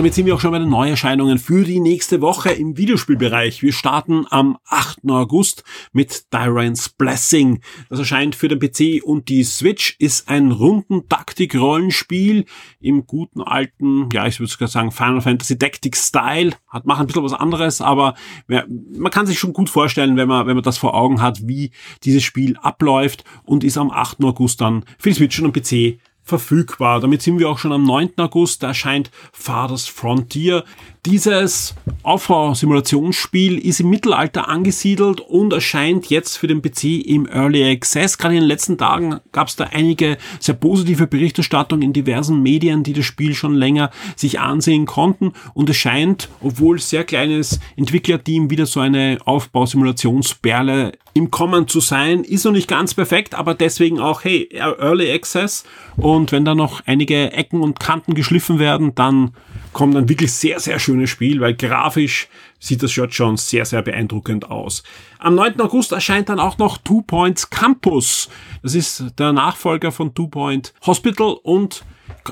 Damit 0.00 0.14
sind 0.14 0.24
wir 0.24 0.34
auch 0.34 0.40
schon 0.40 0.52
bei 0.52 0.58
den 0.58 0.70
Neuerscheinungen 0.70 1.36
für 1.36 1.62
die 1.62 1.78
nächste 1.78 2.22
Woche 2.22 2.52
im 2.52 2.78
Videospielbereich. 2.78 3.60
Wir 3.60 3.74
starten 3.74 4.24
am 4.30 4.56
8. 4.64 5.00
August 5.10 5.62
mit 5.92 6.30
Tyrant's 6.30 6.88
Blessing. 6.88 7.60
Das 7.90 7.98
erscheint 7.98 8.34
für 8.34 8.48
den 8.48 8.58
PC 8.58 9.04
und 9.04 9.28
die 9.28 9.44
Switch, 9.44 9.96
ist 9.98 10.30
ein 10.30 10.52
runden 10.52 11.06
Taktik-Rollenspiel 11.10 12.46
im 12.80 13.06
guten 13.06 13.42
alten, 13.42 14.08
ja, 14.14 14.26
ich 14.26 14.40
würde 14.40 14.50
sogar 14.50 14.68
sagen 14.68 14.90
Final 14.90 15.20
Fantasy 15.20 15.58
Tactics 15.58 16.08
Style. 16.08 16.52
Hat, 16.66 16.86
macht 16.86 17.02
ein 17.02 17.06
bisschen 17.06 17.24
was 17.24 17.34
anderes, 17.34 17.82
aber 17.82 18.14
man 18.46 19.12
kann 19.12 19.26
sich 19.26 19.38
schon 19.38 19.52
gut 19.52 19.68
vorstellen, 19.68 20.16
wenn 20.16 20.28
man, 20.28 20.46
wenn 20.46 20.56
man 20.56 20.64
das 20.64 20.78
vor 20.78 20.94
Augen 20.94 21.20
hat, 21.20 21.46
wie 21.46 21.72
dieses 22.04 22.22
Spiel 22.22 22.56
abläuft 22.62 23.24
und 23.44 23.64
ist 23.64 23.76
am 23.76 23.90
8. 23.90 24.24
August 24.24 24.62
dann 24.62 24.86
für 24.98 25.10
die 25.10 25.16
Switch 25.16 25.38
und 25.42 25.54
den 25.54 25.62
PC 25.62 26.00
verfügbar. 26.30 27.00
Damit 27.00 27.20
sind 27.20 27.38
wir 27.38 27.50
auch 27.50 27.58
schon 27.58 27.72
am 27.72 27.84
9. 27.84 28.12
August. 28.16 28.62
Da 28.62 28.68
erscheint 28.68 29.10
Father's 29.32 29.86
Frontier. 29.86 30.64
Dieses 31.06 31.74
Aufbausimulationsspiel 32.02 33.56
ist 33.56 33.80
im 33.80 33.88
Mittelalter 33.88 34.48
angesiedelt 34.48 35.22
und 35.22 35.50
erscheint 35.54 36.10
jetzt 36.10 36.36
für 36.36 36.46
den 36.46 36.60
PC 36.60 37.06
im 37.06 37.26
Early 37.26 37.64
Access. 37.72 38.18
Gerade 38.18 38.34
in 38.34 38.42
den 38.42 38.48
letzten 38.48 38.76
Tagen 38.76 39.18
gab 39.32 39.48
es 39.48 39.56
da 39.56 39.64
einige 39.64 40.18
sehr 40.40 40.54
positive 40.54 41.06
Berichterstattungen 41.06 41.84
in 41.84 41.92
diversen 41.94 42.42
Medien, 42.42 42.82
die 42.82 42.92
das 42.92 43.06
Spiel 43.06 43.34
schon 43.34 43.54
länger 43.54 43.90
sich 44.14 44.40
ansehen 44.40 44.84
konnten. 44.84 45.32
Und 45.54 45.70
es 45.70 45.78
scheint, 45.78 46.28
obwohl 46.42 46.78
sehr 46.78 47.04
kleines 47.04 47.60
Entwicklerteam, 47.76 48.50
wieder 48.50 48.66
so 48.66 48.80
eine 48.80 49.20
Aufbausimulationsperle 49.24 50.92
im 51.14 51.30
Kommen 51.30 51.66
zu 51.66 51.80
sein. 51.80 52.24
Ist 52.24 52.44
noch 52.44 52.52
nicht 52.52 52.68
ganz 52.68 52.92
perfekt, 52.92 53.34
aber 53.34 53.54
deswegen 53.54 54.00
auch, 54.00 54.24
hey, 54.24 54.50
Early 54.52 55.10
Access. 55.10 55.64
Und 55.96 56.30
wenn 56.30 56.44
da 56.44 56.54
noch 56.54 56.82
einige 56.84 57.32
Ecken 57.32 57.62
und 57.62 57.80
Kanten 57.80 58.12
geschliffen 58.12 58.58
werden, 58.58 58.94
dann 58.94 59.32
kommt 59.72 59.96
ein 59.96 60.08
wirklich 60.08 60.32
sehr, 60.32 60.60
sehr 60.60 60.78
schönes 60.78 61.10
Spiel, 61.10 61.40
weil 61.40 61.54
grafisch 61.54 62.28
sieht 62.58 62.82
das 62.82 62.92
Shirt 62.92 63.14
schon 63.14 63.36
sehr, 63.36 63.64
sehr 63.64 63.82
beeindruckend 63.82 64.50
aus. 64.50 64.82
Am 65.18 65.34
9. 65.34 65.60
August 65.60 65.92
erscheint 65.92 66.28
dann 66.28 66.40
auch 66.40 66.58
noch 66.58 66.78
Two 66.78 67.02
Points 67.02 67.50
Campus. 67.50 68.28
Das 68.62 68.74
ist 68.74 69.04
der 69.18 69.32
Nachfolger 69.32 69.92
von 69.92 70.14
Two 70.14 70.28
Point 70.28 70.74
Hospital 70.84 71.36
und 71.42 71.84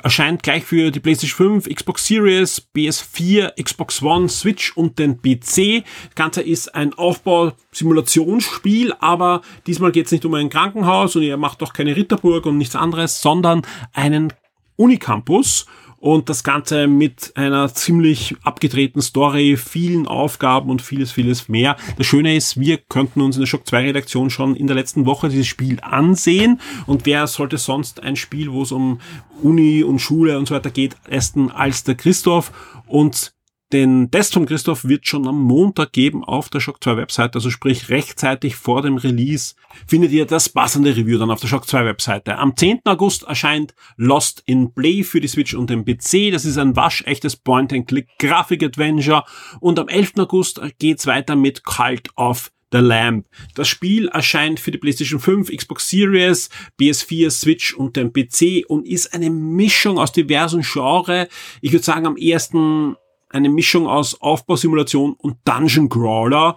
erscheint 0.03 0.42
gleich 0.42 0.64
für 0.64 0.90
die 0.90 1.01
PlayStation 1.01 1.61
5, 1.61 1.74
Xbox 1.74 2.07
Series, 2.07 2.68
PS4, 2.74 3.62
Xbox 3.62 4.03
One, 4.03 4.29
Switch 4.29 4.77
und 4.77 4.98
den 4.98 5.22
PC. 5.22 5.85
Das 6.07 6.14
Ganze 6.14 6.42
ist 6.42 6.74
ein 6.74 6.92
Aufbau-Simulationsspiel, 6.94 8.92
aber 9.01 9.42
diesmal 9.66 9.92
geht 9.92 10.07
es 10.07 10.12
nicht 10.12 10.24
um 10.24 10.35
ein 10.35 10.51
Krankenhaus 10.51 11.16
und 11.16 11.22
ihr 11.22 11.37
macht 11.37 11.62
doch 11.62 11.72
keine 11.72 11.96
Ritterburg 11.96 12.46
und 12.46 12.59
nichts 12.59 12.77
anderes, 12.77 13.22
sondern 13.22 13.62
einen 13.92 14.33
Unicampus 14.77 15.66
und 16.00 16.28
das 16.28 16.44
Ganze 16.44 16.87
mit 16.87 17.32
einer 17.37 17.72
ziemlich 17.74 18.37
abgedrehten 18.42 19.02
Story, 19.02 19.56
vielen 19.56 20.06
Aufgaben 20.06 20.70
und 20.70 20.82
vieles, 20.82 21.11
vieles 21.11 21.48
mehr. 21.48 21.76
Das 21.96 22.06
Schöne 22.06 22.37
ist, 22.37 22.58
wir 22.61 22.78
könnten 22.78 23.20
uns 23.20 23.37
in 23.37 23.40
der 23.40 23.46
Shock 23.46 23.66
2 23.66 23.87
Redaktion 23.87 24.30
schon 24.30 24.54
in 24.54 24.66
der 24.66 24.76
letzten 24.76 25.06
Woche 25.06 25.28
dieses 25.28 25.46
Spiel 25.46 25.78
ansehen 25.80 26.61
und 26.87 27.06
wer 27.06 27.26
sollte 27.26 27.58
sonst 27.58 28.02
ein 28.02 28.16
Spiel, 28.16 28.52
wo 28.52 28.62
es 28.62 28.72
um 28.72 29.00
Uni 29.42 29.82
und 29.82 29.98
Schule 29.98 30.38
und 30.38 30.46
so 30.46 30.54
weiter 30.54 30.70
geht, 30.70 30.96
essen 31.08 31.50
als 31.50 31.84
der 31.84 31.94
Christoph 31.94 32.52
und 32.87 33.32
den 33.72 34.11
Test 34.11 34.33
von 34.33 34.46
Christoph 34.46 34.85
wird 34.85 35.07
schon 35.07 35.26
am 35.26 35.42
Montag 35.42 35.92
geben 35.92 36.24
auf 36.24 36.48
der 36.48 36.61
Shock 36.61 36.83
2 36.83 36.96
Webseite, 36.96 37.37
also 37.37 37.50
sprich 37.50 37.90
rechtzeitig 37.90 38.57
vor 38.57 38.83
dem 38.83 38.96
Release 38.96 39.54
findet 39.87 40.12
ihr 40.12 40.24
das 40.24 40.48
passende 40.48 40.96
Review 40.96 41.18
dann 41.18 41.31
auf 41.31 41.40
der 41.40 41.48
Shock 41.48 41.66
2 41.66 41.85
Webseite. 41.85 42.38
Am 42.38 42.57
10. 42.57 42.81
August 42.85 43.24
erscheint 43.24 43.74
Lost 43.96 44.42
in 44.46 44.72
Play 44.72 45.02
für 45.02 45.20
die 45.20 45.28
Switch 45.28 45.54
und 45.54 45.68
den 45.70 45.85
PC. 45.85 46.33
Das 46.33 46.44
ist 46.44 46.57
ein 46.57 46.76
waschechtes 46.76 47.37
Point-and-Click 47.37 48.09
Grafik-Adventure 48.18 49.24
und 49.61 49.78
am 49.78 49.88
11. 49.88 50.14
August 50.18 50.61
geht's 50.78 51.07
weiter 51.07 51.37
mit 51.37 51.64
Cult 51.64 52.09
of 52.16 52.50
The 52.72 52.78
Lamb. 52.78 53.26
Das 53.54 53.68
Spiel 53.68 54.09
erscheint 54.09 54.61
für 54.61 54.70
die 54.70 54.78
PlayStation 54.78 55.20
5, 55.20 55.50
Xbox 55.54 55.88
Series, 55.88 56.50
PS4, 56.78 57.31
Switch 57.31 57.74
und 57.74 57.96
den 57.96 58.12
PC 58.12 58.64
und 58.68 58.87
ist 58.87 59.14
eine 59.14 59.31
Mischung 59.31 59.98
aus 59.98 60.12
diversen 60.12 60.62
Genres. 60.62 61.28
Ich 61.61 61.72
würde 61.72 61.85
sagen, 61.85 62.07
am 62.07 62.16
ersten 62.16 62.96
eine 63.31 63.49
Mischung 63.49 63.87
aus 63.87 64.21
Aufbausimulation 64.21 65.14
und 65.14 65.37
Dungeon 65.45 65.88
Crawler. 65.88 66.57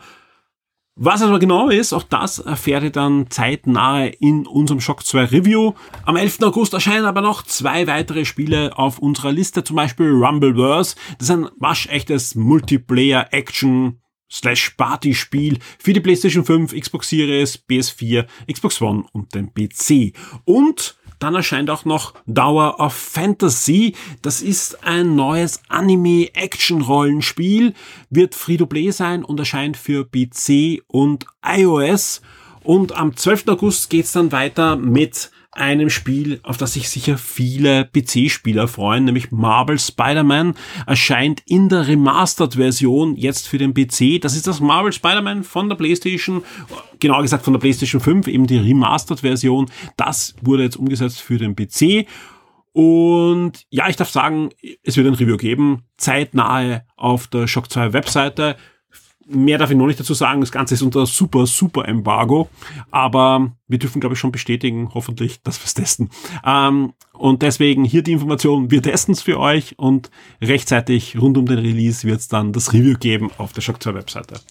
Was 0.95 1.21
aber 1.21 1.39
genau 1.39 1.69
ist, 1.69 1.93
auch 1.93 2.03
das 2.03 2.39
erfährt 2.39 2.83
ihr 2.83 2.91
dann 2.91 3.29
zeitnahe 3.29 4.09
in 4.09 4.45
unserem 4.45 4.81
Shock 4.81 5.05
2 5.05 5.25
Review. 5.25 5.73
Am 6.05 6.17
11. 6.17 6.41
August 6.41 6.73
erscheinen 6.73 7.05
aber 7.05 7.21
noch 7.21 7.43
zwei 7.43 7.87
weitere 7.87 8.25
Spiele 8.25 8.77
auf 8.77 8.99
unserer 8.99 9.31
Liste, 9.31 9.63
zum 9.63 9.77
Beispiel 9.77 10.11
Rumbleverse. 10.11 10.95
Das 11.17 11.29
ist 11.29 11.35
ein 11.35 11.49
waschechtes 11.57 12.35
Multiplayer-Action 12.35 14.01
slash 14.29 14.71
Party-Spiel 14.71 15.59
für 15.79 15.93
die 15.93 16.01
PlayStation 16.01 16.45
5, 16.45 16.73
Xbox 16.79 17.09
Series, 17.09 17.63
PS4, 17.69 18.25
Xbox 18.51 18.81
One 18.81 19.05
und 19.13 19.33
den 19.33 19.53
PC. 19.53 20.13
Und 20.45 20.97
dann 21.21 21.35
erscheint 21.35 21.69
auch 21.69 21.85
noch 21.85 22.13
Dauer 22.25 22.79
of 22.79 22.93
Fantasy. 22.93 23.95
Das 24.21 24.41
ist 24.41 24.85
ein 24.85 25.15
neues 25.15 25.61
Anime-Action-Rollenspiel, 25.69 27.73
wird 28.09 28.35
Free-to-Play 28.35 28.91
sein 28.91 29.23
und 29.23 29.39
erscheint 29.39 29.77
für 29.77 30.05
PC 30.05 30.83
und 30.87 31.25
iOS. 31.45 32.21
Und 32.63 32.93
am 32.93 33.15
12. 33.15 33.47
August 33.49 33.89
geht's 33.89 34.11
dann 34.11 34.31
weiter 34.31 34.75
mit 34.75 35.31
einem 35.51 35.89
Spiel, 35.89 36.39
auf 36.43 36.57
das 36.57 36.73
sich 36.73 36.89
sicher 36.89 37.17
viele 37.17 37.85
PC-Spieler 37.85 38.67
freuen, 38.67 39.03
nämlich 39.03 39.31
Marvel 39.31 39.77
Spider-Man, 39.77 40.55
erscheint 40.87 41.41
in 41.45 41.67
der 41.67 41.87
Remastered-Version 41.87 43.17
jetzt 43.17 43.49
für 43.49 43.57
den 43.57 43.73
PC. 43.73 44.21
Das 44.21 44.35
ist 44.35 44.47
das 44.47 44.61
Marvel 44.61 44.93
Spider-Man 44.93 45.43
von 45.43 45.67
der 45.67 45.75
PlayStation, 45.75 46.43
genauer 46.99 47.21
gesagt 47.21 47.43
von 47.43 47.53
der 47.53 47.59
PlayStation 47.59 47.99
5, 47.99 48.27
eben 48.27 48.47
die 48.47 48.57
Remastered-Version. 48.57 49.69
Das 49.97 50.35
wurde 50.41 50.63
jetzt 50.63 50.77
umgesetzt 50.77 51.21
für 51.21 51.37
den 51.37 51.55
PC. 51.55 52.07
Und 52.73 53.65
ja, 53.69 53.89
ich 53.89 53.97
darf 53.97 54.09
sagen, 54.09 54.49
es 54.83 54.95
wird 54.95 55.07
ein 55.07 55.15
Review 55.15 55.35
geben, 55.35 55.83
zeitnahe 55.97 56.85
auf 56.95 57.27
der 57.27 57.47
Shock 57.47 57.69
2 57.69 57.91
Webseite. 57.91 58.55
Mehr 59.33 59.57
darf 59.57 59.71
ich 59.71 59.77
noch 59.77 59.87
nicht 59.87 59.99
dazu 59.99 60.13
sagen. 60.13 60.41
Das 60.41 60.51
Ganze 60.51 60.73
ist 60.73 60.81
unter 60.81 61.05
super, 61.05 61.45
super 61.45 61.87
Embargo. 61.87 62.49
Aber 62.91 63.51
wir 63.67 63.79
dürfen, 63.79 63.99
glaube 63.99 64.13
ich, 64.13 64.19
schon 64.19 64.31
bestätigen, 64.31 64.89
hoffentlich, 64.93 65.41
dass 65.41 65.59
wir 65.59 65.65
es 65.65 65.73
testen. 65.73 66.09
Ähm, 66.45 66.93
und 67.13 67.41
deswegen 67.41 67.83
hier 67.83 68.01
die 68.01 68.13
Information. 68.13 68.71
Wir 68.71 68.81
testen 68.81 69.13
es 69.13 69.21
für 69.21 69.39
euch 69.39 69.77
und 69.77 70.09
rechtzeitig 70.41 71.19
rund 71.19 71.37
um 71.37 71.45
den 71.45 71.59
Release 71.59 72.07
wird 72.07 72.19
es 72.19 72.27
dann 72.27 72.51
das 72.51 72.73
Review 72.73 72.97
geben 72.97 73.29
auf 73.37 73.53
der 73.53 73.61
Shock 73.61 73.81
2 73.81 73.93
Webseite. 73.93 74.41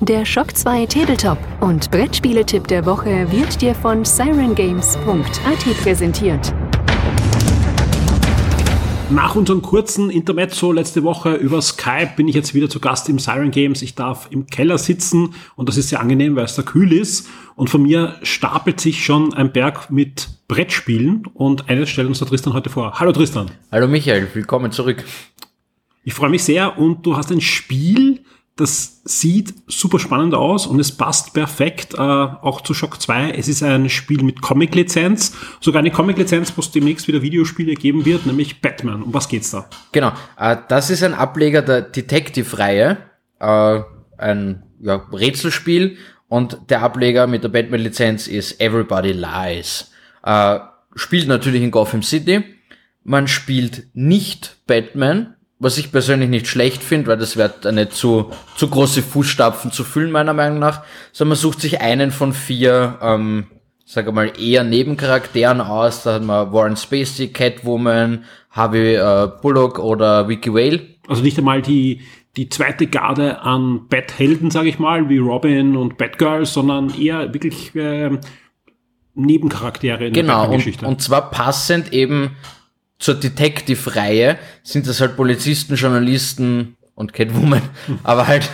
Der 0.00 0.24
Shock 0.24 0.56
2 0.56 0.86
Tabletop 0.86 1.38
und 1.60 1.90
Brettspieletipp 1.90 2.68
der 2.68 2.86
Woche 2.86 3.30
wird 3.32 3.60
dir 3.60 3.74
von 3.74 4.04
sirengames.at 4.04 5.82
präsentiert. 5.82 6.54
Nach 9.10 9.34
unserem 9.34 9.62
kurzen 9.62 10.10
Intermezzo 10.10 10.70
letzte 10.70 11.02
Woche 11.02 11.32
über 11.32 11.62
Skype 11.62 12.10
bin 12.16 12.28
ich 12.28 12.34
jetzt 12.34 12.52
wieder 12.52 12.68
zu 12.68 12.78
Gast 12.78 13.08
im 13.08 13.18
Siren 13.18 13.50
Games. 13.50 13.80
Ich 13.80 13.94
darf 13.94 14.28
im 14.30 14.44
Keller 14.44 14.76
sitzen 14.76 15.34
und 15.56 15.66
das 15.66 15.78
ist 15.78 15.88
sehr 15.88 16.00
angenehm, 16.00 16.36
weil 16.36 16.44
es 16.44 16.56
da 16.56 16.62
kühl 16.62 16.92
ist. 16.92 17.26
Und 17.56 17.70
von 17.70 17.82
mir 17.82 18.16
stapelt 18.22 18.80
sich 18.80 19.02
schon 19.02 19.32
ein 19.32 19.50
Berg 19.50 19.90
mit 19.90 20.28
Brettspielen 20.46 21.26
und 21.32 21.70
eines 21.70 21.88
stellt 21.88 22.06
uns 22.06 22.18
der 22.18 22.28
Tristan 22.28 22.52
heute 22.52 22.68
vor. 22.68 23.00
Hallo 23.00 23.12
Tristan. 23.12 23.50
Hallo 23.72 23.88
Michael, 23.88 24.28
willkommen 24.34 24.72
zurück. 24.72 25.02
Ich 26.04 26.12
freue 26.12 26.30
mich 26.30 26.44
sehr 26.44 26.78
und 26.78 27.06
du 27.06 27.16
hast 27.16 27.32
ein 27.32 27.40
Spiel, 27.40 28.17
das 28.58 29.02
sieht 29.04 29.54
super 29.68 30.00
spannend 30.00 30.34
aus 30.34 30.66
und 30.66 30.80
es 30.80 30.90
passt 30.90 31.32
perfekt 31.32 31.94
äh, 31.94 31.98
auch 31.98 32.60
zu 32.60 32.74
Shock 32.74 33.00
2. 33.00 33.30
Es 33.30 33.46
ist 33.46 33.62
ein 33.62 33.88
Spiel 33.88 34.24
mit 34.24 34.42
Comic-Lizenz, 34.42 35.32
sogar 35.60 35.78
eine 35.78 35.92
Comic-Lizenz, 35.92 36.52
wo 36.56 36.60
es 36.60 36.72
demnächst 36.72 37.06
wieder 37.06 37.22
Videospiele 37.22 37.74
geben 37.74 38.04
wird, 38.04 38.26
nämlich 38.26 38.60
Batman. 38.60 39.04
Um 39.04 39.14
was 39.14 39.28
geht's 39.28 39.52
da? 39.52 39.70
Genau, 39.92 40.12
äh, 40.36 40.56
das 40.68 40.90
ist 40.90 41.04
ein 41.04 41.14
Ableger 41.14 41.62
der 41.62 41.82
Detective-Reihe, 41.82 42.98
äh, 43.38 43.80
ein 44.18 44.64
ja, 44.80 44.96
Rätselspiel 45.12 45.96
und 46.26 46.58
der 46.68 46.82
Ableger 46.82 47.28
mit 47.28 47.44
der 47.44 47.50
Batman-Lizenz 47.50 48.26
ist 48.26 48.60
Everybody 48.60 49.12
Lies. 49.12 49.92
Äh, 50.24 50.58
spielt 50.96 51.28
natürlich 51.28 51.62
in 51.62 51.70
Gotham 51.70 52.02
City. 52.02 52.42
Man 53.04 53.28
spielt 53.28 53.86
nicht 53.94 54.56
Batman, 54.66 55.36
was 55.58 55.78
ich 55.78 55.90
persönlich 55.90 56.28
nicht 56.28 56.46
schlecht 56.46 56.82
finde, 56.82 57.08
weil 57.08 57.18
das 57.18 57.36
wird 57.36 57.66
eine 57.66 57.88
zu, 57.88 58.30
zu 58.56 58.68
große 58.68 59.02
Fußstapfen 59.02 59.72
zu 59.72 59.82
füllen, 59.82 60.12
meiner 60.12 60.34
Meinung 60.34 60.60
nach, 60.60 60.82
sondern 61.12 61.30
man 61.30 61.38
sucht 61.38 61.60
sich 61.60 61.80
einen 61.80 62.12
von 62.12 62.32
vier, 62.32 62.98
ähm, 63.02 63.46
sage 63.84 64.12
mal, 64.12 64.32
eher 64.38 64.62
Nebencharakteren 64.62 65.60
aus. 65.60 66.04
Da 66.04 66.14
hat 66.14 66.22
man 66.22 66.52
Warren 66.52 66.76
Spacey, 66.76 67.28
Catwoman, 67.28 68.24
Harvey 68.50 68.94
äh, 68.94 69.28
Bullock 69.42 69.78
oder 69.80 70.28
Vicky 70.28 70.54
Whale. 70.54 70.80
Also 71.08 71.22
nicht 71.22 71.38
einmal 71.38 71.60
die, 71.60 72.02
die 72.36 72.48
zweite 72.48 72.86
Garde 72.86 73.40
an 73.40 73.88
Bathelden, 73.88 74.52
sage 74.52 74.68
ich 74.68 74.78
mal, 74.78 75.08
wie 75.08 75.18
Robin 75.18 75.76
und 75.76 75.98
Batgirl, 75.98 76.46
sondern 76.46 76.94
eher 76.94 77.34
wirklich 77.34 77.74
äh, 77.74 78.16
Nebencharaktere 79.14 80.06
in 80.06 80.12
genau, 80.12 80.46
der 80.46 80.58
Geschichte. 80.58 80.86
Und, 80.86 80.92
und 80.92 81.02
zwar 81.02 81.30
passend 81.30 81.92
eben 81.92 82.36
zur 82.98 83.14
Detective-Reihe 83.14 84.38
sind 84.62 84.86
das 84.86 85.00
halt 85.00 85.16
Polizisten, 85.16 85.76
Journalisten 85.76 86.76
und 86.94 87.12
Catwoman, 87.12 87.62
aber 88.02 88.26
halt 88.26 88.50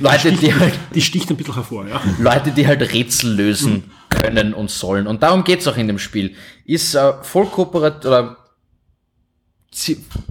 Leute, 0.00 0.32
die, 0.32 0.38
die 0.38 0.54
halt. 0.54 0.74
Die 0.94 1.00
sticht 1.00 1.30
ein 1.30 1.36
bisschen 1.36 1.54
hervor, 1.54 1.86
ja. 1.86 2.00
Leute, 2.18 2.50
die 2.52 2.66
halt 2.66 2.80
Rätsel 2.92 3.34
lösen 3.34 3.90
können 4.08 4.54
und 4.54 4.70
sollen. 4.70 5.06
Und 5.06 5.22
darum 5.22 5.44
geht's 5.44 5.66
auch 5.66 5.76
in 5.76 5.88
dem 5.88 5.98
Spiel. 5.98 6.34
Ist 6.64 6.94
äh, 6.94 7.12
voll 7.22 7.46
kooperativ, 7.46 8.06
oder 8.06 8.36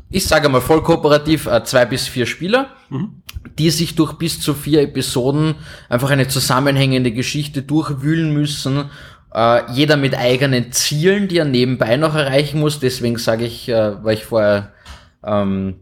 ich 0.10 0.26
sage 0.26 0.50
mal 0.50 0.62
voll 0.62 0.82
kooperativ, 0.84 1.46
äh, 1.48 1.64
zwei 1.64 1.86
bis 1.86 2.08
vier 2.08 2.26
Spieler, 2.26 2.72
mhm. 2.90 3.22
die 3.58 3.70
sich 3.70 3.96
durch 3.96 4.14
bis 4.14 4.40
zu 4.40 4.54
vier 4.54 4.82
Episoden 4.82 5.56
einfach 5.90 6.10
eine 6.10 6.28
zusammenhängende 6.28 7.12
Geschichte 7.12 7.62
durchwühlen 7.62 8.34
müssen 8.34 8.90
Äh, 9.34 9.72
jeder 9.72 9.98
mit 9.98 10.16
eigenen 10.18 10.72
Zielen, 10.72 11.28
die 11.28 11.38
er 11.38 11.46
nebenbei 11.46 11.98
noch 11.98 12.16
erreichen 12.16 12.60
muss. 12.60 12.80
Deswegen 12.80 13.18
sage 13.18 13.46
ich, 13.46 13.70
äh, 13.70 14.04
weil 14.04 14.16
ich 14.16 14.26
vorher 14.26 14.72
ähm, 15.24 15.76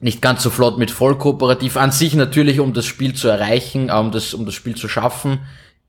nicht 0.00 0.22
ganz 0.22 0.42
so 0.42 0.50
flott 0.50 0.78
mit 0.78 0.90
Vollkooperativ. 0.90 1.76
An 1.76 1.92
sich 1.92 2.14
natürlich, 2.14 2.58
um 2.60 2.72
das 2.72 2.86
Spiel 2.86 3.14
zu 3.14 3.28
erreichen, 3.28 3.88
äh, 3.90 3.92
um 3.92 4.10
das, 4.10 4.34
um 4.34 4.46
das 4.46 4.54
Spiel 4.54 4.74
zu 4.74 4.88
schaffen, 4.88 5.40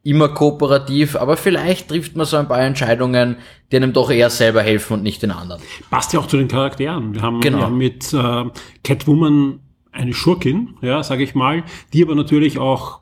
immer 0.04 0.30
kooperativ, 0.30 1.16
aber 1.16 1.38
vielleicht 1.38 1.90
trifft 1.90 2.16
man 2.16 2.26
so 2.26 2.38
ein 2.38 2.48
paar 2.48 2.62
Entscheidungen, 2.62 3.38
die 3.72 3.76
einem 3.76 3.94
doch 3.94 4.10
eher 4.10 4.32
selber 4.32 4.64
helfen 4.64 4.94
und 4.94 5.04
nicht 5.04 5.22
den 5.22 5.30
anderen. 5.32 5.62
Passt 5.92 6.12
ja 6.14 6.20
auch 6.20 6.26
zu 6.26 6.38
den 6.38 6.48
Charakteren. 6.48 7.14
Wir 7.14 7.22
haben, 7.22 7.40
Genau. 7.40 7.60
wir 7.60 7.66
haben 7.66 7.78
mit 7.78 8.12
äh, 8.14 8.44
Catwoman 8.84 9.60
eine 9.92 10.14
Schurkin, 10.14 10.76
ja, 10.82 11.04
sage 11.04 11.24
ich 11.24 11.36
mal, 11.36 11.64
die 11.94 12.04
aber 12.04 12.16
natürlich 12.16 12.58
auch 12.58 13.01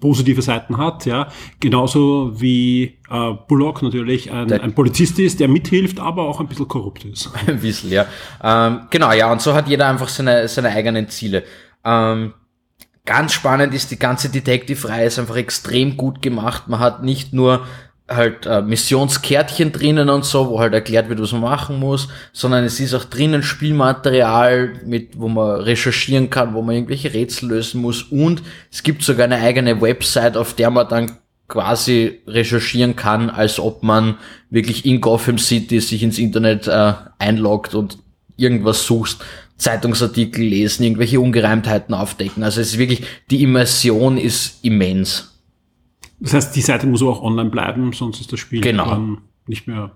positive 0.00 0.42
Seiten 0.42 0.76
hat, 0.76 1.06
ja, 1.06 1.28
genauso 1.60 2.40
wie 2.40 2.98
äh, 3.10 3.32
Bullock 3.48 3.82
natürlich 3.82 4.30
ein, 4.30 4.52
ein 4.52 4.74
Polizist 4.74 5.18
ist, 5.18 5.40
der 5.40 5.48
mithilft, 5.48 5.98
aber 5.98 6.28
auch 6.28 6.40
ein 6.40 6.46
bisschen 6.48 6.68
korrupt 6.68 7.04
ist. 7.04 7.30
Ein 7.46 7.60
bisschen, 7.60 7.90
ja. 7.90 8.06
Ähm, 8.42 8.82
genau, 8.90 9.12
ja, 9.12 9.32
und 9.32 9.40
so 9.40 9.54
hat 9.54 9.68
jeder 9.68 9.88
einfach 9.88 10.08
seine, 10.08 10.48
seine 10.48 10.68
eigenen 10.68 11.08
Ziele. 11.08 11.44
Ähm, 11.84 12.34
ganz 13.04 13.32
spannend 13.32 13.74
ist, 13.74 13.90
die 13.90 13.98
ganze 13.98 14.28
Detective-Reihe 14.28 15.06
ist 15.06 15.18
einfach 15.18 15.36
extrem 15.36 15.96
gut 15.96 16.20
gemacht. 16.20 16.68
Man 16.68 16.80
hat 16.80 17.02
nicht 17.02 17.32
nur 17.32 17.66
halt 18.08 18.46
äh, 18.46 18.62
Missionskärtchen 18.62 19.72
drinnen 19.72 20.08
und 20.08 20.24
so, 20.24 20.48
wo 20.48 20.60
halt 20.60 20.72
erklärt 20.72 21.08
wird, 21.08 21.20
was 21.20 21.32
man 21.32 21.42
machen 21.42 21.78
muss, 21.78 22.08
sondern 22.32 22.64
es 22.64 22.80
ist 22.80 22.94
auch 22.94 23.04
drinnen 23.04 23.42
Spielmaterial, 23.42 24.80
mit, 24.86 25.18
wo 25.18 25.28
man 25.28 25.60
recherchieren 25.60 26.30
kann, 26.30 26.54
wo 26.54 26.62
man 26.62 26.74
irgendwelche 26.74 27.12
Rätsel 27.12 27.50
lösen 27.50 27.82
muss 27.82 28.02
und 28.02 28.42
es 28.72 28.82
gibt 28.82 29.02
sogar 29.02 29.24
eine 29.24 29.36
eigene 29.36 29.80
Website, 29.80 30.36
auf 30.36 30.54
der 30.54 30.70
man 30.70 30.88
dann 30.88 31.18
quasi 31.48 32.20
recherchieren 32.26 32.96
kann, 32.96 33.30
als 33.30 33.58
ob 33.58 33.82
man 33.82 34.18
wirklich 34.50 34.84
in 34.84 35.00
Gotham 35.00 35.38
City 35.38 35.80
sich 35.80 36.02
ins 36.02 36.18
Internet 36.18 36.66
äh, 36.66 36.92
einloggt 37.18 37.74
und 37.74 37.98
irgendwas 38.36 38.84
suchst, 38.84 39.24
Zeitungsartikel 39.56 40.44
lesen, 40.44 40.84
irgendwelche 40.84 41.20
Ungereimtheiten 41.20 41.94
aufdecken. 41.94 42.44
Also 42.44 42.60
es 42.60 42.68
ist 42.68 42.78
wirklich, 42.78 43.02
die 43.30 43.42
Immersion 43.42 44.16
ist 44.16 44.64
immens. 44.64 45.37
Das 46.20 46.34
heißt, 46.34 46.54
die 46.56 46.60
Seite 46.60 46.86
muss 46.86 47.02
auch 47.02 47.22
online 47.22 47.50
bleiben, 47.50 47.92
sonst 47.92 48.20
ist 48.20 48.32
das 48.32 48.40
Spiel 48.40 48.60
Genau. 48.60 48.86
dann 48.86 49.18
nicht 49.46 49.66
mehr. 49.66 49.92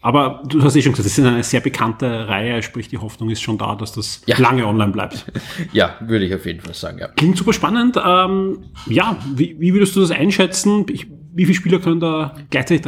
Aber 0.00 0.42
du 0.46 0.62
hast 0.62 0.76
eh 0.76 0.82
schon 0.82 0.92
gesagt, 0.92 1.06
das 1.06 1.16
ist 1.18 1.24
eine 1.24 1.42
sehr 1.42 1.60
bekannte 1.60 2.28
Reihe, 2.28 2.62
sprich 2.62 2.88
die 2.88 2.98
Hoffnung 2.98 3.30
ist 3.30 3.40
schon 3.40 3.56
da, 3.56 3.74
dass 3.74 3.92
das 3.92 4.20
Ja. 4.26 4.38
lange 4.38 4.66
online 4.66 4.92
bleibt. 4.92 5.24
Ja, 5.72 5.96
würde 6.00 6.26
ich 6.26 6.34
auf 6.34 6.44
jeden 6.44 6.60
Fall 6.60 6.74
sagen, 6.74 6.98
ja. 6.98 7.08
Klingt 7.08 7.38
super 7.38 7.52
spannend. 7.54 7.96
Ähm, 8.04 8.58
ja, 8.86 9.16
wie, 9.34 9.56
wie 9.58 9.72
würdest 9.72 9.96
du 9.96 10.00
das 10.00 10.10
einschätzen? 10.10 10.84
Ich, 10.90 11.06
wie 11.32 11.46
viele 11.46 11.56
Spieler 11.56 11.78
können 11.78 12.00
da 12.00 12.34
gleichzeitig 12.50 12.82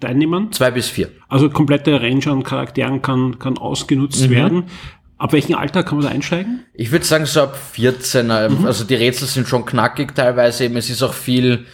teilnehmen? 0.00 0.50
Zwei 0.52 0.72
bis 0.72 0.88
vier. 0.88 1.08
Also 1.28 1.48
komplette 1.50 2.02
Range 2.02 2.26
an 2.26 2.42
Charakteren 2.42 3.00
kann, 3.00 3.38
kann 3.38 3.56
ausgenutzt 3.58 4.28
werden. 4.28 4.64
Ab 5.18 5.32
welchem 5.32 5.54
Alter 5.54 5.82
kann 5.84 5.98
man 5.98 6.06
da 6.08 6.12
einsteigen? 6.12 6.64
Ich 6.74 6.90
würde 6.92 7.04
sagen, 7.06 7.24
so 7.26 7.42
ab 7.42 7.56
14, 7.56 8.28
ähm, 8.30 8.66
also 8.66 8.84
die 8.84 8.96
Rätsel 8.96 9.26
sind 9.28 9.46
schon 9.48 9.64
knackig 9.64 10.14
teilweise, 10.14 10.64
eben 10.64 10.76
es 10.76 10.90
ist 10.90 11.02
auch 11.02 11.14
viel 11.14 11.64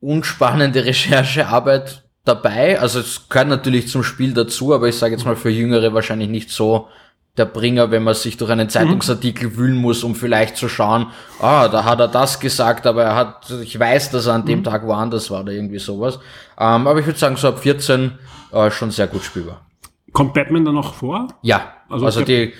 unspannende 0.00 0.84
Recherchearbeit 0.84 2.02
dabei. 2.24 2.80
Also 2.80 3.00
es 3.00 3.28
gehört 3.28 3.48
natürlich 3.48 3.88
zum 3.88 4.02
Spiel 4.02 4.34
dazu, 4.34 4.74
aber 4.74 4.88
ich 4.88 4.96
sage 4.96 5.14
jetzt 5.14 5.24
mal 5.24 5.36
für 5.36 5.50
Jüngere 5.50 5.94
wahrscheinlich 5.94 6.28
nicht 6.28 6.50
so 6.50 6.88
der 7.36 7.44
Bringer, 7.44 7.90
wenn 7.90 8.02
man 8.02 8.14
sich 8.14 8.36
durch 8.36 8.50
einen 8.50 8.68
Zeitungsartikel 8.68 9.56
wühlen 9.56 9.76
muss, 9.76 10.04
um 10.04 10.14
vielleicht 10.14 10.56
zu 10.56 10.68
schauen, 10.68 11.08
ah, 11.40 11.68
da 11.68 11.84
hat 11.84 12.00
er 12.00 12.08
das 12.08 12.40
gesagt, 12.40 12.86
aber 12.86 13.04
er 13.04 13.14
hat, 13.14 13.50
ich 13.62 13.78
weiß, 13.78 14.10
dass 14.10 14.26
er 14.26 14.34
an 14.34 14.46
dem 14.46 14.64
Tag 14.64 14.86
woanders 14.86 15.30
war 15.30 15.42
oder 15.42 15.52
irgendwie 15.52 15.78
sowas. 15.78 16.18
Ähm, 16.58 16.86
aber 16.86 16.98
ich 17.00 17.06
würde 17.06 17.18
sagen, 17.18 17.36
so 17.36 17.48
ab 17.48 17.58
14 17.58 18.12
äh, 18.52 18.70
schon 18.70 18.90
sehr 18.90 19.06
gut 19.06 19.22
spielbar. 19.22 19.66
Kommt 20.12 20.32
Batman 20.32 20.64
da 20.64 20.72
noch 20.72 20.94
vor? 20.94 21.28
Ja, 21.42 21.74
Also 21.90 22.06
also, 22.06 22.22
die, 22.22 22.54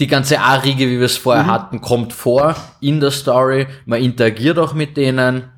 die 0.00 0.06
ganze 0.06 0.40
A-Riege, 0.40 0.88
wie 0.88 0.98
wir 0.98 1.06
es 1.06 1.18
vorher 1.18 1.46
hatten, 1.46 1.82
kommt 1.82 2.14
vor 2.14 2.56
in 2.80 3.00
der 3.00 3.10
Story. 3.10 3.66
Man 3.84 4.00
interagiert 4.00 4.58
auch 4.58 4.72
mit 4.72 4.96
denen, 4.96 5.51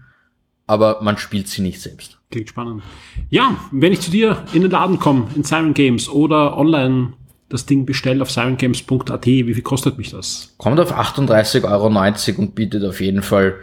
aber 0.67 1.01
man 1.03 1.19
spielt 1.19 1.49
sie 1.49 1.63
nicht 1.63 1.81
selbst. 1.81 2.19
Klingt 2.31 2.49
spannend. 2.49 2.83
Ja, 3.31 3.57
wenn 3.71 3.93
ich 3.93 4.01
zu 4.01 4.11
dir 4.11 4.45
in 4.53 4.63
den 4.63 4.71
Laden 4.71 4.99
komme, 4.99 5.29
in 5.35 5.45
Siren 5.45 5.75
Games 5.75 6.09
oder 6.09 6.57
online 6.57 7.13
das 7.49 7.67
Ding 7.67 7.87
bestelle 7.87 8.23
auf 8.23 8.31
sirengames.at, 8.31 9.27
wie 9.27 9.55
viel 9.55 9.63
kostet 9.63 9.99
mich 9.99 10.11
das? 10.11 10.55
Kommt 10.59 10.81
auf 10.81 10.97
38,90 10.97 11.71
Euro 11.71 12.41
und 12.41 12.55
bietet 12.55 12.85
auf 12.85 13.01
jeden 13.01 13.23
Fall 13.23 13.55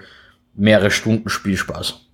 mehrere 0.56 0.92
Stunden 0.92 1.30
Spielspaß. 1.30 2.08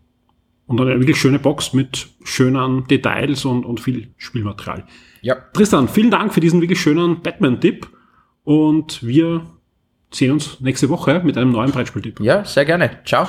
Und 0.66 0.82
eine 0.82 1.00
wirklich 1.00 1.18
schöne 1.18 1.40
Box 1.40 1.74
mit 1.74 2.08
schönen 2.24 2.88
Details 2.88 3.46
und, 3.46 3.66
und 3.66 3.80
viel 3.80 4.10
Spielmaterial. 4.18 4.86
Ja, 5.22 5.36
Tristan, 5.54 5.88
vielen 5.88 6.12
Dank 6.12 6.34
für 6.34 6.40
diesen 6.40 6.62
wirklich 6.62 6.80
schönen 6.80 7.22
Batman-Tipp 7.22 7.88
und 8.44 9.06
wir 9.06 9.46
sehen 10.12 10.32
uns 10.32 10.60
nächste 10.60 10.90
Woche 10.90 11.22
mit 11.24 11.38
einem 11.38 11.52
neuen 11.52 11.72
Brettspieltipp. 11.72 12.20
ja, 12.22 12.44
sehr 12.44 12.66
gerne. 12.66 13.00
Ciao. 13.06 13.28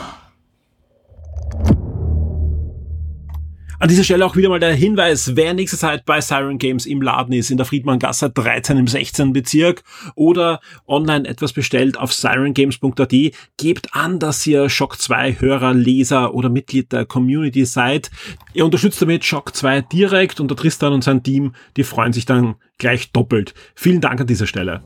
An 3.81 3.89
dieser 3.89 4.03
Stelle 4.03 4.27
auch 4.27 4.35
wieder 4.35 4.49
mal 4.49 4.59
der 4.59 4.75
Hinweis, 4.75 5.37
wer 5.37 5.55
nächste 5.55 5.79
Zeit 5.79 6.05
bei 6.05 6.21
Siren 6.21 6.59
Games 6.59 6.85
im 6.85 7.01
Laden 7.01 7.33
ist, 7.33 7.49
in 7.49 7.59
der 7.59 7.67
Friedmanngasse 7.67 8.29
13 8.29 8.77
im 8.77 8.89
16. 8.89 9.33
Bezirk 9.33 9.85
oder 10.17 10.61
online 10.89 11.29
etwas 11.29 11.53
bestellt 11.53 11.97
auf 11.97 12.13
sirengames.at, 12.13 13.15
gebt 13.57 13.95
an, 13.95 14.19
dass 14.19 14.45
ihr 14.49 14.69
Shock 14.69 15.01
2 15.01 15.37
Hörer, 15.39 15.75
Leser 15.75 16.35
oder 16.35 16.49
Mitglied 16.49 16.91
der 16.91 17.05
Community 17.05 17.65
seid. 17.65 18.11
Ihr 18.53 18.65
unterstützt 18.65 19.01
damit 19.01 19.25
Shock 19.25 19.55
2 19.55 19.83
direkt 19.83 20.41
und 20.41 20.51
der 20.51 20.57
Tristan 20.57 20.93
und 20.93 21.05
sein 21.05 21.23
Team, 21.23 21.53
die 21.77 21.85
freuen 21.85 22.13
sich 22.13 22.27
dann 22.27 22.57
gleich 22.79 23.13
doppelt. 23.13 23.55
Vielen 23.77 24.01
Dank 24.01 24.21
an 24.21 24.27
dieser 24.27 24.49
Stelle. 24.49 24.83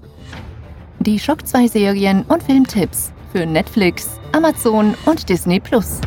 Die 1.01 1.19
Shock 1.19 1.47
2 1.47 1.67
Serien 1.67 2.25
und 2.25 2.43
Filmtipps 2.43 3.11
für 3.33 3.47
Netflix, 3.47 4.21
Amazon 4.33 4.95
und 5.07 5.31
Disney 5.31 5.61
Plus. 5.61 6.03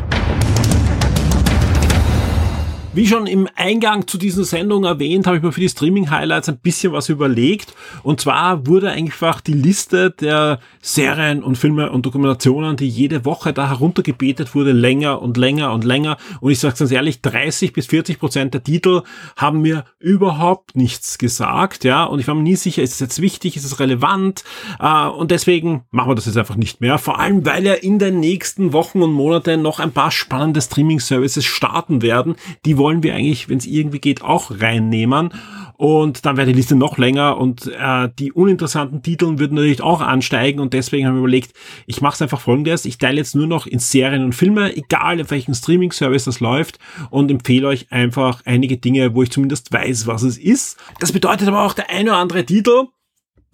Wie 2.96 3.06
schon 3.06 3.26
im 3.26 3.46
Eingang 3.56 4.06
zu 4.06 4.16
dieser 4.16 4.44
Sendung 4.44 4.84
erwähnt, 4.84 5.26
habe 5.26 5.36
ich 5.36 5.42
mir 5.42 5.52
für 5.52 5.60
die 5.60 5.68
Streaming-Highlights 5.68 6.48
ein 6.48 6.56
bisschen 6.56 6.94
was 6.94 7.10
überlegt. 7.10 7.74
Und 8.02 8.22
zwar 8.22 8.66
wurde 8.66 8.90
einfach 8.90 9.42
die 9.42 9.52
Liste 9.52 10.12
der 10.12 10.60
Serien 10.80 11.42
und 11.42 11.58
Filme 11.58 11.92
und 11.92 12.06
Dokumentationen, 12.06 12.78
die 12.78 12.88
jede 12.88 13.26
Woche 13.26 13.52
da 13.52 13.68
heruntergebetet 13.68 14.54
wurde, 14.54 14.72
länger 14.72 15.20
und 15.20 15.36
länger 15.36 15.74
und 15.74 15.84
länger. 15.84 16.16
Und 16.40 16.52
ich 16.52 16.58
sage 16.58 16.74
ganz 16.78 16.90
ehrlich, 16.90 17.20
30 17.20 17.74
bis 17.74 17.84
40 17.84 18.18
Prozent 18.18 18.54
der 18.54 18.64
Titel 18.64 19.02
haben 19.36 19.60
mir 19.60 19.84
überhaupt 19.98 20.74
nichts 20.74 21.18
gesagt. 21.18 21.84
Ja, 21.84 22.04
und 22.04 22.20
ich 22.20 22.26
war 22.28 22.34
mir 22.34 22.44
nie 22.44 22.56
sicher, 22.56 22.82
ist 22.82 22.94
es 22.94 23.00
jetzt 23.00 23.20
wichtig, 23.20 23.58
ist 23.58 23.66
es 23.66 23.78
relevant? 23.78 24.42
Äh, 24.80 25.08
und 25.08 25.32
deswegen 25.32 25.82
machen 25.90 26.12
wir 26.12 26.14
das 26.14 26.24
jetzt 26.24 26.38
einfach 26.38 26.56
nicht 26.56 26.80
mehr. 26.80 26.96
Vor 26.96 27.18
allem, 27.18 27.44
weil 27.44 27.66
ja 27.66 27.74
in 27.74 27.98
den 27.98 28.20
nächsten 28.20 28.72
Wochen 28.72 29.02
und 29.02 29.12
Monaten 29.12 29.60
noch 29.60 29.80
ein 29.80 29.92
paar 29.92 30.10
spannende 30.10 30.62
Streaming-Services 30.62 31.44
starten 31.44 32.00
werden. 32.00 32.36
Die 32.64 32.78
wollen 32.78 32.85
wir 33.02 33.14
eigentlich, 33.14 33.48
wenn 33.48 33.58
es 33.58 33.66
irgendwie 33.66 34.00
geht, 34.00 34.22
auch 34.22 34.50
reinnehmen. 34.60 35.30
Und 35.76 36.24
dann 36.24 36.38
wäre 36.38 36.46
die 36.46 36.54
Liste 36.54 36.74
noch 36.74 36.96
länger 36.96 37.36
und 37.36 37.66
äh, 37.66 38.08
die 38.18 38.32
uninteressanten 38.32 39.02
Titel 39.02 39.38
würden 39.38 39.56
natürlich 39.56 39.82
auch 39.82 40.00
ansteigen 40.00 40.58
und 40.58 40.72
deswegen 40.72 41.06
haben 41.06 41.16
wir 41.16 41.20
überlegt, 41.20 41.52
ich 41.86 42.00
mache 42.00 42.14
es 42.14 42.22
einfach 42.22 42.40
folgendes, 42.40 42.86
ich 42.86 42.96
teile 42.96 43.18
jetzt 43.18 43.34
nur 43.34 43.46
noch 43.46 43.66
in 43.66 43.78
Serien 43.78 44.24
und 44.24 44.34
Filme, 44.34 44.74
egal 44.74 45.20
auf 45.20 45.30
welchem 45.30 45.52
Streaming-Service 45.52 46.24
das 46.24 46.40
läuft 46.40 46.78
und 47.10 47.30
empfehle 47.30 47.68
euch 47.68 47.92
einfach 47.92 48.40
einige 48.46 48.78
Dinge, 48.78 49.14
wo 49.14 49.22
ich 49.22 49.30
zumindest 49.30 49.70
weiß, 49.70 50.06
was 50.06 50.22
es 50.22 50.38
ist. 50.38 50.78
Das 50.98 51.12
bedeutet 51.12 51.46
aber 51.46 51.62
auch 51.62 51.74
der 51.74 51.90
eine 51.90 52.10
oder 52.10 52.20
andere 52.20 52.46
Titel, 52.46 52.86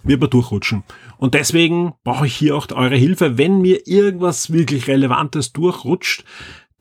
wird 0.05 0.21
man 0.21 0.31
durchrutschen. 0.31 0.85
Und 1.19 1.35
deswegen 1.35 1.95
brauche 2.05 2.27
ich 2.27 2.35
hier 2.35 2.57
auch 2.57 2.67
eure 2.73 2.97
Hilfe. 2.97 3.39
Wenn 3.39 3.61
mir 3.61 3.87
irgendwas 3.87 4.53
wirklich 4.53 4.89
Relevantes 4.89 5.53
durchrutscht, 5.53 6.25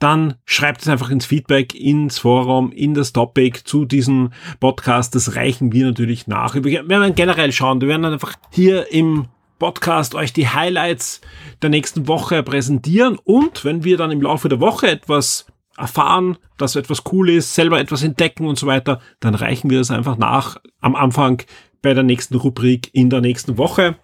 dann 0.02 0.34
schreibt 0.44 0.82
es 0.82 0.88
einfach 0.88 1.10
ins 1.10 1.26
Feedback, 1.26 1.74
ins 1.74 2.18
Forum, 2.18 2.72
in 2.72 2.94
das 2.94 3.12
Topic 3.12 3.60
zu 3.64 3.84
diesem 3.84 4.30
Podcast. 4.58 5.14
Das 5.14 5.36
reichen 5.36 5.72
wir 5.72 5.86
natürlich 5.86 6.26
nach. 6.26 6.56
Wir 6.56 6.88
werden 6.88 7.14
generell 7.14 7.52
schauen. 7.52 7.80
Wir 7.80 7.88
werden 7.88 8.04
einfach 8.04 8.34
hier 8.50 8.90
im 8.92 9.28
Podcast 9.60 10.16
euch 10.16 10.32
die 10.32 10.48
Highlights 10.48 11.20
der 11.62 11.70
nächsten 11.70 12.08
Woche 12.08 12.42
präsentieren. 12.42 13.16
Und 13.22 13.64
wenn 13.64 13.84
wir 13.84 13.96
dann 13.96 14.10
im 14.10 14.22
Laufe 14.22 14.48
der 14.48 14.58
Woche 14.58 14.88
etwas 14.88 15.46
erfahren, 15.76 16.36
dass 16.58 16.74
etwas 16.74 17.04
cool 17.12 17.30
ist, 17.30 17.54
selber 17.54 17.78
etwas 17.78 18.02
entdecken 18.02 18.46
und 18.46 18.58
so 18.58 18.66
weiter, 18.66 19.00
dann 19.20 19.36
reichen 19.36 19.70
wir 19.70 19.78
das 19.78 19.92
einfach 19.92 20.18
nach 20.18 20.56
am 20.80 20.96
Anfang 20.96 21.42
bei 21.80 21.94
der 21.94 22.02
nächsten 22.02 22.34
Rubrik 22.34 22.90
in 22.92 23.08
der 23.08 23.20
nächsten 23.20 23.56
Woche. 23.56 23.96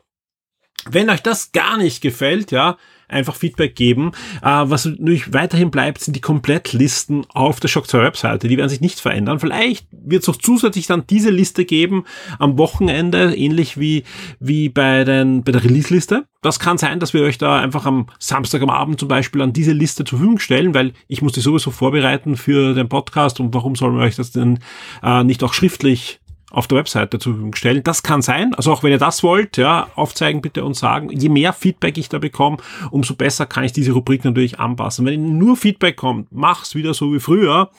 Wenn 0.89 1.11
euch 1.11 1.23
das 1.23 1.51
gar 1.51 1.77
nicht 1.77 2.01
gefällt, 2.03 2.53
ja, 2.53 2.77
einfach 3.09 3.35
Feedback 3.35 3.75
geben. 3.75 4.13
Äh, 4.43 4.65
was 4.65 4.85
natürlich 4.85 5.33
weiterhin 5.33 5.71
bleibt, 5.71 6.01
sind 6.01 6.15
die 6.15 6.21
Komplettlisten 6.21 7.27
auf 7.31 7.61
der 7.61 7.69
Shock 7.69 7.89
2 7.89 8.03
Webseite. 8.03 8.49
Die 8.49 8.57
werden 8.57 8.69
sich 8.69 8.81
nicht 8.81 9.01
verändern. 9.01 9.41
Vielleicht 9.41 9.87
wird 9.91 10.23
es 10.23 10.29
auch 10.29 10.37
zusätzlich 10.37 10.87
dann 10.87 11.07
diese 11.09 11.31
Liste 11.31 11.65
geben 11.65 12.05
am 12.39 12.59
Wochenende, 12.59 13.35
ähnlich 13.35 13.79
wie, 13.79 14.05
wie 14.41 14.69
bei, 14.69 15.05
den, 15.05 15.43
bei 15.43 15.53
der 15.53 15.65
Release-Liste. 15.65 16.27
Das 16.43 16.61
kann 16.61 16.79
sein, 16.79 17.01
dass 17.01 17.15
wir 17.15 17.23
euch 17.23 17.39
da 17.39 17.59
einfach 17.59 17.85
am 17.85 18.07
Samstag 18.19 18.63
am 18.63 18.71
Abend 18.71 19.01
zum 19.01 19.09
Beispiel 19.09 19.43
an 19.43 19.53
diese 19.53 19.73
Liste 19.73 20.05
zur 20.05 20.19
Verfügung 20.19 20.39
stellen, 20.39 20.75
weil 20.75 20.93
ich 21.09 21.21
muss 21.23 21.33
die 21.33 21.41
sowieso 21.41 21.71
vorbereiten 21.71 22.37
für 22.37 22.75
den 22.75 22.89
Podcast 22.89 23.41
und 23.41 23.53
warum 23.55 23.75
sollen 23.75 23.97
wir 23.97 24.05
euch 24.05 24.17
das 24.17 24.31
denn 24.31 24.61
äh, 25.03 25.25
nicht 25.25 25.43
auch 25.43 25.53
schriftlich 25.53 26.21
auf 26.51 26.67
der 26.67 26.79
Webseite 26.79 27.19
zur 27.19 27.33
Verfügung 27.33 27.55
stellen. 27.55 27.83
Das 27.83 28.03
kann 28.03 28.23
sein. 28.23 28.55
Also 28.55 28.73
auch 28.73 28.83
wenn 28.83 28.91
ihr 28.91 28.99
das 28.99 29.23
wollt, 29.23 29.57
ja, 29.57 29.89
aufzeigen 29.95 30.41
bitte 30.41 30.65
und 30.65 30.75
sagen. 30.75 31.11
Je 31.11 31.29
mehr 31.29 31.53
Feedback 31.53 31.99
ich 31.99 32.09
da 32.09 32.19
bekomme, 32.19 32.59
umso 32.91 33.15
besser 33.15 33.47
kann 33.47 33.65
ich 33.65 33.73
diese 33.73 33.93
Rubrik 33.93 34.25
natürlich 34.25 34.59
anpassen. 34.59 35.05
Wenn 35.07 35.39
nur 35.39 35.57
Feedback 35.57 35.97
kommt, 35.97 36.29
mach's 36.33 36.75
wieder 36.75 36.95
so 36.95 37.13
wie 37.13 37.21
früher, 37.21 37.71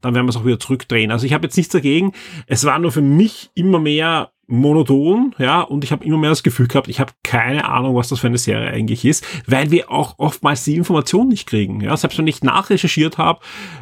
dann 0.00 0.14
werden 0.14 0.26
wir 0.26 0.30
es 0.30 0.36
auch 0.36 0.44
wieder 0.44 0.58
zurückdrehen. 0.58 1.10
Also 1.10 1.26
ich 1.26 1.32
habe 1.32 1.46
jetzt 1.46 1.56
nichts 1.56 1.72
dagegen. 1.72 2.12
Es 2.46 2.64
war 2.64 2.78
nur 2.78 2.92
für 2.92 3.02
mich 3.02 3.50
immer 3.54 3.78
mehr 3.78 4.31
monoton, 4.52 5.34
ja, 5.38 5.62
und 5.62 5.82
ich 5.82 5.92
habe 5.92 6.04
immer 6.04 6.18
mehr 6.18 6.30
das 6.30 6.42
Gefühl 6.42 6.68
gehabt, 6.68 6.88
ich 6.88 7.00
habe 7.00 7.12
keine 7.22 7.66
Ahnung, 7.66 7.94
was 7.94 8.08
das 8.08 8.20
für 8.20 8.26
eine 8.26 8.36
Serie 8.36 8.70
eigentlich 8.70 9.04
ist, 9.04 9.24
weil 9.46 9.70
wir 9.70 9.90
auch 9.90 10.18
oftmals 10.18 10.64
die 10.64 10.76
Informationen 10.76 11.30
nicht 11.30 11.48
kriegen. 11.48 11.80
Ja, 11.80 11.96
selbst 11.96 12.18
wenn 12.18 12.26
ich 12.26 12.42
nachrecherchiert 12.42 13.16
habe, 13.16 13.40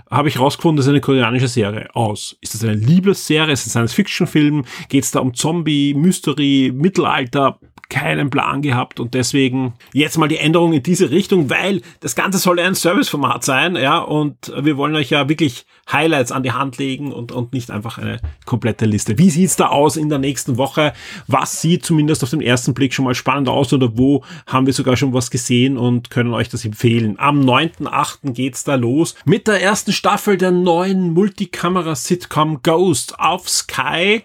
habe 0.09 0.29
ich 0.29 0.39
rausgefunden, 0.39 0.77
das 0.77 0.87
ist 0.87 0.91
eine 0.91 1.01
koreanische 1.01 1.49
Serie 1.49 1.89
aus. 1.95 2.37
Ist 2.41 2.55
das 2.55 2.63
eine 2.63 2.75
Liebesserie? 2.75 3.53
Ist 3.53 3.67
es 3.67 3.77
ein 3.77 3.89
Science-Fiction-Film? 3.89 4.65
Geht 4.89 5.05
es 5.05 5.11
da 5.11 5.21
um 5.21 5.35
Zombie, 5.35 5.93
Mystery, 5.95 6.73
Mittelalter? 6.73 7.59
Keinen 7.91 8.31
Plan 8.31 8.63
gehabt 8.63 9.01
und 9.01 9.15
deswegen 9.15 9.75
jetzt 9.93 10.17
mal 10.17 10.29
die 10.29 10.39
Änderung 10.39 10.73
in 10.73 10.83
diese 10.83 11.11
Richtung, 11.11 11.51
weil 11.51 11.83
das 12.01 12.15
Ganze 12.15 12.39
soll 12.39 12.59
ja 12.59 12.67
ein 12.67 12.75
Serviceformat 12.75 13.45
sein, 13.45 13.77
ja, 13.77 13.99
und 13.99 14.53
wir 14.59 14.77
wollen 14.77 14.95
euch 14.95 15.11
ja 15.11 15.29
wirklich 15.29 15.67
Highlights 15.93 16.33
an 16.33 16.43
die 16.43 16.53
Hand 16.53 16.79
legen 16.79 17.13
und, 17.13 17.33
und 17.33 17.53
nicht 17.53 17.71
einfach 17.71 17.99
eine 17.99 18.21
komplette 18.47 18.87
Liste. 18.87 19.19
Wie 19.19 19.31
sieht's 19.31 19.57
da 19.57 19.69
aus 19.69 19.97
in 19.97 20.09
der 20.09 20.19
nächsten 20.19 20.57
Woche? 20.57 20.93
Was 21.27 21.61
sieht 21.61 21.85
zumindest 21.85 22.23
auf 22.23 22.31
den 22.31 22.41
ersten 22.41 22.75
Blick 22.75 22.95
schon 22.95 23.05
mal 23.05 23.15
spannend 23.15 23.49
aus 23.49 23.73
oder 23.73 23.99
wo 23.99 24.25
haben 24.47 24.67
wir 24.67 24.73
sogar 24.73 24.97
schon 24.97 25.13
was 25.13 25.31
gesehen 25.31 25.77
und 25.77 26.11
können 26.11 26.33
euch 26.33 26.49
das 26.49 26.65
empfehlen? 26.65 27.17
Am 27.19 27.41
9.8. 27.41 28.33
geht's 28.33 28.65
da 28.65 28.77
los 28.77 29.15
mit 29.25 29.49
der 29.49 29.61
ersten 29.61 29.93
Staffel 29.93 30.37
der 30.37 30.53
neuen 30.53 31.13
Multikamera-Sitcom 31.13 32.63
Ghost 32.63 33.19
auf 33.19 33.49
Sky 33.49 34.23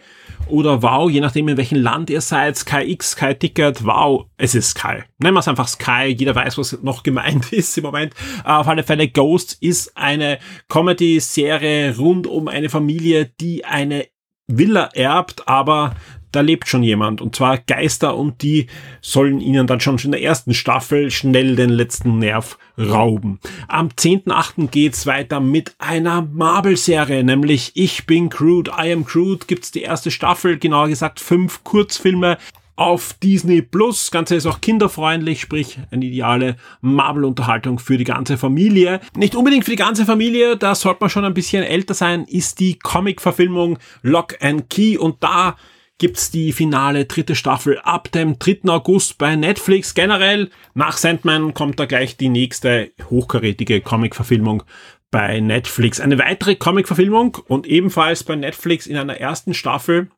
oder 0.47 0.81
Wow, 0.81 1.10
je 1.10 1.19
nachdem 1.19 1.47
in 1.47 1.58
welchem 1.58 1.81
Land 1.81 2.10
ihr 2.10 2.21
seid, 2.21 2.58
Sky 2.58 2.84
X, 2.91 3.15
Wow, 3.19 4.25
es 4.38 4.55
ist 4.55 4.71
Sky. 4.71 5.03
Nennen 5.17 5.36
wir 5.36 5.39
es 5.39 5.47
einfach 5.47 5.67
Sky, 5.67 6.15
jeder 6.17 6.36
weiß, 6.36 6.58
was 6.58 6.81
noch 6.81 7.03
gemeint 7.03 7.51
ist 7.53 7.77
im 7.77 7.84
Moment. 7.84 8.13
Auf 8.43 8.67
alle 8.67 8.84
Fälle 8.84 9.08
Ghost 9.08 9.58
ist 9.62 9.95
eine 9.97 10.39
Comedy-Serie 10.69 11.97
rund 11.97 12.27
um 12.27 12.47
eine 12.47 12.69
Familie, 12.69 13.31
die 13.39 13.65
eine 13.65 14.08
Villa 14.47 14.89
erbt, 14.93 15.47
aber 15.47 15.95
da 16.35 16.41
lebt 16.41 16.67
schon 16.67 16.83
jemand 16.83 17.21
und 17.21 17.35
zwar 17.35 17.57
Geister 17.57 18.15
und 18.15 18.41
die 18.41 18.67
sollen 19.01 19.39
ihnen 19.39 19.67
dann 19.67 19.79
schon 19.79 19.97
in 19.99 20.11
der 20.11 20.21
ersten 20.21 20.53
Staffel 20.53 21.09
schnell 21.11 21.55
den 21.55 21.69
letzten 21.69 22.19
Nerv 22.19 22.57
rauben. 22.77 23.39
Am 23.67 23.87
10.8. 23.87 24.67
geht's 24.67 25.05
weiter 25.05 25.39
mit 25.39 25.75
einer 25.79 26.21
Marvel-Serie, 26.21 27.23
nämlich 27.23 27.71
Ich 27.75 28.05
bin 28.05 28.29
Crude, 28.29 28.71
I 28.71 28.91
am 28.91 29.05
Crude, 29.05 29.45
gibt's 29.47 29.71
die 29.71 29.83
erste 29.83 30.11
Staffel, 30.11 30.57
genauer 30.57 30.89
gesagt 30.89 31.19
fünf 31.19 31.63
Kurzfilme 31.63 32.37
auf 32.75 33.13
Disney 33.23 33.61
Plus. 33.61 34.11
Ganze 34.11 34.35
ist 34.35 34.45
auch 34.45 34.61
kinderfreundlich, 34.61 35.41
sprich 35.41 35.79
eine 35.91 36.05
ideale 36.05 36.57
Marvel-Unterhaltung 36.81 37.79
für 37.79 37.97
die 37.97 38.03
ganze 38.03 38.37
Familie. 38.37 38.99
Nicht 39.15 39.35
unbedingt 39.35 39.65
für 39.65 39.71
die 39.71 39.77
ganze 39.77 40.05
Familie, 40.05 40.57
da 40.57 40.75
sollte 40.75 40.99
man 41.01 41.09
schon 41.09 41.25
ein 41.25 41.33
bisschen 41.33 41.63
älter 41.63 41.93
sein, 41.93 42.25
ist 42.25 42.59
die 42.59 42.77
Comic-Verfilmung 42.77 43.77
Lock 44.01 44.41
and 44.41 44.69
Key 44.69 44.97
und 44.97 45.23
da 45.23 45.55
gibt's 45.97 46.31
die 46.31 46.51
finale 46.51 47.05
dritte 47.05 47.36
Staffel 47.36 47.79
ab 47.79 48.12
dem 48.12 48.38
3. 48.38 48.62
August 48.65 49.17
bei 49.17 49.36
Netflix. 49.36 49.93
Generell 49.93 50.49
nach 50.73 50.97
Sandman 50.97 51.53
kommt 51.53 51.79
da 51.79 51.86
gleich 51.86 52.17
die 52.17 52.29
nächste 52.29 52.91
hochkarätige 53.10 53.81
Comic-Verfilmung 53.81 54.63
bei 55.12 55.39
Netflix. 55.39 55.99
Eine 55.99 56.19
weitere 56.19 56.55
Comic-Verfilmung 56.55 57.38
und 57.47 57.65
ebenfalls 57.67 58.23
bei 58.23 58.36
Netflix 58.36 58.88
in 58.88 58.97
einer 58.97 59.17
ersten 59.17 59.53
Staffel 59.53 60.10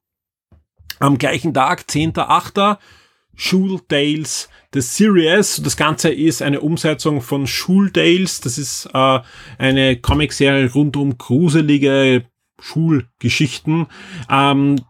am 0.99 1.17
gleichen 1.17 1.53
Tag, 1.53 1.85
10.8. 1.87 2.77
Schul 3.35 3.79
Tales 3.87 4.49
The 4.73 4.81
Series. 4.81 5.61
Das 5.63 5.77
Ganze 5.77 6.09
ist 6.09 6.41
eine 6.41 6.59
Umsetzung 6.59 7.21
von 7.21 7.45
Schul 7.45 7.91
Tales. 7.91 8.41
Das 8.41 8.57
ist 8.57 8.89
äh, 8.93 9.19
eine 9.59 9.97
Comicserie 9.97 10.71
rund 10.73 10.97
um 10.97 11.19
gruselige 11.19 12.25
Schulgeschichten. 12.59 13.85
Ähm, 14.29 14.81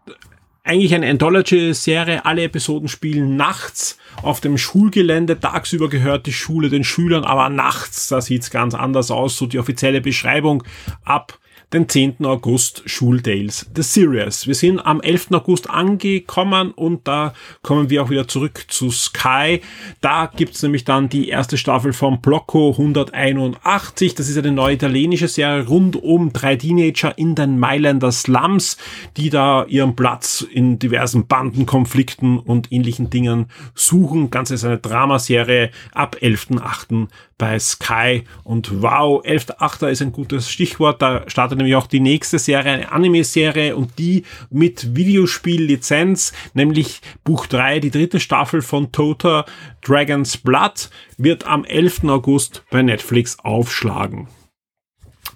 eigentlich 0.68 0.94
eine 0.94 1.08
Anthology-Serie. 1.08 2.24
Alle 2.24 2.44
Episoden 2.44 2.88
spielen 2.88 3.36
nachts 3.36 3.98
auf 4.22 4.40
dem 4.40 4.58
Schulgelände. 4.58 5.40
Tagsüber 5.40 5.88
gehört 5.88 6.26
die 6.26 6.32
Schule 6.32 6.68
den 6.68 6.84
Schülern, 6.84 7.24
aber 7.24 7.48
nachts, 7.48 8.08
da 8.08 8.20
sieht's 8.20 8.50
ganz 8.50 8.74
anders 8.74 9.10
aus. 9.10 9.36
So 9.36 9.46
die 9.46 9.58
offizielle 9.58 10.00
Beschreibung 10.00 10.62
ab 11.04 11.38
den 11.72 11.86
10. 11.86 12.24
August 12.24 12.82
Schuldales 12.86 13.70
The 13.76 13.82
Series. 13.82 14.46
Wir 14.46 14.54
sind 14.54 14.80
am 14.80 15.02
11. 15.02 15.32
August 15.32 15.68
angekommen 15.68 16.70
und 16.70 17.06
da 17.06 17.34
kommen 17.62 17.90
wir 17.90 18.02
auch 18.02 18.10
wieder 18.10 18.26
zurück 18.26 18.64
zu 18.68 18.90
Sky. 18.90 19.60
Da 20.00 20.30
gibt's 20.34 20.62
nämlich 20.62 20.84
dann 20.84 21.10
die 21.10 21.28
erste 21.28 21.58
Staffel 21.58 21.92
von 21.92 22.22
Blocco 22.22 22.70
181. 22.70 24.14
Das 24.14 24.30
ist 24.30 24.38
eine 24.38 24.52
neue 24.52 24.74
italienische 24.74 25.28
Serie 25.28 25.66
rund 25.66 25.96
um 25.96 26.32
drei 26.32 26.56
Teenager 26.56 27.16
in 27.18 27.34
den 27.34 27.58
Mailänder 27.58 28.12
Slums, 28.12 28.78
die 29.18 29.28
da 29.28 29.66
ihren 29.66 29.94
Platz 29.94 30.46
in 30.50 30.78
diversen 30.78 31.26
Bandenkonflikten 31.26 32.38
und 32.38 32.72
ähnlichen 32.72 33.10
Dingen 33.10 33.46
suchen. 33.74 34.30
Ganze 34.30 34.54
ist 34.54 34.64
eine 34.64 34.78
Dramaserie 34.78 35.70
ab 35.92 36.16
11.8 36.20 37.08
bei 37.38 37.58
Sky 37.58 38.24
und 38.44 38.82
wow, 38.82 39.24
11.8. 39.24 39.88
ist 39.88 40.02
ein 40.02 40.12
gutes 40.12 40.50
Stichwort. 40.50 41.00
Da 41.00 41.22
startet 41.28 41.58
nämlich 41.58 41.76
auch 41.76 41.86
die 41.86 42.00
nächste 42.00 42.38
Serie, 42.38 42.72
eine 42.72 42.92
Anime-Serie 42.92 43.76
und 43.76 43.98
die 43.98 44.24
mit 44.50 44.96
Videospiellizenz, 44.96 46.32
nämlich 46.52 47.00
Buch 47.24 47.46
3, 47.46 47.80
die 47.80 47.90
dritte 47.90 48.20
Staffel 48.20 48.60
von 48.60 48.92
Total 48.92 49.44
Dragon's 49.82 50.36
Blood, 50.36 50.90
wird 51.16 51.46
am 51.46 51.64
11. 51.64 52.04
August 52.04 52.64
bei 52.70 52.82
Netflix 52.82 53.38
aufschlagen. 53.38 54.28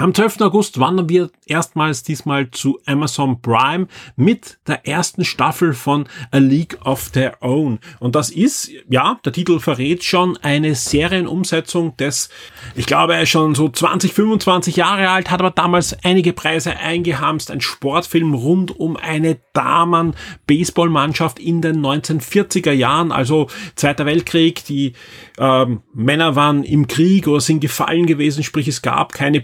Am 0.02 0.12
12. 0.12 0.40
August 0.40 0.80
wandern 0.80 1.08
wir 1.08 1.30
erstmals 1.46 2.02
diesmal 2.02 2.50
zu 2.50 2.80
Amazon 2.86 3.40
Prime 3.40 3.86
mit 4.16 4.58
der 4.66 4.84
ersten 4.84 5.24
Staffel 5.24 5.74
von 5.74 6.08
A 6.32 6.38
League 6.38 6.76
of 6.84 7.10
Their 7.10 7.36
Own. 7.40 7.78
Und 8.00 8.16
das 8.16 8.28
ist, 8.28 8.68
ja, 8.88 9.20
der 9.24 9.32
Titel 9.32 9.60
verrät 9.60 10.02
schon, 10.02 10.36
eine 10.38 10.74
Serienumsetzung 10.74 11.96
des, 11.98 12.30
ich 12.74 12.86
glaube, 12.86 13.24
schon 13.26 13.54
so 13.54 13.68
20, 13.68 14.12
25 14.12 14.74
Jahre 14.74 15.08
alt, 15.08 15.30
hat 15.30 15.38
aber 15.38 15.52
damals 15.52 15.96
einige 16.02 16.32
Preise 16.32 16.76
eingehamst. 16.76 17.52
Ein 17.52 17.60
Sportfilm 17.60 18.34
rund 18.34 18.76
um 18.76 18.96
eine 18.96 19.38
Damen-Baseballmannschaft 19.52 21.38
in 21.38 21.62
den 21.62 21.80
1940er 21.80 22.72
Jahren, 22.72 23.12
also 23.12 23.46
Zweiter 23.76 24.04
Weltkrieg. 24.04 24.64
Die 24.64 24.94
ähm, 25.38 25.82
Männer 25.94 26.34
waren 26.34 26.64
im 26.64 26.88
Krieg 26.88 27.28
oder 27.28 27.40
sind 27.40 27.60
gefallen 27.60 28.06
gewesen, 28.06 28.42
sprich 28.42 28.66
es 28.66 28.82
gab 28.82 29.12
keine 29.12 29.40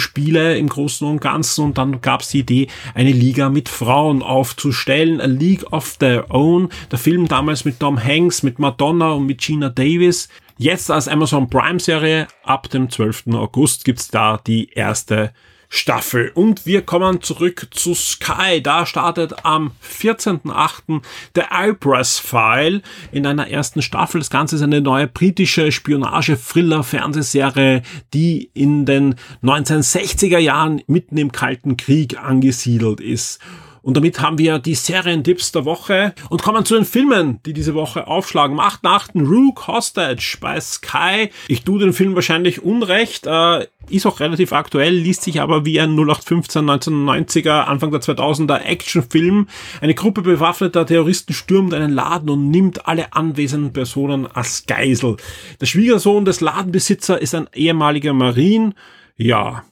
Baseballspiele 0.00 0.56
im 0.56 0.68
Großen 0.68 1.06
und 1.06 1.20
Ganzen 1.20 1.64
und 1.64 1.78
dann 1.78 2.00
gab 2.00 2.22
es 2.22 2.30
die 2.30 2.40
Idee, 2.40 2.68
eine 2.94 3.12
Liga 3.12 3.48
mit 3.48 3.68
Frauen 3.68 4.22
aufzustellen, 4.22 5.20
A 5.20 5.26
League 5.26 5.72
of 5.72 5.96
Their 5.98 6.30
Own. 6.30 6.68
Der 6.90 6.98
Film 6.98 7.28
damals 7.28 7.64
mit 7.64 7.80
Tom 7.80 8.02
Hanks, 8.02 8.42
mit 8.42 8.58
Madonna 8.58 9.12
und 9.12 9.26
mit 9.26 9.40
Gina 9.40 9.68
Davis. 9.68 10.28
Jetzt 10.58 10.90
als 10.90 11.08
Amazon 11.08 11.48
Prime 11.48 11.80
Serie 11.80 12.28
ab 12.42 12.68
dem 12.70 12.90
12. 12.90 13.28
August 13.32 13.84
gibt's 13.84 14.08
da 14.08 14.38
die 14.46 14.70
erste 14.70 15.32
Staffel. 15.72 16.32
Und 16.34 16.66
wir 16.66 16.82
kommen 16.82 17.22
zurück 17.22 17.68
zu 17.70 17.94
Sky. 17.94 18.60
Da 18.60 18.84
startet 18.84 19.44
am 19.44 19.70
14.8. 19.88 21.00
der 21.36 21.46
Ipress 21.52 22.18
File 22.18 22.82
in 23.12 23.24
einer 23.24 23.48
ersten 23.48 23.80
Staffel. 23.80 24.20
Das 24.20 24.30
Ganze 24.30 24.56
ist 24.56 24.62
eine 24.62 24.80
neue 24.80 25.06
britische 25.06 25.70
Spionage-Thriller-Fernsehserie, 25.70 27.82
die 28.12 28.50
in 28.52 28.84
den 28.84 29.14
1960er 29.44 30.38
Jahren 30.38 30.82
mitten 30.88 31.16
im 31.16 31.30
Kalten 31.30 31.76
Krieg 31.76 32.18
angesiedelt 32.18 32.98
ist. 33.00 33.38
Und 33.82 33.96
damit 33.96 34.20
haben 34.20 34.38
wir 34.38 34.58
die 34.58 34.74
Serientipps 34.74 35.52
der 35.52 35.64
Woche 35.64 36.14
und 36.28 36.42
kommen 36.42 36.64
zu 36.64 36.74
den 36.74 36.84
Filmen, 36.84 37.40
die 37.46 37.52
diese 37.52 37.74
Woche 37.74 38.06
aufschlagen. 38.06 38.58
Am 38.58 38.66
8.8. 38.66 39.26
Rook 39.26 39.66
Hostage 39.66 40.38
bei 40.40 40.60
Sky. 40.60 41.30
Ich 41.48 41.62
tue 41.62 41.78
den 41.78 41.92
Film 41.92 42.14
wahrscheinlich 42.14 42.62
unrecht, 42.62 43.26
äh, 43.26 43.66
ist 43.88 44.06
auch 44.06 44.20
relativ 44.20 44.52
aktuell, 44.52 44.94
liest 44.94 45.22
sich 45.22 45.40
aber 45.40 45.64
wie 45.64 45.80
ein 45.80 45.94
0815 45.94 46.64
1990er, 46.64 47.62
Anfang 47.64 47.90
der 47.90 48.00
2000er 48.00 48.62
Actionfilm. 48.62 49.48
Eine 49.80 49.94
Gruppe 49.94 50.22
bewaffneter 50.22 50.86
Terroristen 50.86 51.32
stürmt 51.32 51.74
einen 51.74 51.92
Laden 51.92 52.30
und 52.30 52.50
nimmt 52.50 52.86
alle 52.86 53.12
anwesenden 53.12 53.72
Personen 53.72 54.26
als 54.26 54.66
Geisel. 54.66 55.16
Der 55.60 55.66
Schwiegersohn 55.66 56.24
des 56.24 56.40
Ladenbesitzer 56.40 57.20
ist 57.20 57.34
ein 57.34 57.48
ehemaliger 57.54 58.12
Marine. 58.12 58.74
Ja, 59.16 59.64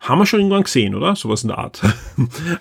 haben 0.00 0.18
wir 0.18 0.26
schon 0.26 0.40
irgendwann 0.40 0.62
gesehen, 0.62 0.94
oder? 0.94 1.16
Sowas 1.16 1.42
in 1.42 1.48
der 1.48 1.58
Art. 1.58 1.82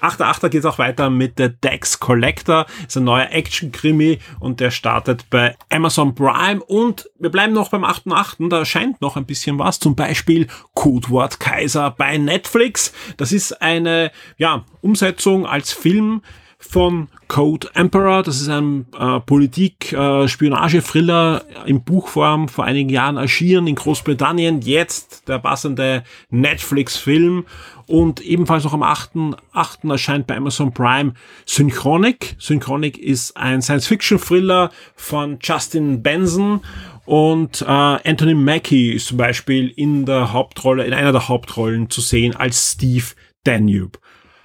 8.8. 0.01 0.49
geht 0.49 0.59
es 0.59 0.65
auch 0.65 0.79
weiter 0.79 1.09
mit 1.09 1.33
The 1.37 1.49
Dex 1.49 1.99
Collector. 1.99 2.65
Ist 2.87 2.97
ein 2.97 3.03
neuer 3.03 3.29
Action-Krimi 3.29 4.19
und 4.39 4.59
der 4.59 4.71
startet 4.71 5.29
bei 5.29 5.55
Amazon 5.69 6.15
Prime. 6.15 6.63
Und 6.63 7.09
wir 7.19 7.29
bleiben 7.29 7.53
noch 7.53 7.69
beim 7.69 7.83
8.8. 7.83 8.49
Da 8.49 8.59
erscheint 8.59 9.01
noch 9.01 9.17
ein 9.17 9.25
bisschen 9.25 9.59
was. 9.59 9.79
Zum 9.79 9.95
Beispiel 9.95 10.47
Codewort 10.73 11.39
Kaiser 11.39 11.91
bei 11.91 12.17
Netflix. 12.17 12.93
Das 13.17 13.31
ist 13.31 13.61
eine, 13.61 14.11
ja, 14.37 14.63
Umsetzung 14.81 15.45
als 15.45 15.71
Film 15.71 16.21
von 16.65 17.07
Code 17.27 17.69
Emperor. 17.73 18.23
Das 18.23 18.39
ist 18.41 18.49
ein 18.49 18.87
äh, 18.99 19.19
Politik-Spionage-Thriller 19.19 21.43
äh, 21.65 21.69
in 21.69 21.83
Buchform 21.83 22.49
vor 22.49 22.65
einigen 22.65 22.89
Jahren 22.89 23.17
erschienen 23.17 23.67
in 23.67 23.75
Großbritannien. 23.75 24.61
Jetzt 24.61 25.27
der 25.27 25.37
passende 25.39 26.03
Netflix-Film. 26.29 27.45
Und 27.87 28.21
ebenfalls 28.21 28.63
noch 28.63 28.73
am 28.73 28.83
8.8. 28.83 29.91
erscheint 29.91 30.27
bei 30.27 30.37
Amazon 30.37 30.73
Prime 30.73 31.13
Synchronic. 31.45 32.35
Synchronic 32.39 32.97
ist 32.97 33.37
ein 33.37 33.61
Science-Fiction-Thriller 33.61 34.71
von 34.95 35.37
Justin 35.41 36.01
Benson. 36.01 36.61
Und 37.05 37.61
äh, 37.61 37.65
Anthony 37.65 38.33
Mackie 38.33 38.93
ist 38.93 39.07
zum 39.07 39.17
Beispiel 39.17 39.69
in 39.69 40.05
der 40.05 40.33
Hauptrolle, 40.33 40.85
in 40.85 40.93
einer 40.93 41.11
der 41.11 41.27
Hauptrollen 41.27 41.89
zu 41.89 42.01
sehen 42.01 42.35
als 42.35 42.73
Steve 42.73 43.05
Danube. 43.43 43.99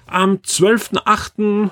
Am 0.06 0.36
12.8 0.36 1.70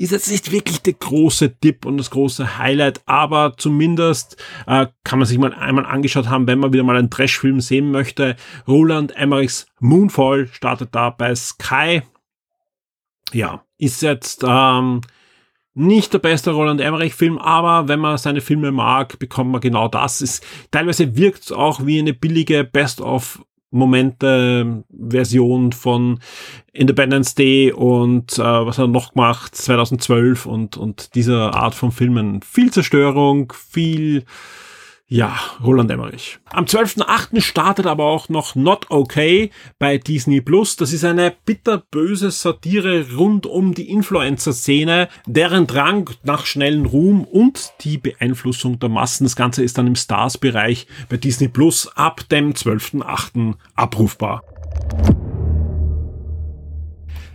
ist 0.00 0.12
jetzt 0.12 0.30
nicht 0.30 0.50
wirklich 0.50 0.80
der 0.80 0.94
große 0.94 1.58
Tipp 1.58 1.84
und 1.84 1.98
das 1.98 2.10
große 2.10 2.56
Highlight, 2.56 3.02
aber 3.04 3.54
zumindest 3.58 4.42
äh, 4.66 4.86
kann 5.04 5.18
man 5.18 5.28
sich 5.28 5.36
mal 5.36 5.52
einmal 5.52 5.84
angeschaut 5.84 6.28
haben, 6.28 6.46
wenn 6.46 6.58
man 6.58 6.72
wieder 6.72 6.84
mal 6.84 6.96
einen 6.96 7.10
Trash-Film 7.10 7.60
sehen 7.60 7.90
möchte. 7.90 8.36
Roland 8.66 9.14
Emmerichs 9.16 9.66
Moonfall 9.78 10.48
startet 10.52 10.94
da 10.94 11.10
bei 11.10 11.34
Sky. 11.34 12.02
Ja, 13.32 13.62
ist 13.76 14.00
jetzt 14.00 14.42
ähm, 14.46 15.02
nicht 15.74 16.14
der 16.14 16.18
beste 16.18 16.52
Roland 16.52 16.80
Emmerich-Film, 16.80 17.36
aber 17.36 17.86
wenn 17.88 18.00
man 18.00 18.16
seine 18.16 18.40
Filme 18.40 18.72
mag, 18.72 19.18
bekommt 19.18 19.50
man 19.50 19.60
genau 19.60 19.86
das. 19.88 20.22
Ist, 20.22 20.44
teilweise 20.70 21.14
wirkt 21.14 21.42
es 21.42 21.52
auch 21.52 21.84
wie 21.84 21.98
eine 21.98 22.14
billige 22.14 22.64
Best-of 22.64 23.44
Momente 23.70 24.84
Version 24.90 25.72
von 25.72 26.18
Independence 26.72 27.34
Day 27.34 27.72
und 27.72 28.38
äh, 28.38 28.42
was 28.42 28.78
hat 28.78 28.86
er 28.86 28.88
noch 28.88 29.12
gemacht? 29.14 29.54
2012 29.54 30.46
und 30.46 30.76
und 30.76 31.14
dieser 31.14 31.54
Art 31.54 31.74
von 31.74 31.92
Filmen. 31.92 32.42
Viel 32.42 32.72
Zerstörung 32.72 33.52
viel 33.52 34.24
ja, 35.12 35.36
Roland 35.60 35.90
Emmerich. 35.90 36.38
Am 36.50 36.66
12.8. 36.66 37.40
startet 37.40 37.86
aber 37.86 38.04
auch 38.04 38.28
noch 38.28 38.54
Not 38.54 38.86
Okay 38.90 39.50
bei 39.80 39.98
Disney 39.98 40.40
Plus. 40.40 40.76
Das 40.76 40.92
ist 40.92 41.04
eine 41.04 41.34
bitterböse 41.44 42.30
Satire 42.30 43.04
rund 43.16 43.44
um 43.44 43.74
die 43.74 43.90
Influencer-Szene, 43.90 45.08
deren 45.26 45.66
Drang 45.66 46.08
nach 46.22 46.46
schnellen 46.46 46.86
Ruhm 46.86 47.24
und 47.24 47.72
die 47.80 47.98
Beeinflussung 47.98 48.78
der 48.78 48.88
Massen. 48.88 49.24
Das 49.24 49.34
Ganze 49.34 49.64
ist 49.64 49.78
dann 49.78 49.88
im 49.88 49.96
Stars-Bereich 49.96 50.86
bei 51.08 51.16
Disney 51.16 51.48
Plus 51.48 51.88
ab 51.96 52.28
dem 52.28 52.52
12.8. 52.52 53.54
abrufbar. 53.74 54.44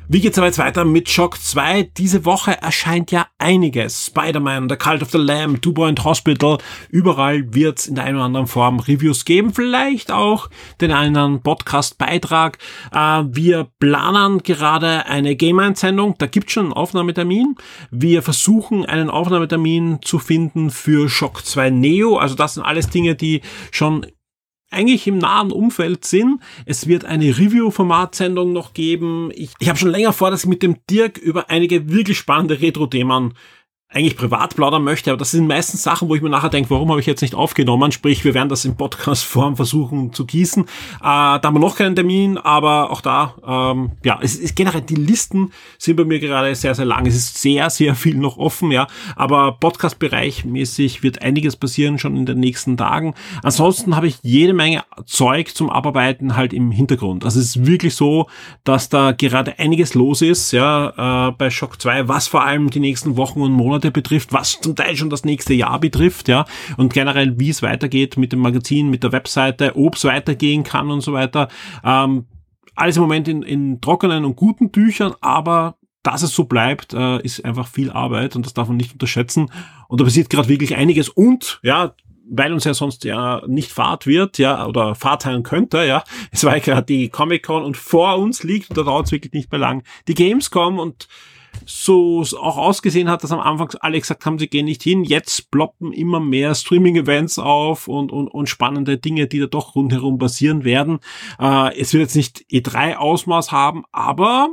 Wie 0.08 0.20
geht's 0.20 0.38
aber 0.38 0.46
jetzt 0.46 0.60
weiter 0.60 0.86
mit 0.86 1.10
Shock 1.10 1.40
2? 1.40 1.90
Diese 1.98 2.26
Woche 2.26 2.62
erscheint 2.62 3.10
ja 3.10 3.26
einiges. 3.40 4.06
Spider-Man, 4.06 4.70
The 4.70 4.76
Cult 4.76 5.02
of 5.02 5.10
the 5.10 5.18
Lamb, 5.18 5.64
Two 5.64 5.74
Point 5.74 6.04
Hospital. 6.04 6.60
Überall 6.90 7.56
wird's 7.56 7.88
in 7.88 7.96
der 7.96 8.04
einen 8.04 8.18
oder 8.18 8.26
anderen 8.26 8.46
Form 8.46 8.80
Reviews 8.80 9.26
geben. 9.26 9.52
Vielleicht 9.52 10.12
auch 10.12 10.52
den 10.80 10.92
einen 10.92 11.42
Podcast-Beitrag. 11.42 12.60
Äh, 12.92 13.24
wir 13.32 13.68
planen 13.80 14.44
gerade 14.44 15.08
eine 15.08 15.36
Game-Einsendung. 15.36 16.14
Da 16.20 16.28
gibt's 16.28 16.54
schon 16.54 16.66
einen 16.66 16.74
Aufnahmetermin. 16.74 17.56
Wir 17.90 18.22
versuchen 18.22 18.86
einen 18.86 19.10
Aufnahmetermin 19.10 20.00
zu 20.04 20.20
finden 20.20 20.70
für 20.70 21.10
Shock 21.10 21.44
2 21.44 21.72
Neo. 21.72 22.18
Also 22.18 22.36
das 22.36 22.54
sind 22.54 22.64
alles 22.64 22.90
Dinge, 22.90 23.16
die 23.16 23.42
schon 23.72 24.06
eigentlich 24.76 25.08
im 25.08 25.18
nahen 25.18 25.52
Umfeld 25.52 26.06
sind. 26.06 26.42
Es 26.66 26.88
wird 26.88 27.06
eine 27.06 27.38
Review-Formatsendung 27.38 28.54
noch 28.54 28.74
geben. 28.74 29.32
Ich, 29.34 29.54
ich 29.60 29.70
habe 29.70 29.80
schon 29.80 29.90
länger 29.90 30.14
vor, 30.14 30.32
dass 30.32 30.44
ich 30.44 30.50
mit 30.50 30.62
dem 30.62 30.78
Dirk 30.90 31.18
über 31.18 31.50
einige 31.50 31.90
wirklich 31.90 32.18
spannende 32.18 32.62
Retro-Themen 32.62 33.34
eigentlich 33.90 34.18
privat 34.18 34.56
plaudern 34.56 34.84
möchte, 34.84 35.12
aber 35.12 35.18
das 35.18 35.32
sind 35.32 35.48
meistens 35.48 35.84
Sachen, 35.84 36.10
wo 36.10 36.16
ich 36.16 36.22
mir 36.22 36.30
nachher 36.30 36.50
denke, 36.50 36.70
warum 36.70 36.90
habe 36.90 37.00
ich 37.00 37.06
jetzt 37.06 37.22
nicht 37.22 37.36
aufgenommen? 37.36 37.92
Sprich, 37.92 38.26
wir 38.26 38.34
werden 38.34 38.50
das 38.50 38.66
in 38.66 38.76
Podcast-Form 38.76 39.56
versuchen 39.56 40.12
zu 40.12 40.26
gießen. 40.26 40.64
Äh, 40.64 40.68
da 41.02 41.42
haben 41.42 41.56
wir 41.56 41.60
noch 41.60 41.78
keinen 41.78 41.96
Termin, 41.96 42.38
aber 42.38 42.92
auch 42.92 43.00
da, 43.00 43.36
ähm, 43.48 43.92
ja, 44.04 44.20
es 44.22 44.36
ist 44.36 44.56
generell, 44.56 44.82
die 44.82 44.96
Listen 44.96 45.52
sind 45.78 45.96
bei 45.96 46.04
mir 46.04 46.20
gerade 46.20 46.54
sehr, 46.56 46.76
sehr 46.76 46.84
lang. 46.84 47.06
Es 47.06 47.16
ist 47.16 47.42
sehr, 47.42 47.70
sehr 47.70 47.96
viel 47.96 48.18
noch 48.18 48.38
offen, 48.38 48.72
ja, 48.72 48.88
aber 49.16 49.54
Podcast-Bereich 49.54 50.44
mäßig 50.44 51.04
wird 51.04 51.22
einiges 51.22 51.56
passieren 51.56 51.98
schon 51.98 52.18
in 52.18 52.26
den 52.26 52.40
nächsten 52.40 52.76
Tagen. 52.76 53.14
Ansonsten 53.44 53.96
habe 53.96 54.08
ich 54.08 54.18
jede 54.24 54.54
Menge 54.54 54.84
Zeug 55.06 55.56
zum 55.56 55.70
Abarbeiten 55.70 56.36
halt 56.36 56.54
im 56.54 56.72
Hintergrund. 56.72 57.24
Also 57.24 57.40
es 57.40 57.56
ist 57.56 57.66
wirklich 57.66 57.96
so, 57.96 58.28
dass 58.66 58.90
da 58.90 59.14
gerade 59.14 59.58
einiges 59.58 59.94
los 59.94 60.22
ist, 60.22 60.52
ja, 60.52 61.30
äh, 61.30 61.32
bei 61.32 61.50
Shock 61.50 61.82
2, 61.82 62.10
was 62.10 62.28
vor 62.28 62.44
allem 62.44 62.70
die 62.70 62.80
nächsten 62.80 63.16
Wochen 63.16 63.42
und 63.42 63.54
Monate 63.54 63.85
Monate 63.86 63.92
betrifft, 63.92 64.34
was 64.34 64.60
zum 64.60 64.76
Teil 64.76 64.96
schon 64.96 65.10
das 65.10 65.26
nächste 65.26 65.54
Jahr 65.54 65.80
betrifft, 65.80 66.28
ja, 66.28 66.46
und 66.78 66.94
generell, 66.94 67.40
wie 67.40 67.50
es 67.50 67.62
weitergeht 67.62 68.18
mit 68.18 68.32
dem 68.32 68.40
Magazin, 68.40 68.90
mit 68.90 69.04
der 69.04 69.12
Webseite, 69.12 69.76
ob 69.76 69.96
es 69.96 70.04
weitergehen 70.04 70.64
kann 70.64 70.90
und 70.90 71.02
so 71.02 71.14
weiter. 71.14 71.48
Ähm, 71.84 72.26
alles 72.76 72.98
im 72.98 73.04
Moment 73.04 73.28
in, 73.28 73.44
in 73.44 73.82
trockenen 73.82 74.26
und 74.26 74.36
guten 74.36 74.72
Tüchern, 74.72 75.14
aber 75.22 75.78
dass 76.04 76.24
es 76.24 76.36
so 76.36 76.44
bleibt, 76.44 76.94
äh, 76.94 77.22
ist 77.22 77.44
einfach 77.46 77.68
viel 77.68 77.92
Arbeit 77.92 78.36
und 78.36 78.46
das 78.46 78.54
darf 78.54 78.68
man 78.68 78.78
nicht 78.78 78.94
unterschätzen. 78.94 79.52
Und 79.88 80.02
da 80.02 80.06
passiert 80.06 80.30
gerade 80.30 80.50
wirklich 80.50 80.76
einiges 80.76 81.10
und 81.10 81.60
ja, 81.64 81.96
weil 82.30 82.54
uns 82.54 82.64
ja 82.64 82.74
sonst 82.74 83.04
ja 83.04 83.42
nicht 83.48 83.72
Fahrt 83.72 84.08
wird, 84.08 84.38
ja, 84.40 84.66
oder 84.66 84.96
Fahrt 84.96 85.24
sein 85.24 85.44
könnte, 85.44 85.86
ja. 85.86 86.04
Es 86.32 86.44
war 86.44 86.56
ja 86.56 86.64
gerade 86.64 86.86
die 86.86 87.10
Comic-Con 87.10 87.64
und 87.64 87.78
vor 87.78 88.18
uns 88.18 88.44
liegt, 88.44 88.70
und 88.70 88.78
da 88.78 88.84
dauert 88.84 89.06
es 89.06 89.12
wirklich 89.12 89.34
nicht 89.34 89.52
mehr 89.52 89.60
lang, 89.60 89.84
die 90.08 90.16
Gamescom 90.16 90.80
und 90.80 91.08
so 91.66 92.24
auch 92.40 92.58
ausgesehen 92.58 93.10
hat, 93.10 93.24
dass 93.24 93.32
am 93.32 93.40
Anfang 93.40 93.74
alle 93.80 94.00
gesagt 94.00 94.26
haben, 94.26 94.40
sie 94.40 94.48
gehen 94.48 94.66
nicht 94.66 94.84
hin. 94.84 95.04
Jetzt 95.04 95.52
ploppen 95.52 95.94
immer 95.94 96.20
mehr 96.20 96.56
Streaming-Events 96.56 97.40
auf 97.40 97.88
und, 97.88 98.12
und, 98.12 98.28
und 98.28 98.50
spannende 98.50 98.98
Dinge, 98.98 99.28
die 99.28 99.40
da 99.40 99.48
doch 99.48 99.76
rundherum 99.76 100.18
passieren 100.18 100.64
werden. 100.64 101.00
Äh, 101.40 101.80
es 101.80 101.94
wird 101.94 102.04
jetzt 102.04 102.16
nicht 102.16 102.46
E3-Ausmaß 102.52 103.52
haben, 103.52 103.84
aber 103.92 104.50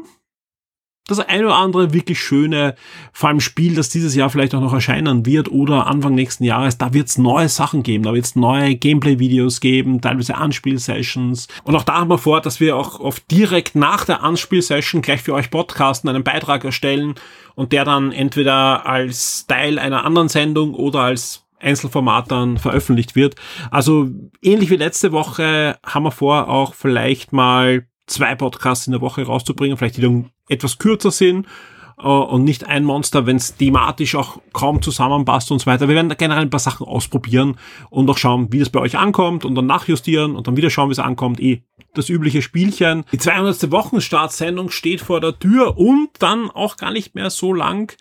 das 1.09 1.19
eine 1.19 1.47
oder 1.47 1.57
andere 1.57 1.93
wirklich 1.93 2.21
schöne, 2.21 2.77
vor 3.13 3.29
allem 3.29 3.41
Spiel, 3.41 3.75
das 3.75 3.89
dieses 3.89 4.15
Jahr 4.15 4.31
vielleicht 4.31 4.55
auch 4.55 4.61
noch 4.61 4.73
erscheinen 4.73 5.27
wird 5.27 5.51
oder 5.51 5.87
Anfang 5.89 6.15
nächsten 6.15 6.45
Jahres, 6.45 6.79
da 6.79 6.95
wird 6.95 7.09
es 7.09 7.19
neue 7.19 7.49
Sachen 7.49 7.83
geben, 7.83 8.05
da 8.05 8.15
wird 8.15 8.25
es 8.25 8.37
neue 8.37 8.77
Gameplay-Videos 8.77 9.61
geben, 9.61 10.01
teilweise 10.01 10.37
Anspielsessions. 10.37 11.49
Und 11.65 11.75
auch 11.75 11.83
da 11.83 11.95
haben 11.95 12.11
wir 12.11 12.19
vor, 12.19 12.41
dass 12.41 12.61
wir 12.61 12.77
auch 12.77 13.01
oft 13.01 13.29
direkt 13.31 13.75
nach 13.75 14.05
der 14.05 14.23
Anspielsession 14.23 15.03
gleich 15.03 15.23
für 15.23 15.35
euch 15.35 15.51
podcasten, 15.51 16.09
einen 16.09 16.25
Beitrag 16.25 16.65
erstellen 16.65 17.17
und 17.57 17.73
der 17.73 17.85
dann 17.85 18.13
entweder 18.13 18.87
als 18.87 19.47
Teil 19.47 19.79
einer 19.79 20.05
anderen 20.05 20.29
Sendung 20.29 20.75
oder 20.75 21.01
als 21.01 21.45
Einzelformat 21.59 22.31
dann 22.31 22.59
veröffentlicht 22.59 23.17
wird. 23.17 23.37
Also 23.71 24.09
ähnlich 24.41 24.71
wie 24.71 24.77
letzte 24.77 25.13
Woche 25.13 25.79
haben 25.85 26.05
wir 26.05 26.11
vor, 26.11 26.49
auch 26.49 26.75
vielleicht 26.75 27.33
mal 27.33 27.87
zwei 28.07 28.35
Podcasts 28.35 28.87
in 28.87 28.93
der 28.93 29.01
Woche 29.01 29.23
rauszubringen, 29.23 29.77
vielleicht 29.77 29.97
die 29.97 30.03
dann 30.03 30.31
etwas 30.49 30.79
kürzer 30.79 31.11
sind 31.11 31.47
äh, 31.99 32.07
und 32.07 32.45
nicht 32.45 32.67
ein 32.67 32.85
Monster, 32.85 33.27
wenn 33.27 33.37
es 33.37 33.57
thematisch 33.57 34.15
auch 34.15 34.41
kaum 34.53 34.83
zusammenpasst 34.83 35.51
und 35.51 35.61
so 35.61 35.67
weiter. 35.67 35.89
Wir 35.89 35.95
werden 35.95 36.15
generell 36.17 36.43
ein 36.43 36.51
paar 36.51 36.61
Sachen 36.61 36.87
ausprobieren 36.87 37.57
und 37.91 38.09
auch 38.11 38.19
schauen, 38.19 38.53
wie 38.53 38.59
das 38.59 38.71
bei 38.71 38.81
euch 38.81 38.99
ankommt 38.99 39.45
und 39.45 39.55
dann 39.55 39.67
nachjustieren 39.67 40.37
und 40.37 40.47
dann 40.47 40.57
wieder 40.57 40.71
schauen, 40.71 40.89
wie 40.89 40.93
es 40.93 40.99
ankommt. 40.99 41.41
Eh 41.41 41.63
das 41.95 42.09
übliche 42.09 42.43
Spielchen. 42.43 43.05
Die 43.13 43.19
200. 43.19 43.71
Wochenstartsendung 43.71 44.71
steht 44.71 45.01
vor 45.01 45.21
der 45.21 45.39
Tür 45.39 45.77
und 45.77 46.09
dann 46.21 46.51
auch 46.51 46.77
gar 46.77 46.91
nicht 46.91 47.15
mehr 47.15 47.31
so 47.31 47.53
lang 47.53 47.95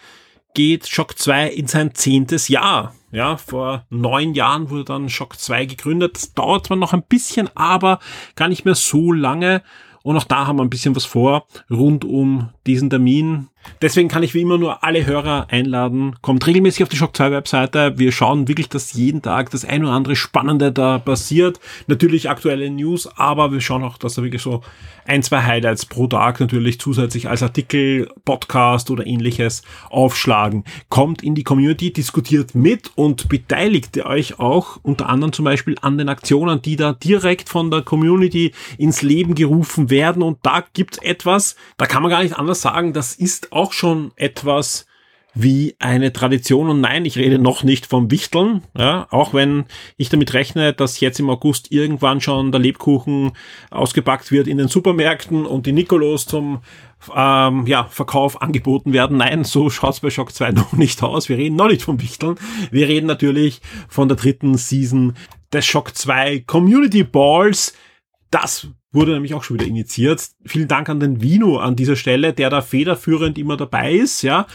geht 0.54 0.88
Shock 0.88 1.18
2 1.18 1.50
in 1.50 1.68
sein 1.68 1.94
zehntes 1.94 2.48
Jahr. 2.48 2.94
Ja, 3.12 3.38
vor 3.38 3.86
neun 3.90 4.34
Jahren 4.34 4.70
wurde 4.70 4.86
dann 4.86 5.10
Shock 5.10 5.38
2 5.38 5.66
gegründet. 5.66 6.16
Das 6.16 6.34
dauert 6.34 6.68
zwar 6.68 6.78
noch 6.78 6.94
ein 6.94 7.04
bisschen, 7.04 7.50
aber 7.56 8.00
gar 8.36 8.48
nicht 8.48 8.66
mehr 8.66 8.76
so 8.76 9.12
lange. 9.12 9.64
Und 10.04 10.18
auch 10.18 10.24
da 10.24 10.48
haben 10.48 10.58
wir 10.58 10.64
ein 10.64 10.70
bisschen 10.70 10.96
was 10.96 11.06
vor 11.06 11.46
rund 11.70 12.06
um 12.06 12.50
diesen 12.66 12.90
Termin. 12.90 13.50
Deswegen 13.82 14.10
kann 14.10 14.24
ich 14.24 14.34
wie 14.34 14.42
immer 14.42 14.58
nur 14.58 14.84
alle 14.84 15.06
Hörer 15.06 15.48
einladen. 15.50 16.16
Kommt 16.22 16.46
regelmäßig 16.46 16.84
auf 16.84 16.90
die 16.90 16.98
Shock 16.98 17.16
2 17.16 17.32
Webseite. 17.32 17.94
Wir 17.98 18.12
schauen 18.12 18.48
wirklich, 18.48 18.70
dass 18.70 18.94
jeden 18.94 19.22
Tag 19.22 19.50
das 19.52 19.66
ein 19.66 19.84
oder 19.84 19.94
andere 19.94 20.16
Spannende 20.16 20.72
da 20.72 21.00
passiert. 21.00 21.60
Natürlich 21.88 22.30
aktuelle 22.30 22.70
News, 22.70 23.08
aber 23.18 23.52
wir 23.52 23.62
schauen 23.62 23.84
auch, 23.84 23.98
dass 23.98 24.16
da 24.16 24.24
wirklich 24.24 24.42
so 24.42 24.62
ein, 25.06 25.24
zwei 25.24 25.42
Highlights 25.42 25.86
pro 25.86 26.08
Tag 26.08 26.40
natürlich 26.40 26.80
zusätzlich 26.80 27.28
als 27.28 27.44
Artikel, 27.44 28.10
Podcast 28.26 28.92
oder 28.92 29.06
ähnliches 29.06 29.64
aufschlagen. 29.90 30.64
Kommt 30.90 31.24
in 31.24 31.36
die 31.36 31.44
Community, 31.44 31.92
diskutiert 31.92 32.56
mit 32.56 32.92
und 32.96 33.30
beteiligt 33.30 33.98
euch 34.06 34.40
auch 34.40 34.80
unter 34.84 35.10
anderem 35.10 35.34
zum 35.34 35.46
Beispiel 35.46 35.76
an 35.82 35.98
den 35.98 36.10
Aktionen, 36.10 36.62
die 36.62 36.76
da 36.76 36.94
direkt 36.94 37.50
von 37.50 37.72
der 37.72 37.82
Community 37.82 38.54
ins 38.78 39.02
Leben 39.02 39.36
gerufen 39.36 39.90
werden. 39.90 40.22
Und 40.22 40.40
da 40.44 40.64
gibt's 40.74 40.98
etwas, 41.00 41.56
da 41.78 41.86
kann 41.86 42.04
man 42.04 42.12
gar 42.12 42.24
nicht 42.24 42.38
anders 42.38 42.62
sagen, 42.62 42.94
das 42.94 43.16
ist 43.16 43.51
auch 43.52 43.74
schon 43.74 44.12
etwas, 44.16 44.86
wie 45.34 45.76
eine 45.80 46.12
Tradition. 46.12 46.70
Und 46.70 46.82
nein, 46.82 47.06
ich 47.06 47.18
rede 47.18 47.40
noch 47.40 47.64
nicht 47.64 47.86
vom 47.86 48.12
Wichteln, 48.12 48.64
ja, 48.78 49.08
auch 49.12 49.34
wenn 49.34 49.66
ich 49.98 50.10
damit 50.10 50.34
rechne, 50.34 50.74
dass 50.74 51.00
jetzt 51.00 51.20
im 51.20 51.30
August 51.30 51.72
irgendwann 51.72 52.22
schon 52.22 52.52
der 52.52 52.60
Lebkuchen 52.60 53.32
ausgepackt 53.70 54.32
wird 54.32 54.48
in 54.48 54.58
den 54.58 54.68
Supermärkten 54.68 55.46
und 55.46 55.66
die 55.66 55.72
Nikolos 55.72 56.26
zum 56.26 56.60
ähm, 57.16 57.66
ja, 57.66 57.86
Verkauf 57.86 58.42
angeboten 58.42 58.94
werden. 58.94 59.18
Nein, 59.18 59.44
so 59.44 59.70
schaut's 59.70 60.02
bei 60.02 60.10
Shock 60.10 60.34
2 60.34 60.52
noch 60.52 60.74
nicht 60.74 61.02
aus. 61.02 61.30
Wir 61.30 61.38
reden 61.38 61.56
noch 61.56 61.70
nicht 61.70 61.84
vom 61.84 62.02
Wichteln. 62.02 62.36
Wir 62.70 62.88
reden 62.88 63.08
natürlich 63.08 63.62
von 63.88 64.08
der 64.08 64.18
dritten 64.18 64.58
Season 64.58 65.14
des 65.54 65.66
Shock 65.66 65.96
2 65.96 66.42
Community 66.42 67.04
Balls. 67.04 67.74
Das 68.32 68.68
wurde 68.94 69.14
nämlich 69.14 69.34
auch 69.34 69.44
schon 69.44 69.60
wieder 69.60 69.68
initiiert. 69.68 70.30
Vielen 70.46 70.68
Dank 70.68 70.90
an 70.90 71.00
den 71.00 71.22
Vino 71.22 71.58
an 71.58 71.76
dieser 71.76 71.96
Stelle, 71.96 72.34
der 72.34 72.50
da 72.50 72.62
federführend 72.62 73.38
immer 73.38 73.56
dabei 73.56 73.94
ist, 73.94 74.22
ja. 74.22 74.48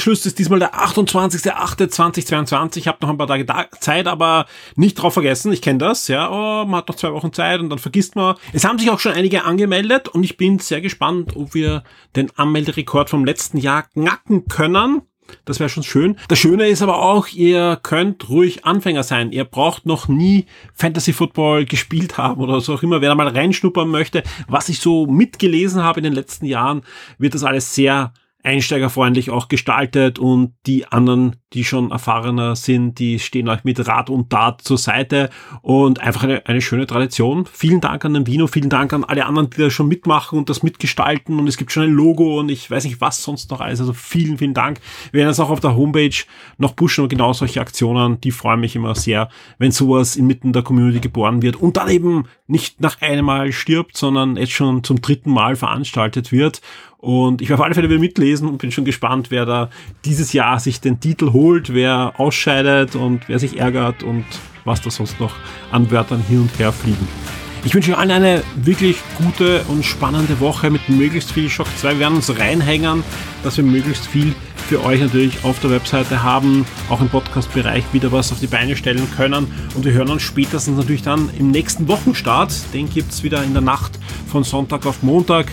Schluss 0.00 0.24
ist 0.24 0.38
diesmal 0.38 0.58
der 0.58 0.74
28.08.2022. 0.74 2.78
Ich 2.78 2.88
habe 2.88 2.98
noch 3.02 3.10
ein 3.10 3.18
paar 3.18 3.26
Tage 3.26 3.46
Zeit, 3.80 4.06
aber 4.06 4.46
nicht 4.76 4.94
drauf 4.94 5.14
vergessen. 5.14 5.52
Ich 5.52 5.62
kenne 5.62 5.78
das, 5.78 6.08
ja. 6.08 6.30
Oh, 6.30 6.64
man 6.64 6.76
hat 6.76 6.88
noch 6.88 6.96
zwei 6.96 7.12
Wochen 7.12 7.32
Zeit 7.32 7.60
und 7.60 7.68
dann 7.68 7.78
vergisst 7.78 8.16
man. 8.16 8.36
Es 8.52 8.64
haben 8.64 8.78
sich 8.78 8.90
auch 8.90 9.00
schon 9.00 9.12
einige 9.12 9.44
angemeldet 9.44 10.08
und 10.08 10.24
ich 10.24 10.36
bin 10.36 10.58
sehr 10.58 10.80
gespannt, 10.80 11.36
ob 11.36 11.54
wir 11.54 11.84
den 12.16 12.30
Anmelderekord 12.36 13.10
vom 13.10 13.24
letzten 13.24 13.58
Jahr 13.58 13.82
knacken 13.82 14.48
können. 14.48 15.02
Das 15.44 15.60
wäre 15.60 15.68
schon 15.68 15.82
schön. 15.82 16.16
Das 16.28 16.38
Schöne 16.38 16.68
ist 16.68 16.82
aber 16.82 17.02
auch, 17.02 17.28
ihr 17.28 17.78
könnt 17.82 18.28
ruhig 18.28 18.64
Anfänger 18.64 19.02
sein. 19.02 19.32
Ihr 19.32 19.44
braucht 19.44 19.86
noch 19.86 20.08
nie 20.08 20.46
Fantasy 20.74 21.12
Football 21.12 21.64
gespielt 21.64 22.18
haben 22.18 22.40
oder 22.40 22.60
so 22.60 22.74
auch 22.74 22.82
immer. 22.82 23.00
Wer 23.00 23.10
da 23.10 23.14
mal 23.14 23.28
reinschnuppern 23.28 23.88
möchte, 23.88 24.22
was 24.48 24.68
ich 24.68 24.80
so 24.80 25.06
mitgelesen 25.06 25.82
habe 25.82 26.00
in 26.00 26.04
den 26.04 26.12
letzten 26.12 26.46
Jahren, 26.46 26.82
wird 27.18 27.34
das 27.34 27.44
alles 27.44 27.74
sehr 27.74 28.12
einsteigerfreundlich 28.42 29.30
auch 29.30 29.48
gestaltet 29.48 30.18
und 30.18 30.54
die 30.66 30.86
anderen, 30.86 31.36
die 31.54 31.64
schon 31.64 31.92
erfahrener 31.92 32.56
sind, 32.56 32.98
die 32.98 33.18
stehen 33.20 33.48
euch 33.48 33.62
mit 33.62 33.86
Rat 33.86 34.10
und 34.10 34.30
Tat 34.30 34.60
zur 34.62 34.76
Seite 34.76 35.30
und 35.62 36.00
einfach 36.00 36.24
eine, 36.24 36.44
eine 36.46 36.60
schöne 36.60 36.86
Tradition. 36.86 37.46
Vielen 37.50 37.80
Dank 37.80 38.04
an 38.04 38.14
den 38.14 38.26
Vino, 38.26 38.48
vielen 38.48 38.70
Dank 38.70 38.92
an 38.92 39.04
alle 39.04 39.24
anderen, 39.24 39.50
die 39.50 39.60
da 39.60 39.70
schon 39.70 39.88
mitmachen 39.88 40.38
und 40.38 40.50
das 40.50 40.64
mitgestalten 40.64 41.38
und 41.38 41.46
es 41.46 41.56
gibt 41.56 41.70
schon 41.70 41.84
ein 41.84 41.92
Logo 41.92 42.40
und 42.40 42.50
ich 42.50 42.70
weiß 42.70 42.84
nicht 42.84 43.00
was 43.00 43.22
sonst 43.22 43.50
noch 43.50 43.60
alles. 43.60 43.80
Also 43.80 43.92
vielen, 43.92 44.36
vielen 44.38 44.54
Dank. 44.54 44.80
Wir 45.12 45.20
werden 45.20 45.30
es 45.30 45.40
auch 45.40 45.50
auf 45.50 45.60
der 45.60 45.76
Homepage 45.76 46.24
noch 46.58 46.74
pushen 46.74 47.04
und 47.04 47.08
genau 47.08 47.32
solche 47.32 47.60
Aktionen, 47.60 48.20
die 48.20 48.32
freuen 48.32 48.60
mich 48.60 48.74
immer 48.74 48.96
sehr, 48.96 49.28
wenn 49.58 49.70
sowas 49.70 50.16
inmitten 50.16 50.52
der 50.52 50.62
Community 50.62 50.98
geboren 51.00 51.40
wird 51.40 51.56
und 51.56 51.76
dann 51.76 51.88
eben 51.88 52.24
nicht 52.48 52.80
nach 52.80 53.00
einem 53.00 53.26
Mal 53.26 53.52
stirbt, 53.52 53.96
sondern 53.96 54.36
jetzt 54.36 54.52
schon 54.52 54.82
zum 54.82 55.00
dritten 55.00 55.30
Mal 55.30 55.56
veranstaltet 55.56 56.32
wird 56.32 56.60
und 57.04 57.42
ich 57.42 57.50
werde 57.50 57.60
auf 57.60 57.66
alle 57.66 57.74
Fälle 57.74 57.90
wieder 57.90 58.00
mitlesen 58.00 58.48
und 58.48 58.56
bin 58.56 58.72
schon 58.72 58.86
gespannt, 58.86 59.30
wer 59.30 59.44
da 59.44 59.68
dieses 60.06 60.32
Jahr 60.32 60.58
sich 60.58 60.80
den 60.80 61.00
Titel 61.00 61.34
holt, 61.34 61.43
wer 61.68 62.12
ausscheidet 62.16 62.96
und 62.96 63.28
wer 63.28 63.38
sich 63.38 63.58
ärgert 63.58 64.02
und 64.02 64.24
was 64.64 64.80
da 64.80 64.90
sonst 64.90 65.20
noch 65.20 65.34
an 65.70 65.90
Wörtern 65.90 66.22
hin 66.26 66.40
und 66.40 66.58
her 66.58 66.72
fliegen. 66.72 67.06
Ich 67.64 67.74
wünsche 67.74 67.92
euch 67.92 67.98
allen 67.98 68.10
eine 68.10 68.42
wirklich 68.56 68.96
gute 69.16 69.62
und 69.68 69.84
spannende 69.84 70.38
Woche 70.40 70.70
mit 70.70 70.88
möglichst 70.88 71.32
viel 71.32 71.48
Shock 71.48 71.66
2. 71.78 71.92
Wir 71.92 71.98
werden 72.00 72.16
uns 72.16 72.38
reinhängen, 72.38 73.02
dass 73.42 73.56
wir 73.56 73.64
möglichst 73.64 74.06
viel 74.06 74.34
für 74.68 74.82
euch 74.82 75.00
natürlich 75.00 75.44
auf 75.44 75.60
der 75.60 75.70
Webseite 75.70 76.22
haben, 76.22 76.66
auch 76.88 77.00
im 77.00 77.08
Podcast-Bereich 77.08 77.84
wieder 77.92 78.12
was 78.12 78.32
auf 78.32 78.40
die 78.40 78.46
Beine 78.46 78.76
stellen 78.76 79.06
können. 79.16 79.46
Und 79.74 79.84
wir 79.84 79.92
hören 79.92 80.10
uns 80.10 80.22
spätestens 80.22 80.76
natürlich 80.76 81.02
dann 81.02 81.30
im 81.38 81.50
nächsten 81.50 81.88
Wochenstart. 81.88 82.54
Den 82.72 82.88
gibt 82.88 83.12
es 83.12 83.22
wieder 83.22 83.42
in 83.42 83.52
der 83.52 83.62
Nacht 83.62 83.98
von 84.26 84.44
Sonntag 84.44 84.86
auf 84.86 85.02
Montag. 85.02 85.46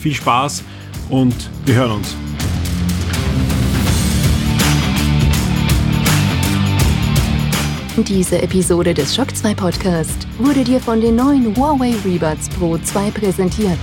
Viel 0.00 0.14
Spaß 0.14 0.62
und 1.10 1.34
wir 1.64 1.74
hören 1.74 1.92
uns. 1.92 2.16
Diese 8.04 8.42
Episode 8.42 8.92
des 8.92 9.14
Shock 9.14 9.34
2 9.34 9.54
Podcast 9.54 10.28
wurde 10.38 10.62
dir 10.62 10.80
von 10.80 11.00
den 11.00 11.16
neuen 11.16 11.56
Huawei 11.56 11.94
Rebuds 12.04 12.48
Pro 12.50 12.76
2 12.76 13.10
präsentiert. 13.10 13.78